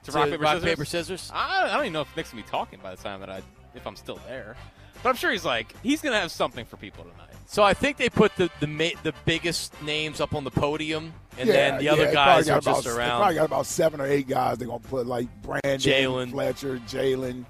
To 0.05 0.11
rock, 0.11 0.29
paper, 0.29 0.43
scissors? 0.43 0.63
paper, 0.63 0.85
scissors? 0.85 1.31
I, 1.31 1.65
I 1.65 1.73
don't 1.75 1.81
even 1.81 1.93
know 1.93 2.01
if 2.01 2.17
Nick's 2.17 2.31
gonna 2.31 2.41
be 2.41 2.49
talking 2.49 2.79
by 2.81 2.95
the 2.95 3.01
time 3.03 3.19
that 3.19 3.29
I, 3.29 3.43
if 3.75 3.85
I'm 3.85 3.95
still 3.95 4.19
there. 4.27 4.55
But 5.03 5.09
I'm 5.09 5.15
sure 5.17 5.31
he's 5.31 5.45
like, 5.45 5.71
he's 5.83 6.01
gonna 6.01 6.19
have 6.19 6.31
something 6.31 6.65
for 6.65 6.77
people 6.77 7.03
tonight. 7.03 7.32
So 7.45 7.63
I 7.63 7.73
think 7.73 7.97
they 7.97 8.09
put 8.09 8.35
the 8.35 8.49
the 8.59 8.67
ma- 8.67 8.99
the 9.03 9.13
biggest 9.25 9.79
names 9.83 10.19
up 10.21 10.33
on 10.33 10.43
the 10.43 10.51
podium, 10.51 11.13
and 11.37 11.47
yeah, 11.47 11.53
then 11.53 11.79
the 11.79 11.89
other 11.89 12.05
yeah, 12.05 12.13
guys 12.13 12.49
are 12.49 12.59
about, 12.59 12.63
just 12.63 12.83
They 12.85 12.91
around. 12.91 13.19
probably 13.19 13.35
got 13.35 13.45
about 13.45 13.65
seven 13.65 14.01
or 14.01 14.05
eight 14.07 14.27
guys. 14.27 14.57
They're 14.57 14.67
gonna 14.67 14.79
put 14.79 15.05
like 15.07 15.27
Brandon, 15.41 15.77
Jalen. 15.79 16.31
Fletcher, 16.31 16.79
Jalen, 16.87 17.45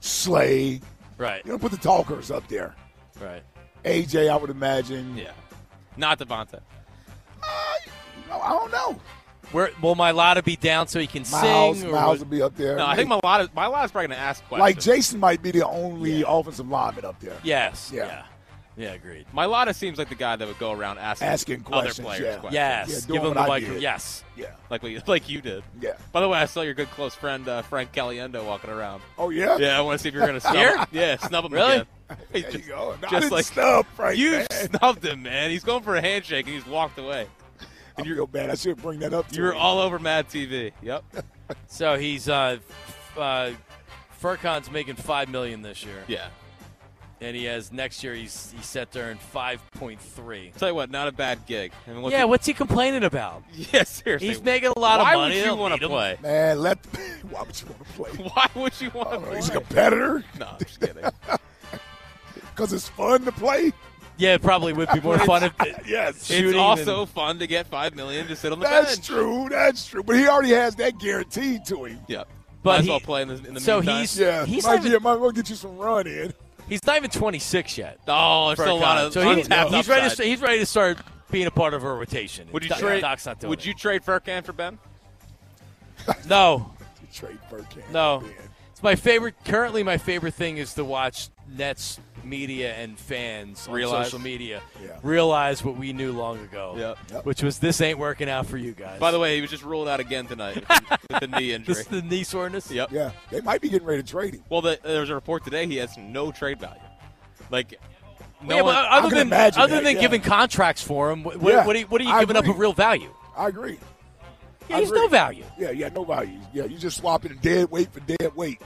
Slay. 0.00 0.80
Right. 1.16 1.42
You're 1.44 1.58
gonna 1.58 1.68
put 1.70 1.78
the 1.78 1.84
talkers 1.84 2.30
up 2.30 2.46
there. 2.48 2.74
Right. 3.20 3.42
AJ, 3.84 4.28
I 4.30 4.36
would 4.36 4.50
imagine. 4.50 5.16
Yeah. 5.16 5.32
Not 5.96 6.18
DeVonta. 6.18 6.60
No, 8.28 8.34
uh, 8.34 8.38
I 8.38 8.48
don't 8.50 8.70
know. 8.70 9.00
Where 9.52 9.70
will 9.80 9.96
Mailata 9.96 10.44
be 10.44 10.56
down 10.56 10.88
so 10.88 11.00
he 11.00 11.06
can 11.06 11.24
Miles, 11.30 11.80
sing? 11.80 11.90
Miles 11.90 12.18
will 12.18 12.26
be 12.26 12.42
up 12.42 12.54
there. 12.56 12.76
No, 12.76 12.86
I 12.86 12.96
think 12.96 13.08
Mailata, 13.10 13.48
Mailata's 13.48 13.90
probably 13.92 14.08
gonna 14.08 14.20
ask 14.20 14.44
questions. 14.44 14.60
like 14.60 14.78
Jason 14.78 15.18
might 15.18 15.42
be 15.42 15.50
the 15.50 15.66
only 15.66 16.22
offensive 16.26 16.68
lineman 16.68 17.06
up 17.06 17.18
there. 17.20 17.36
Yes. 17.42 17.90
Yeah. 17.92 18.06
Yeah. 18.06 18.22
Yeah. 18.78 18.92
Agreed. 18.92 19.26
Mailata 19.34 19.74
seems 19.74 19.98
like 19.98 20.08
the 20.08 20.14
guy 20.14 20.36
that 20.36 20.46
would 20.48 20.58
go 20.58 20.72
around 20.72 20.98
asking, 20.98 21.28
Asking 21.28 21.56
other 21.66 21.82
questions, 21.82 22.06
players 22.06 22.20
yeah. 22.22 22.32
questions. 22.36 22.54
Yes. 22.54 22.88
Yeah, 22.88 22.94
Give 22.94 23.06
doing 23.08 23.18
him 23.20 23.24
what 23.28 23.34
the 23.34 23.40
I 23.40 23.46
microphone. 23.48 23.74
did. 23.74 23.82
Yes. 23.82 24.24
Yeah. 24.36 24.46
Like 24.70 24.82
what 24.82 24.92
you, 24.92 25.02
like 25.06 25.28
you 25.28 25.40
did. 25.42 25.64
Yeah. 25.80 25.92
By 26.12 26.20
the 26.20 26.28
way, 26.28 26.38
I 26.38 26.46
saw 26.46 26.62
your 26.62 26.74
good 26.74 26.90
close 26.92 27.14
friend 27.14 27.46
uh, 27.48 27.62
Frank 27.62 27.92
Caliendo 27.92 28.44
walking 28.46 28.70
around. 28.70 29.02
Oh 29.18 29.30
yeah. 29.30 29.56
Yeah, 29.58 29.76
I 29.76 29.80
want 29.82 29.98
to 29.98 30.02
see 30.02 30.08
if 30.08 30.14
you're 30.14 30.26
gonna 30.26 30.40
snub 30.40 30.88
Yeah, 30.92 31.16
snub 31.16 31.44
him 31.44 31.52
Really? 31.52 31.72
again. 31.74 31.86
He 32.32 32.40
There 32.42 32.50
just, 32.52 32.64
you 32.64 32.70
go. 32.72 32.96
No, 33.02 33.08
I 33.08 33.10
just 33.10 33.22
didn't 33.22 33.32
like 33.32 33.44
snub 33.44 33.86
Frank, 33.96 34.16
you 34.18 34.30
man. 34.30 34.46
snubbed 34.50 35.04
him, 35.04 35.22
man. 35.22 35.50
He's 35.50 35.64
going 35.64 35.82
for 35.82 35.96
a 35.96 36.00
handshake 36.00 36.46
and 36.46 36.54
he's 36.54 36.66
walked 36.66 36.98
away. 36.98 37.26
And 37.96 38.06
I 38.06 38.14
feel 38.14 38.26
bad. 38.28 38.48
I 38.50 38.54
should 38.54 38.80
bring 38.80 39.00
that 39.00 39.12
up. 39.12 39.28
To 39.28 39.36
You 39.36 39.42
were 39.42 39.54
all 39.54 39.80
over 39.80 39.98
Mad 39.98 40.28
TV. 40.28 40.72
Yep. 40.82 41.04
So 41.66 41.96
he's 41.96 42.28
uh, 42.28 42.58
uh, 43.16 43.50
Furkan's 44.22 44.70
making 44.70 44.96
five 44.96 45.30
million 45.30 45.62
this 45.62 45.82
year, 45.82 46.04
Yeah. 46.06 46.28
And 47.20 47.36
he 47.36 47.44
has 47.44 47.72
next 47.72 48.02
year. 48.04 48.14
He's 48.14 48.52
he's 48.56 48.66
set 48.66 48.92
to 48.92 49.00
earn 49.00 49.18
five 49.18 49.60
point 49.72 50.00
three. 50.00 50.52
Tell 50.58 50.68
you 50.68 50.74
what, 50.74 50.90
not 50.90 51.08
a 51.08 51.12
bad 51.12 51.46
gig. 51.46 51.72
I 51.86 51.90
mean, 51.90 52.02
what's 52.02 52.12
Yeah. 52.12 52.18
he- 52.20 52.24
what's 52.26 52.46
he 52.46 52.54
complaining 52.54 53.04
about? 53.04 53.42
yeah, 53.72 53.82
seriously. 53.84 54.28
He's 54.28 54.42
making 54.42 54.72
a 54.74 54.78
lot 54.78 55.00
of 55.00 55.06
money. 55.06 55.16
Why 55.16 55.22
money. 55.28 55.40
would 55.40 55.46
you 55.46 55.54
want 55.56 55.72
need 55.74 55.80
to 55.80 55.84
him. 55.86 55.90
play? 55.90 56.18
Man, 56.22 56.58
let. 56.60 56.78
Why 57.30 57.42
would 57.42 57.60
you 57.60 57.66
want 57.66 57.78
to 57.86 57.92
play? 57.94 58.10
Why 58.34 58.46
would 58.54 58.80
you 58.80 58.90
want 58.94 59.10
to 59.12 59.18
play? 59.20 59.36
he's 59.36 59.48
a 59.48 59.52
competitor 59.52 60.24
No, 60.38 60.46
I'm 60.46 60.58
just 60.58 60.80
kidding. 60.80 61.04
because 62.50 62.72
it's 62.72 62.88
fun 62.88 63.24
to 63.24 63.32
play. 63.32 63.72
Yeah, 64.16 64.34
it 64.34 64.42
probably 64.42 64.72
would 64.72 64.88
be 64.92 65.00
more 65.00 65.16
fun 65.20 65.44
if 65.44 65.52
Yes, 65.86 66.28
it's 66.28 66.56
also 66.56 67.02
and- 67.02 67.10
fun 67.10 67.38
to 67.38 67.46
get 67.46 67.68
five 67.68 67.94
million 67.94 68.26
to 68.26 68.34
sit 68.34 68.50
on 68.52 68.58
the 68.58 68.64
that's 68.64 68.86
bench. 68.96 68.96
That's 68.96 69.06
true. 69.06 69.48
That's 69.48 69.86
true. 69.86 70.02
But 70.02 70.16
he 70.16 70.26
already 70.26 70.50
has 70.50 70.74
that 70.76 70.98
guaranteed 70.98 71.64
to 71.66 71.84
him. 71.84 72.00
Yep. 72.08 72.26
But 72.64 72.70
Might 72.70 72.78
as 72.80 72.84
he- 72.84 72.90
well 72.90 73.00
play 73.00 73.22
in 73.22 73.28
the, 73.28 73.34
in 73.46 73.54
the 73.54 73.60
so 73.60 73.76
meantime. 73.76 73.98
he's- 73.98 74.18
Yeah, 74.18 74.44
He's 74.44 74.64
might, 74.64 74.70
not 74.70 74.78
even- 74.80 74.92
yeah, 74.92 74.98
might 74.98 75.12
as 75.14 75.18
well 75.20 75.30
get 75.30 75.48
you 75.50 75.54
some 75.54 75.78
run 75.78 76.08
in. 76.08 76.32
He's 76.68 76.84
not 76.86 76.96
even 76.98 77.10
twenty 77.10 77.38
six 77.38 77.78
yet. 77.78 77.98
oh, 78.08 78.48
there's 78.48 78.58
still 78.60 78.76
a 78.76 78.78
lot 78.78 78.98
of 78.98 79.12
so 79.12 79.22
he- 79.22 79.40
untapped 79.40 79.70
he's 79.72 79.88
ready. 79.88 80.00
To, 80.02 80.06
upside. 80.08 80.26
he's 80.26 80.40
ready 80.40 80.58
to 80.58 80.66
start 80.66 80.98
being 81.30 81.46
a 81.46 81.50
part 81.50 81.74
of 81.74 81.82
a 81.84 81.92
rotation. 81.92 82.48
Would 82.52 82.62
you 82.64 82.68
Doc- 82.70 82.78
trade? 82.78 83.00
Doc's 83.00 83.26
not 83.26 83.40
doing 83.40 83.50
Would 83.50 83.60
it. 83.60 83.66
you 83.66 83.74
trade 83.74 84.02
Furkan 84.02 84.44
for 84.44 84.52
Ben? 84.52 84.78
No, 86.28 86.70
Trade 87.12 87.38
Burkhead. 87.50 87.90
No. 87.92 88.20
Man. 88.20 88.32
It's 88.72 88.82
my 88.82 88.94
favorite. 88.94 89.34
Currently, 89.44 89.82
my 89.82 89.98
favorite 89.98 90.34
thing 90.34 90.56
is 90.58 90.74
to 90.74 90.84
watch 90.84 91.28
Nets 91.56 91.98
media 92.28 92.74
and 92.74 92.98
fans 92.98 93.66
on 93.68 93.80
social 93.80 94.18
media 94.18 94.60
Yeah. 94.82 94.98
realize 95.02 95.64
what 95.64 95.76
we 95.76 95.92
knew 95.92 96.12
long 96.12 96.38
ago, 96.40 96.74
Yep. 96.76 96.98
Yep. 97.12 97.24
which 97.26 97.42
was 97.42 97.58
this 97.58 97.80
ain't 97.80 97.98
working 97.98 98.28
out 98.28 98.46
for 98.46 98.56
you 98.56 98.72
guys. 98.72 98.98
By 99.00 99.10
the 99.10 99.18
way, 99.18 99.34
he 99.36 99.40
was 99.40 99.50
just 99.50 99.64
ruled 99.64 99.88
out 99.88 100.00
again 100.00 100.26
tonight 100.26 100.56
with 101.10 101.20
the, 101.20 101.26
knee 101.26 101.52
injury. 101.52 101.74
this 101.74 101.78
is 101.80 101.86
the 101.86 102.02
knee 102.02 102.24
soreness. 102.24 102.70
Yep. 102.70 102.92
Yeah, 102.92 103.10
they 103.30 103.40
might 103.40 103.60
be 103.60 103.68
getting 103.68 103.86
ready 103.86 104.02
to 104.02 104.08
trade 104.08 104.34
him. 104.34 104.44
Well, 104.48 104.60
the, 104.60 104.78
there's 104.82 105.10
a 105.10 105.14
report 105.14 105.44
today 105.44 105.66
he 105.66 105.76
has 105.76 105.96
no 105.96 106.30
trade 106.32 106.60
value. 106.60 106.80
Like, 107.50 107.74
no 108.42 108.56
yeah, 108.56 108.62
one, 108.62 108.76
other 108.76 109.08
than 109.14 109.32
other 109.32 109.66
that, 109.66 109.82
than 109.84 109.96
yeah. 109.96 110.00
giving 110.00 110.20
contracts 110.20 110.82
for 110.82 111.10
him, 111.10 111.24
what, 111.24 111.38
what, 111.38 111.52
Yeah, 111.52 111.66
what 111.66 111.74
are 111.74 111.78
you, 111.80 111.86
what 111.86 112.00
are 112.00 112.04
you 112.04 112.10
I 112.10 112.20
giving 112.20 112.36
up 112.36 112.44
agree. 112.44 112.52
of 112.54 112.58
real 112.60 112.72
value? 112.72 113.12
I 113.36 113.48
agree. 113.48 113.78
Yeah, 114.68 114.76
I 114.76 114.80
he's 114.80 114.88
agree. 114.90 115.00
no 115.00 115.08
value. 115.08 115.44
Yeah, 115.58 115.70
yeah, 115.70 115.88
no 115.88 116.04
value. 116.04 116.38
Yeah, 116.52 116.64
You're 116.64 116.78
just 116.78 116.98
swapping 116.98 117.38
dead 117.40 117.70
weight 117.70 117.90
for 117.92 118.00
dead 118.00 118.36
weight. 118.36 118.60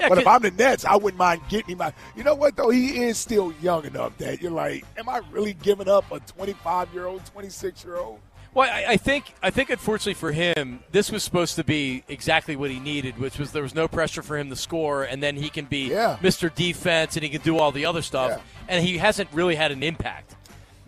Yeah, 0.00 0.08
but 0.08 0.18
if 0.18 0.26
I'm 0.26 0.42
the 0.42 0.50
Nets, 0.50 0.84
I 0.84 0.96
wouldn't 0.96 1.18
mind 1.18 1.42
getting 1.48 1.76
him. 1.76 1.80
out. 1.82 1.94
You 2.16 2.24
know 2.24 2.34
what 2.34 2.56
though? 2.56 2.70
He 2.70 3.04
is 3.04 3.18
still 3.18 3.52
young 3.62 3.84
enough 3.84 4.16
that 4.18 4.40
you're 4.42 4.50
like, 4.50 4.84
am 4.98 5.08
I 5.08 5.20
really 5.30 5.52
giving 5.54 5.88
up 5.88 6.10
a 6.10 6.20
25 6.20 6.92
year 6.94 7.06
old, 7.06 7.24
26 7.26 7.84
year 7.84 7.96
old? 7.96 8.18
Well, 8.52 8.68
I, 8.68 8.84
I 8.92 8.96
think 8.96 9.32
I 9.44 9.50
think 9.50 9.70
unfortunately 9.70 10.14
for 10.14 10.32
him, 10.32 10.80
this 10.90 11.12
was 11.12 11.22
supposed 11.22 11.54
to 11.56 11.62
be 11.64 12.02
exactly 12.08 12.56
what 12.56 12.70
he 12.70 12.80
needed, 12.80 13.16
which 13.18 13.38
was 13.38 13.52
there 13.52 13.62
was 13.62 13.76
no 13.76 13.86
pressure 13.86 14.22
for 14.22 14.36
him 14.36 14.50
to 14.50 14.56
score, 14.56 15.04
and 15.04 15.22
then 15.22 15.36
he 15.36 15.50
can 15.50 15.66
be 15.66 15.88
Yeah. 15.90 16.16
Mr. 16.20 16.52
Defense 16.52 17.14
and 17.16 17.22
he 17.22 17.28
can 17.30 17.42
do 17.42 17.58
all 17.58 17.70
the 17.70 17.84
other 17.86 18.02
stuff, 18.02 18.30
Yeah. 18.32 18.40
and 18.68 18.84
he 18.84 18.98
hasn't 18.98 19.28
really 19.32 19.54
had 19.54 19.70
an 19.70 19.84
impact 19.84 20.34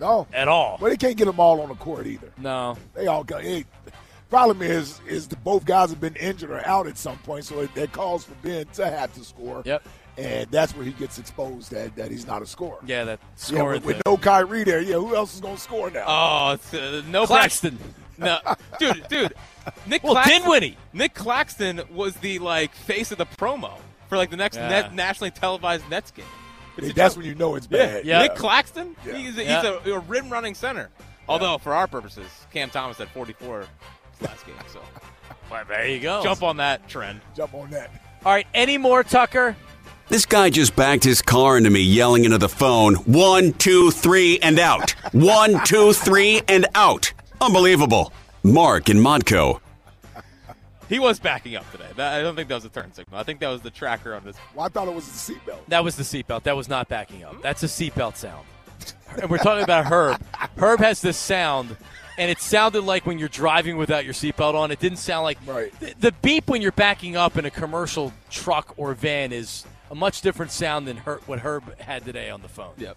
No, 0.00 0.26
at 0.32 0.48
all. 0.48 0.76
but 0.80 0.88
they 0.90 0.96
can't 0.96 1.16
get 1.16 1.26
them 1.26 1.38
all 1.38 1.60
on 1.60 1.68
the 1.68 1.76
court 1.76 2.08
either. 2.08 2.32
No, 2.36 2.76
They 2.94 3.06
all 3.06 3.22
got. 3.22 3.42
Hey, 3.42 3.64
problem 4.32 4.62
is, 4.62 4.98
is 5.06 5.28
the 5.28 5.36
both 5.36 5.64
guys 5.66 5.90
have 5.90 6.00
been 6.00 6.16
injured 6.16 6.50
or 6.50 6.66
out 6.66 6.86
at 6.86 6.96
some 6.96 7.18
point, 7.18 7.44
so 7.44 7.60
it, 7.60 7.74
that 7.74 7.92
calls 7.92 8.24
for 8.24 8.34
Ben 8.36 8.66
to 8.74 8.90
have 8.90 9.12
to 9.14 9.24
score. 9.24 9.62
Yep. 9.66 9.82
And 10.18 10.50
that's 10.50 10.74
where 10.74 10.84
he 10.84 10.92
gets 10.92 11.18
exposed 11.18 11.70
that, 11.72 11.94
that 11.96 12.10
he's 12.10 12.26
not 12.26 12.40
a 12.42 12.46
scorer. 12.46 12.78
yeah, 12.86 13.04
that 13.04 13.18
Yeah, 13.22 13.26
scoring 13.36 13.76
with, 13.80 13.84
with 13.84 13.96
thing. 13.96 14.02
no 14.06 14.16
Kyrie 14.16 14.64
there, 14.64 14.80
yeah, 14.80 14.94
who 14.96 15.14
else 15.14 15.34
is 15.34 15.40
going 15.40 15.56
to 15.56 15.60
score 15.60 15.90
now? 15.90 16.04
oh, 16.06 16.52
it's, 16.52 16.72
uh, 16.74 17.02
no 17.08 17.26
Claxton. 17.26 17.78
No, 18.18 18.38
dude, 18.78 19.06
dude. 19.08 19.34
Nick 19.86 20.02
Well, 20.02 20.14
Claxton, 20.14 20.40
Dinwiddie. 20.42 20.76
Nick 20.92 21.14
Claxton 21.14 21.82
was 21.92 22.14
the 22.16 22.38
like 22.40 22.74
face 22.74 23.10
of 23.12 23.18
the 23.18 23.26
promo 23.26 23.72
for 24.08 24.16
like 24.16 24.30
the 24.30 24.36
next 24.36 24.56
Yeah. 24.56 24.68
net, 24.68 24.94
nationally 24.94 25.30
televised 25.30 25.88
Nets 25.90 26.10
game. 26.10 26.24
It's 26.78 26.94
That's 26.94 27.14
joke. 27.14 27.22
when 27.22 27.26
you 27.26 27.34
know 27.34 27.54
it's 27.54 27.66
bad. 27.66 28.04
Yeah. 28.06 28.22
Nick 28.22 28.34
Claxton, 28.36 28.96
Yeah. 29.06 29.14
he's, 29.16 29.36
a, 29.38 29.44
Yeah. 29.44 29.60
he's 29.78 29.92
a, 29.92 29.94
a 29.94 29.98
rim 30.00 30.30
running 30.30 30.54
center. 30.54 30.88
Although 31.28 31.56
for 31.58 31.72
our 31.74 31.86
purposes, 31.86 32.26
Cam 32.52 32.68
Thomas 32.68 32.98
had 32.98 33.08
44 33.10 33.64
last 34.22 34.46
game. 34.46 34.54
So 34.72 34.80
Well, 35.50 35.64
there 35.68 35.86
you 35.88 36.00
go. 36.00 36.22
jump 36.22 36.42
on 36.42 36.56
that 36.58 36.88
trend. 36.88 37.20
Jump 37.36 37.54
on 37.54 37.70
that. 37.70 37.90
All 38.24 38.32
right, 38.32 38.46
any 38.54 38.78
more, 38.78 39.02
Tucker? 39.02 39.56
This 40.08 40.26
guy 40.26 40.50
just 40.50 40.76
backed 40.76 41.04
his 41.04 41.22
car 41.22 41.56
into 41.56 41.70
me, 41.70 41.80
yelling 41.80 42.24
into 42.24 42.38
the 42.38 42.48
phone, 42.48 42.94
one, 42.96 43.52
two, 43.54 43.90
three, 43.90 44.38
and 44.40 44.58
out. 44.58 44.90
One, 45.12 45.64
two, 45.64 45.92
three, 45.92 46.42
and 46.48 46.66
out. 46.74 47.12
Unbelievable. 47.40 48.12
Mark 48.42 48.88
in 48.90 48.98
Montco. 48.98 49.60
He 50.88 50.98
was 50.98 51.18
backing 51.18 51.56
up 51.56 51.70
today. 51.72 51.86
That, 51.96 52.18
I 52.18 52.22
don't 52.22 52.36
think 52.36 52.48
that 52.48 52.56
was 52.56 52.64
a 52.66 52.68
turn 52.68 52.92
signal. 52.92 53.18
I 53.18 53.22
think 53.22 53.40
that 53.40 53.48
was 53.48 53.62
the 53.62 53.70
tracker 53.70 54.14
on 54.14 54.22
his. 54.24 54.36
Well, 54.54 54.66
I 54.66 54.68
thought 54.68 54.88
it 54.88 54.94
was 54.94 55.06
the 55.06 55.32
seatbelt. 55.34 55.60
That 55.68 55.82
was 55.82 55.96
the 55.96 56.02
seatbelt. 56.02 56.42
That 56.42 56.56
was 56.56 56.68
not 56.68 56.88
backing 56.88 57.24
up. 57.24 57.40
That's 57.40 57.62
a 57.62 57.66
seatbelt 57.66 58.16
sound. 58.16 58.44
And 59.20 59.30
we're 59.30 59.38
talking 59.38 59.64
about 59.64 59.86
Herb. 59.86 60.20
Herb 60.58 60.80
has 60.80 61.00
this 61.00 61.16
sound, 61.16 61.76
and 62.18 62.30
it 62.30 62.40
sounded 62.40 62.82
like 62.82 63.06
when 63.06 63.18
you're 63.18 63.28
driving 63.28 63.76
without 63.76 64.04
your 64.04 64.14
seatbelt 64.14 64.54
on. 64.54 64.70
It 64.70 64.78
didn't 64.80 64.98
sound 64.98 65.24
like 65.24 65.38
Right. 65.46 65.72
the, 65.80 65.94
the 66.00 66.12
beep 66.22 66.48
when 66.48 66.62
you're 66.62 66.72
backing 66.72 67.16
up 67.16 67.36
in 67.36 67.44
a 67.44 67.50
commercial 67.50 68.12
truck 68.30 68.74
or 68.76 68.94
van 68.94 69.32
is 69.32 69.64
a 69.90 69.94
much 69.94 70.20
different 70.20 70.50
sound 70.52 70.86
than 70.88 70.96
Herb, 70.98 71.22
what 71.26 71.40
Herb 71.40 71.78
had 71.80 72.04
today 72.04 72.30
on 72.30 72.42
the 72.42 72.48
phone. 72.48 72.72
Yep. 72.78 72.96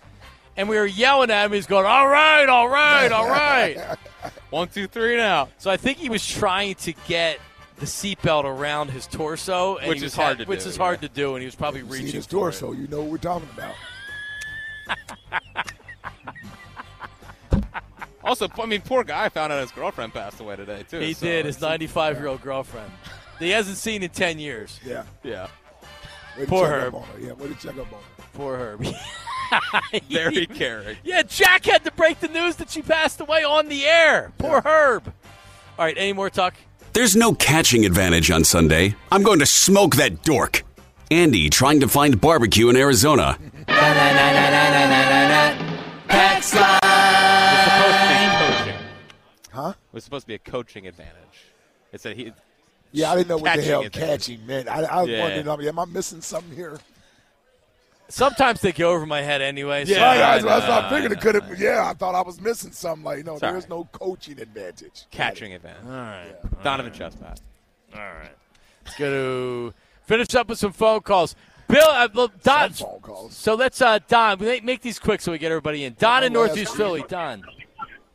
And 0.58 0.70
we 0.70 0.78
were 0.78 0.86
yelling 0.86 1.32
at 1.32 1.46
him. 1.48 1.52
He's 1.52 1.66
going, 1.68 1.86
"All 1.86 2.08
right, 2.08 2.48
all 2.48 2.70
right, 2.70 3.12
all 3.12 3.28
right." 3.30 3.78
One, 4.52 4.70
two, 4.70 4.88
three, 4.88 5.18
now. 5.18 5.50
So 5.58 5.70
I 5.70 5.76
think 5.76 5.98
he 5.98 6.08
was 6.08 6.26
trying 6.26 6.76
to 6.76 6.94
get 7.10 7.40
the 7.78 7.86
seatbelt 7.86 8.46
around 8.46 8.90
his 8.92 9.06
torso, 9.06 9.76
and 9.76 9.90
Which 9.90 10.02
is 10.02 10.16
hard 10.16 10.38
to 10.38 10.46
which 10.46 10.64
do, 10.64 10.70
is 10.70 10.78
hard 10.78 11.02
to 11.02 11.10
do, 11.10 11.34
and 11.36 11.42
he 11.42 11.46
was 11.46 11.56
probably 11.56 11.82
See 11.82 11.88
reaching 11.88 12.08
his 12.16 12.26
torso. 12.26 12.72
it. 12.72 12.78
You 12.78 12.88
know 12.88 13.02
what 13.02 13.12
we're 13.12 13.18
talking 13.18 13.50
about. 13.54 13.76
Also, 18.26 18.48
I 18.58 18.66
mean, 18.66 18.82
poor 18.82 19.04
guy 19.04 19.30
found 19.30 19.54
out 19.54 19.62
his 19.62 19.72
girlfriend 19.72 20.14
passed 20.14 20.40
away 20.40 20.56
today 20.56 20.84
too. 20.90 21.00
He 21.00 21.14
so 21.14 21.26
did. 21.26 21.46
His 21.46 21.62
95 21.62 22.18
year 22.18 22.28
old 22.28 22.42
girlfriend. 22.42 22.92
He 23.40 23.52
hasn't 23.52 23.78
seen 23.78 24.02
in 24.02 24.10
10 24.10 24.40
years. 24.40 24.80
Yeah. 24.84 25.04
Yeah. 25.24 25.48
Way 26.38 26.46
Poor 26.46 26.68
Herb. 26.68 26.94
Her. 26.94 27.20
Yeah, 27.20 27.34
way 27.34 27.48
to 27.50 27.56
check 27.56 27.78
up 27.78 27.94
on 27.94 28.00
her. 28.00 28.24
Poor 28.34 28.58
Herb. 28.58 28.86
Very 30.10 30.46
caring. 30.48 30.98
yeah, 31.04 31.22
Jack 31.22 31.66
had 31.66 31.84
to 31.86 31.92
break 31.92 32.20
the 32.20 32.28
news 32.28 32.56
that 32.58 32.70
she 32.70 32.82
passed 32.82 33.22
away 33.22 33.44
on 33.44 33.70
the 33.70 33.86
air. 33.86 34.34
Poor 34.38 34.62
Herb. 34.62 35.14
All 35.78 35.86
right, 35.86 35.96
any 35.98 36.14
more 36.14 36.30
talk? 36.30 36.56
There's 36.94 37.16
no 37.16 37.34
catching 37.34 37.86
advantage 37.86 38.32
on 38.32 38.44
Sunday. 38.44 38.96
I'm 39.12 39.22
going 39.24 39.40
to 39.40 39.46
smoke 39.46 39.98
that 39.98 40.24
dork. 40.24 40.64
Andy 41.12 41.50
trying 41.50 41.82
to 41.82 41.88
find 41.88 42.20
barbecue 42.20 42.70
in 42.70 42.76
Arizona. 42.76 43.38
Was 49.96 50.04
supposed 50.04 50.24
to 50.24 50.28
be 50.28 50.36
a 50.36 50.40
coaching 50.40 50.86
advantage. 50.88 51.46
It 51.92 52.02
said 52.02 52.16
he. 52.18 52.32
Yeah, 52.92 53.12
I 53.12 53.16
didn't 53.16 53.30
know 53.30 53.38
what 53.38 53.44
the 53.46 53.50
Catching 53.50 53.66
hell 53.66 53.82
advantage. 53.82 54.10
catching 54.28 54.46
meant. 54.46 54.68
I, 54.70 54.84
I 54.84 55.02
was 55.02 55.10
Yeah. 55.10 55.22
wondering, 55.22 55.50
I 55.50 55.56
mean, 55.58 55.68
am 55.68 55.80
I 55.80 55.86
missing 55.86 56.22
something 56.22 56.56
here? 56.56 56.78
Sometimes 58.08 58.62
they 58.62 58.72
go 58.72 58.92
over 58.92 59.06
my 59.06 59.22
head 59.24 59.42
anyway. 59.42 59.84
So 59.86 59.94
Yeah, 59.94 60.06
right, 60.06 60.18
I 60.22 60.32
that's 60.40 60.44
what 60.44 60.52
I, 60.54 60.60
know, 60.60 60.66
thought. 60.68 60.84
I 60.84 60.88
I 60.88 60.90
figured 60.92 61.12
it 61.14 61.22
could 61.22 61.36
have. 61.36 61.60
Yeah, 61.60 61.90
I 61.90 61.94
thought 61.94 62.14
I 62.14 62.22
was 62.22 62.40
missing 62.40 62.72
something. 62.72 63.04
Like, 63.04 63.26
no, 63.26 63.38
Sorry. 63.40 63.54
there's 63.54 63.68
no 63.68 63.86
coaching 63.92 64.40
advantage. 64.40 65.06
Catching 65.10 65.54
advantage. 65.54 65.86
All 65.86 65.92
right. 65.92 66.64
Donovan 66.64 66.94
Chestnut. 66.94 67.40
All 67.96 68.00
right. 68.02 68.30
Let's 68.86 68.98
go 68.98 69.10
to 69.10 69.74
finish 70.04 70.36
up 70.36 70.50
with 70.50 70.60
some 70.60 70.72
phone 70.72 71.02
calls. 71.02 71.36
Bill, 71.68 71.82
uh, 71.90 72.08
look, 72.14 72.40
Don. 72.44 72.72
Some 72.74 72.88
phone 72.90 73.00
calls. 73.00 73.36
So 73.36 73.56
let's, 73.56 73.82
uh, 73.82 73.98
Don, 74.08 74.40
make, 74.40 74.64
make 74.64 74.82
these 74.82 75.00
quick 75.00 75.20
so 75.20 75.32
we 75.32 75.40
get 75.40 75.52
everybody 75.52 75.84
in. 75.86 75.96
Don 75.98 76.24
in 76.24 76.34
Last 76.34 76.48
Northeast. 76.50 76.76
Philly. 76.76 77.04
Don. 77.08 77.44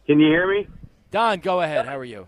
Can 0.06 0.20
you 0.20 0.28
hear 0.28 0.46
me? 0.46 0.68
Don, 1.10 1.40
go 1.40 1.60
ahead. 1.60 1.86
How 1.86 1.98
are 1.98 2.04
you? 2.04 2.26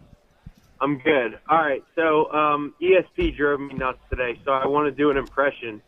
I'm 0.81 0.99
good. 0.99 1.39
All 1.49 1.59
right. 1.59 1.85
So 1.95 2.31
um, 2.33 2.75
ESP 2.83 3.37
drove 3.37 3.61
me 3.61 3.75
nuts 3.75 3.99
today, 4.11 4.39
so 4.45 4.51
I 4.51 4.67
want 4.67 4.87
to 4.87 4.91
do 4.91 5.11
an 5.11 5.17
impression. 5.17 5.81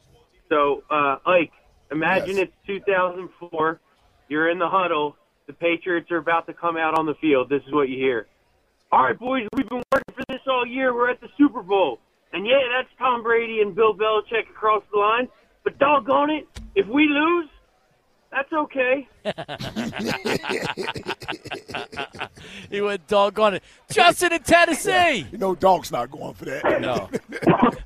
So 0.49 0.85
uh, 0.91 1.17
Ike, 1.27 1.53
imagine 1.91 2.37
Yes. 2.37 2.49
it's 2.49 2.67
2004. 2.85 3.81
You're 4.29 4.51
in 4.51 4.59
the 4.59 4.69
huddle. 4.69 5.17
The 5.47 5.53
Patriots 5.53 6.11
are 6.13 6.19
about 6.19 6.47
to 6.47 6.55
come 6.55 6.77
out 6.77 6.97
on 6.99 7.07
the 7.07 7.15
field. 7.21 7.49
This 7.49 7.63
is 7.67 7.73
what 7.73 7.89
you 7.89 7.97
hear. 7.99 8.27
All 8.93 9.03
right, 9.03 9.19
boys, 9.19 9.49
we've 9.57 9.69
been 9.69 9.83
working 9.93 10.15
for 10.15 10.23
this 10.29 10.41
all 10.47 10.65
year. 10.65 10.95
We're 10.95 11.11
at 11.11 11.21
the 11.21 11.29
Super 11.37 11.63
Bowl. 11.63 11.99
And 12.33 12.47
yeah, 12.47 12.61
that's 12.77 12.89
Tom 12.99 13.23
Brady 13.23 13.61
and 13.61 13.75
Bill 13.75 13.95
Belichick 13.95 14.49
across 14.49 14.83
the 14.93 14.99
line. 14.99 15.29
But 15.65 15.79
doggone 15.79 16.31
it, 16.31 16.47
if 16.77 16.87
we 16.87 17.07
lose, 17.09 17.49
that's 18.35 18.53
okay. 18.53 19.09
he 22.71 22.81
went 22.81 23.07
doggone 23.07 23.55
it. 23.55 23.63
Justin 23.91 24.33
in 24.33 24.43
Tennessee. 24.43 25.27
You 25.31 25.39
know, 25.39 25.55
dog's 25.55 25.93
not 25.93 26.11
going 26.11 26.35
for 26.35 26.47
that. 26.47 26.81
No. 26.81 27.09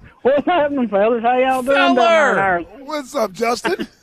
What's 0.22 0.46
happening, 0.46 0.88
fellas? 0.88 1.22
How 1.22 1.38
y'all 1.38 1.62
doing 1.62 1.76
down 1.76 1.96
Feller! 1.96 2.34
there? 2.34 2.60
What's 2.84 3.14
up, 3.14 3.32
Justin? 3.32 3.86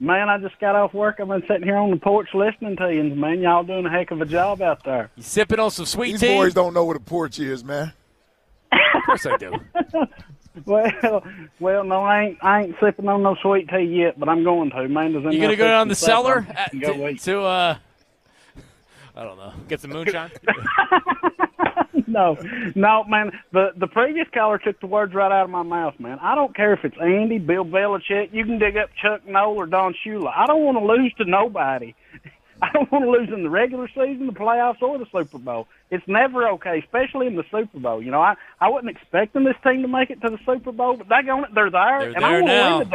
Man, 0.00 0.28
I 0.28 0.36
just 0.38 0.58
got 0.60 0.76
off 0.76 0.92
work. 0.92 1.16
I've 1.20 1.28
been 1.28 1.42
sitting 1.48 1.62
here 1.62 1.76
on 1.76 1.90
the 1.90 1.96
porch 1.96 2.28
listening 2.34 2.76
to 2.76 2.92
you, 2.92 3.00
and 3.00 3.16
man, 3.16 3.40
y'all 3.40 3.64
doing 3.64 3.86
a 3.86 3.90
heck 3.90 4.10
of 4.10 4.20
a 4.20 4.26
job 4.26 4.60
out 4.60 4.84
there. 4.84 5.10
You 5.16 5.22
sipping 5.22 5.58
on 5.58 5.70
some 5.70 5.86
sweet 5.86 6.12
These 6.12 6.20
tea? 6.20 6.36
boys 6.36 6.52
don't 6.52 6.74
know 6.74 6.84
what 6.84 6.96
a 6.96 7.00
porch 7.00 7.38
is, 7.38 7.64
man. 7.64 7.94
Of 8.70 9.02
course 9.06 9.24
I 9.24 9.38
do. 9.38 9.54
Well, 10.64 11.22
well, 11.60 11.84
no, 11.84 12.02
I 12.02 12.22
ain't. 12.24 12.38
I 12.42 12.62
ain't 12.62 12.76
sipping 12.80 13.08
on 13.08 13.22
no 13.22 13.36
sweet 13.42 13.68
tea 13.68 13.82
yet, 13.82 14.18
but 14.18 14.28
I'm 14.28 14.42
going 14.42 14.70
to. 14.70 14.88
Man, 14.88 15.12
does 15.12 15.22
You 15.34 15.40
gonna 15.40 15.54
go 15.56 15.66
down 15.66 15.88
the 15.88 15.94
cellar 15.94 16.46
at- 16.48 16.72
go 16.78 16.94
to, 16.94 17.14
to 17.14 17.42
uh? 17.42 17.76
I 19.14 19.24
don't 19.24 19.36
know. 19.36 19.52
Get 19.68 19.80
some 19.80 19.92
moonshine. 19.92 20.30
no, 22.06 22.36
no, 22.74 23.04
man. 23.04 23.32
The 23.52 23.72
the 23.76 23.86
previous 23.86 24.26
caller 24.32 24.58
took 24.58 24.80
the 24.80 24.86
words 24.86 25.14
right 25.14 25.32
out 25.32 25.44
of 25.44 25.50
my 25.50 25.62
mouth, 25.62 25.94
man. 25.98 26.18
I 26.20 26.34
don't 26.34 26.54
care 26.54 26.72
if 26.74 26.84
it's 26.84 26.96
Andy, 27.00 27.38
Bill 27.38 27.64
Belichick. 27.64 28.32
You 28.32 28.44
can 28.44 28.58
dig 28.58 28.76
up 28.76 28.90
Chuck 29.00 29.26
Noll 29.26 29.56
or 29.56 29.66
Don 29.66 29.94
Shula. 30.04 30.32
I 30.34 30.46
don't 30.46 30.62
want 30.64 30.78
to 30.78 30.84
lose 30.84 31.12
to 31.18 31.24
nobody. 31.24 31.94
I 32.62 32.72
don't 32.72 32.90
want 32.90 33.04
to 33.04 33.10
lose 33.10 33.28
in 33.32 33.42
the 33.42 33.50
regular 33.50 33.86
season, 33.88 34.26
the 34.26 34.32
playoffs, 34.32 34.80
or 34.82 34.98
the 34.98 35.06
Super 35.12 35.38
Bowl. 35.38 35.68
It's 35.90 36.06
never 36.08 36.48
okay, 36.50 36.78
especially 36.78 37.26
in 37.26 37.36
the 37.36 37.44
Super 37.50 37.78
Bowl. 37.78 38.02
You 38.02 38.10
know, 38.10 38.20
I 38.20 38.34
I 38.60 38.70
wasn't 38.70 38.90
expecting 38.96 39.44
this 39.44 39.56
team 39.62 39.82
to 39.82 39.88
make 39.88 40.10
it 40.10 40.20
to 40.22 40.30
the 40.30 40.38
Super 40.46 40.72
Bowl, 40.72 40.96
but 40.96 41.08
daggone 41.08 41.44
it, 41.44 41.54
they're 41.54 41.70
there, 41.70 41.98
They're 42.00 42.12
and 42.12 42.22
there 42.22 42.24
I 42.24 42.32
want 42.40 42.46
now. 42.46 42.68
to 42.70 42.78
win 42.78 42.88
the 42.88 42.94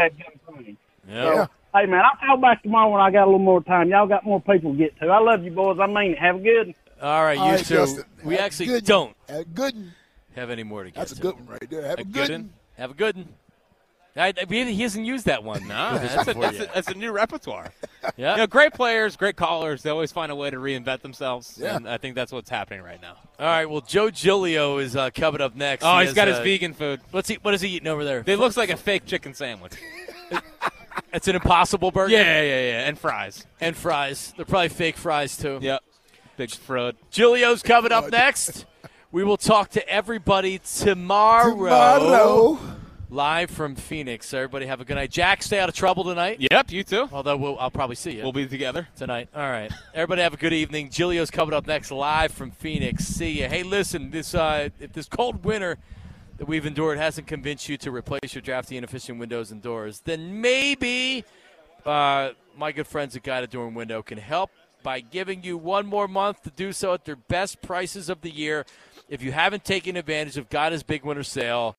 damn 0.49 0.55
thing. 0.65 0.77
Yeah. 1.07 1.23
So, 1.45 1.49
hey, 1.75 1.85
man, 1.85 2.03
I'll 2.05 2.17
call 2.17 2.37
back 2.37 2.63
tomorrow 2.63 2.89
when 2.91 3.01
I 3.01 3.11
got 3.11 3.23
a 3.23 3.25
little 3.25 3.39
more 3.39 3.61
time. 3.63 3.89
Y'all 3.89 4.07
got 4.07 4.25
more 4.25 4.41
people 4.41 4.71
to 4.71 4.77
get 4.77 4.99
to. 4.99 5.07
I 5.07 5.19
love 5.19 5.43
you, 5.43 5.51
boys. 5.51 5.77
I 5.79 5.87
mean, 5.87 6.13
it. 6.13 6.19
have 6.19 6.37
a 6.37 6.39
good. 6.39 6.75
All 7.01 7.23
right, 7.23 7.33
you 7.37 7.41
All 7.43 7.51
right, 7.51 7.59
two. 7.65 7.75
Justin. 7.75 8.05
We 8.23 8.37
actually 8.37 8.65
good- 8.67 8.85
don't 8.85 9.15
Have 9.29 9.39
a 9.41 9.45
good 9.45 9.91
have 10.35 10.49
any 10.49 10.63
more 10.63 10.83
to 10.83 10.89
get 10.91 10.95
That's 10.97 11.11
a 11.11 11.15
to. 11.15 11.21
good 11.21 11.35
one 11.35 11.47
right 11.47 11.69
there. 11.69 11.81
Have 11.85 11.97
a, 11.99 12.01
A 12.01 12.05
good 12.05 12.13
good 12.13 12.29
one. 12.31 12.41
one? 12.41 12.53
Have 12.77 12.91
a 12.91 12.93
good 12.93 13.15
one. 13.17 13.27
I, 14.15 14.33
I- 14.39 14.45
he 14.49 14.81
hasn't 14.81 15.05
used 15.05 15.25
that 15.25 15.43
one. 15.43 15.67
No, 15.67 15.97
that's 15.97 16.27
a, 16.27 16.33
that's, 16.33 16.59
a, 16.59 16.69
that's 16.73 16.87
a 16.89 16.93
new 16.93 17.11
repertoire. 17.11 17.71
Yeah. 18.17 18.31
You 18.33 18.37
know, 18.39 18.47
great 18.47 18.73
players, 18.73 19.15
great 19.15 19.35
callers. 19.35 19.83
They 19.83 19.89
always 19.89 20.11
find 20.11 20.31
a 20.31 20.35
way 20.35 20.49
to 20.49 20.57
reinvent 20.57 21.01
themselves, 21.01 21.57
Yeah. 21.61 21.75
and 21.75 21.87
I 21.87 21.97
think 21.97 22.15
that's 22.15 22.31
what's 22.31 22.49
happening 22.49 22.81
right 22.81 23.01
now. 23.01 23.15
All 23.39 23.45
right. 23.45 23.65
Well, 23.69 23.81
Joe 23.81 24.09
Giglio 24.09 24.77
is 24.79 24.95
uh, 24.95 25.09
coming 25.11 25.41
up 25.41 25.55
next. 25.55 25.83
Oh, 25.85 25.95
He 25.95 26.01
he's 26.01 26.09
has, 26.09 26.15
got 26.15 26.27
his 26.27 26.37
uh, 26.37 26.43
vegan 26.43 26.73
food. 26.73 26.99
Let's 27.13 27.27
see. 27.27 27.37
What 27.41 27.53
is 27.53 27.61
he 27.61 27.69
eating 27.69 27.87
over 27.87 28.03
there? 28.03 28.23
It 28.25 28.37
looks 28.39 28.57
like 28.57 28.69
a 28.69 28.77
fake 28.77 29.05
chicken 29.05 29.33
sandwich. 29.33 29.73
It's 31.13 31.27
an 31.27 31.35
Impossible 31.35 31.91
Burger. 31.91 32.11
Yeah, 32.13 32.41
yeah, 32.41 32.59
yeah, 32.61 32.87
and 32.87 32.97
fries. 32.97 33.45
And 33.59 33.75
fries. 33.75 34.33
They're 34.35 34.45
probably 34.45 34.69
fake 34.69 34.95
fries 34.97 35.35
too. 35.37 35.59
Yep. 35.61 35.83
Big 36.37 36.51
fraud. 36.51 36.95
Giglio's 37.11 37.61
coming 37.63 37.91
up 37.91 38.11
next. 38.11 38.65
We 39.11 39.23
will 39.25 39.37
talk 39.37 39.71
to 39.71 39.87
everybody 39.89 40.59
tomorrow. 40.59 41.53
Tomorrow. 41.53 42.59
Live 43.13 43.51
from 43.51 43.75
Phoenix. 43.75 44.33
Everybody 44.33 44.67
have 44.67 44.79
a 44.79 44.85
good 44.85 44.95
night. 44.95 45.11
Jack, 45.11 45.43
stay 45.43 45.59
out 45.59 45.67
of 45.67 45.75
trouble 45.75 46.05
tonight. 46.05 46.37
Yep, 46.49 46.71
you 46.71 46.81
too. 46.85 47.09
Although 47.11 47.35
we'll, 47.35 47.59
I'll 47.59 47.69
probably 47.69 47.97
see 47.97 48.11
you 48.11 48.23
We'll 48.23 48.31
be 48.31 48.47
together. 48.47 48.87
tonight. 48.95 49.27
All 49.35 49.41
right. 49.49 49.69
Everybody 49.93 50.21
have 50.21 50.33
a 50.33 50.37
good 50.37 50.53
evening. 50.53 50.89
Giglio's 50.89 51.29
coming 51.29 51.53
up 51.53 51.67
next 51.67 51.91
live 51.91 52.31
from 52.31 52.51
Phoenix. 52.51 53.03
See 53.05 53.41
you. 53.41 53.49
Hey, 53.49 53.63
listen, 53.63 54.11
this 54.11 54.33
uh, 54.33 54.69
if 54.79 54.93
this 54.93 55.07
cold 55.09 55.43
winter 55.43 55.77
that 56.37 56.47
we've 56.47 56.65
endured 56.65 56.97
hasn't 56.99 57.27
convinced 57.27 57.67
you 57.67 57.75
to 57.79 57.91
replace 57.91 58.33
your 58.33 58.41
drafty 58.43 58.77
inefficient 58.77 59.19
windows 59.19 59.51
and 59.51 59.61
doors, 59.61 59.99
then 60.05 60.39
maybe 60.39 61.25
uh, 61.85 62.29
my 62.57 62.71
good 62.71 62.87
friends 62.87 63.13
at 63.17 63.23
Guida 63.23 63.47
Door 63.47 63.67
and 63.67 63.75
Window 63.75 64.01
can 64.01 64.19
help 64.19 64.51
by 64.83 65.01
giving 65.01 65.43
you 65.43 65.57
one 65.57 65.85
more 65.85 66.07
month 66.07 66.43
to 66.43 66.49
do 66.49 66.71
so 66.71 66.93
at 66.93 67.03
their 67.03 67.17
best 67.17 67.61
prices 67.61 68.07
of 68.07 68.21
the 68.21 68.31
year. 68.31 68.65
If 69.09 69.21
you 69.21 69.33
haven't 69.33 69.65
taken 69.65 69.97
advantage 69.97 70.37
of 70.37 70.49
Guida's 70.49 70.81
big 70.81 71.03
winter 71.03 71.23
sale, 71.23 71.75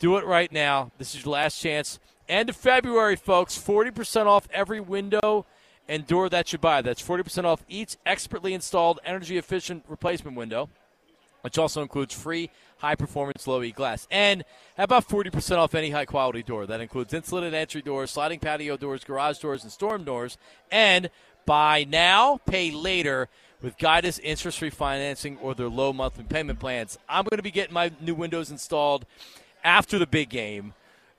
do 0.00 0.16
it 0.16 0.24
right 0.24 0.50
now. 0.50 0.90
This 0.98 1.14
is 1.14 1.24
your 1.24 1.34
last 1.34 1.60
chance. 1.60 2.00
End 2.28 2.48
of 2.48 2.56
February, 2.56 3.14
folks. 3.14 3.56
40% 3.56 4.26
off 4.26 4.48
every 4.52 4.80
window 4.80 5.46
and 5.88 6.06
door 6.06 6.28
that 6.28 6.52
you 6.52 6.58
buy. 6.58 6.82
That's 6.82 7.02
40% 7.02 7.44
off 7.44 7.64
each 7.68 7.96
expertly 8.04 8.54
installed 8.54 8.98
energy 9.04 9.36
efficient 9.36 9.84
replacement 9.88 10.36
window, 10.36 10.68
which 11.42 11.58
also 11.58 11.82
includes 11.82 12.14
free 12.14 12.50
high 12.78 12.94
performance 12.94 13.46
low 13.46 13.62
E 13.62 13.72
glass. 13.72 14.08
And 14.10 14.44
about 14.78 15.06
40% 15.06 15.58
off 15.58 15.74
any 15.74 15.90
high 15.90 16.06
quality 16.06 16.42
door? 16.42 16.66
That 16.66 16.80
includes 16.80 17.12
insulated 17.12 17.52
entry 17.52 17.82
doors, 17.82 18.10
sliding 18.10 18.40
patio 18.40 18.76
doors, 18.76 19.04
garage 19.04 19.38
doors, 19.38 19.62
and 19.62 19.70
storm 19.70 20.04
doors. 20.04 20.38
And 20.70 21.10
buy 21.44 21.84
now, 21.84 22.40
pay 22.46 22.70
later 22.70 23.28
with 23.60 23.76
Guida's 23.76 24.18
interest 24.20 24.60
free 24.60 24.70
financing 24.70 25.36
or 25.38 25.54
their 25.54 25.68
low 25.68 25.92
monthly 25.92 26.24
payment 26.24 26.58
plans. 26.58 26.98
I'm 27.08 27.24
going 27.24 27.36
to 27.36 27.42
be 27.42 27.50
getting 27.50 27.74
my 27.74 27.90
new 28.00 28.14
windows 28.14 28.50
installed 28.50 29.04
after 29.64 29.98
the 29.98 30.06
big 30.06 30.30
game. 30.30 30.74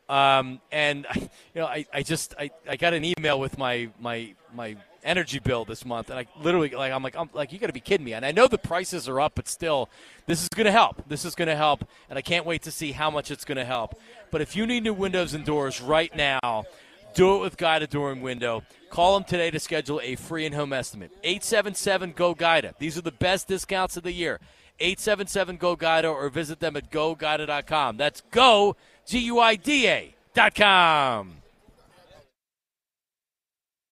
Um, 0.09 0.59
and 0.71 1.07
you 1.15 1.29
know, 1.55 1.65
I, 1.65 1.85
I 1.93 2.03
just 2.03 2.35
I, 2.37 2.51
I 2.67 2.75
got 2.75 2.93
an 2.93 3.05
email 3.05 3.39
with 3.39 3.57
my 3.57 3.89
my 3.99 4.33
my 4.53 4.77
energy 5.03 5.39
bill 5.39 5.65
this 5.65 5.85
month, 5.85 6.09
and 6.09 6.19
I 6.19 6.25
literally 6.41 6.69
like 6.69 6.91
I'm 6.91 7.01
like 7.03 7.15
I'm 7.15 7.29
like 7.33 7.53
you 7.53 7.59
got 7.59 7.67
to 7.67 7.73
be 7.73 7.79
kidding 7.79 8.05
me. 8.05 8.13
And 8.13 8.25
I 8.25 8.31
know 8.31 8.47
the 8.47 8.57
prices 8.57 9.07
are 9.07 9.19
up, 9.19 9.33
but 9.35 9.47
still, 9.47 9.89
this 10.27 10.41
is 10.41 10.49
going 10.49 10.65
to 10.65 10.71
help. 10.71 11.07
This 11.07 11.25
is 11.25 11.33
going 11.35 11.47
to 11.47 11.55
help, 11.55 11.85
and 12.09 12.19
I 12.19 12.21
can't 12.21 12.45
wait 12.45 12.61
to 12.63 12.71
see 12.71 12.91
how 12.91 13.09
much 13.09 13.31
it's 13.31 13.45
going 13.45 13.57
to 13.57 13.65
help. 13.65 13.99
But 14.31 14.41
if 14.41 14.55
you 14.55 14.67
need 14.67 14.83
new 14.83 14.93
windows 14.93 15.33
and 15.33 15.45
doors 15.45 15.81
right 15.81 16.13
now, 16.15 16.65
do 17.13 17.35
it 17.35 17.39
with 17.39 17.57
Guida 17.57 17.87
Door 17.87 18.13
and 18.13 18.21
Window. 18.21 18.63
Call 18.89 19.13
them 19.13 19.23
today 19.23 19.51
to 19.51 19.59
schedule 19.59 20.01
a 20.03 20.15
free 20.15 20.45
in-home 20.45 20.73
estimate. 20.73 21.11
877 21.23 22.11
Go 22.11 22.33
Guida. 22.33 22.73
These 22.77 22.97
are 22.97 23.01
the 23.01 23.11
best 23.11 23.47
discounts 23.47 23.95
of 23.95 24.03
the 24.03 24.11
year. 24.11 24.39
877 24.81 25.57
Go 25.57 25.75
Guida 25.75 26.07
or 26.07 26.29
visit 26.29 26.59
them 26.59 26.75
at 26.75 26.91
goguida.com. 26.91 27.97
That's 27.97 28.21
go 28.31 28.75
G 29.05 29.19
U 29.19 29.39
I 29.39 29.55
D 29.55 29.87
A 29.87 30.15
dot 30.33 30.55
com. 30.55 31.40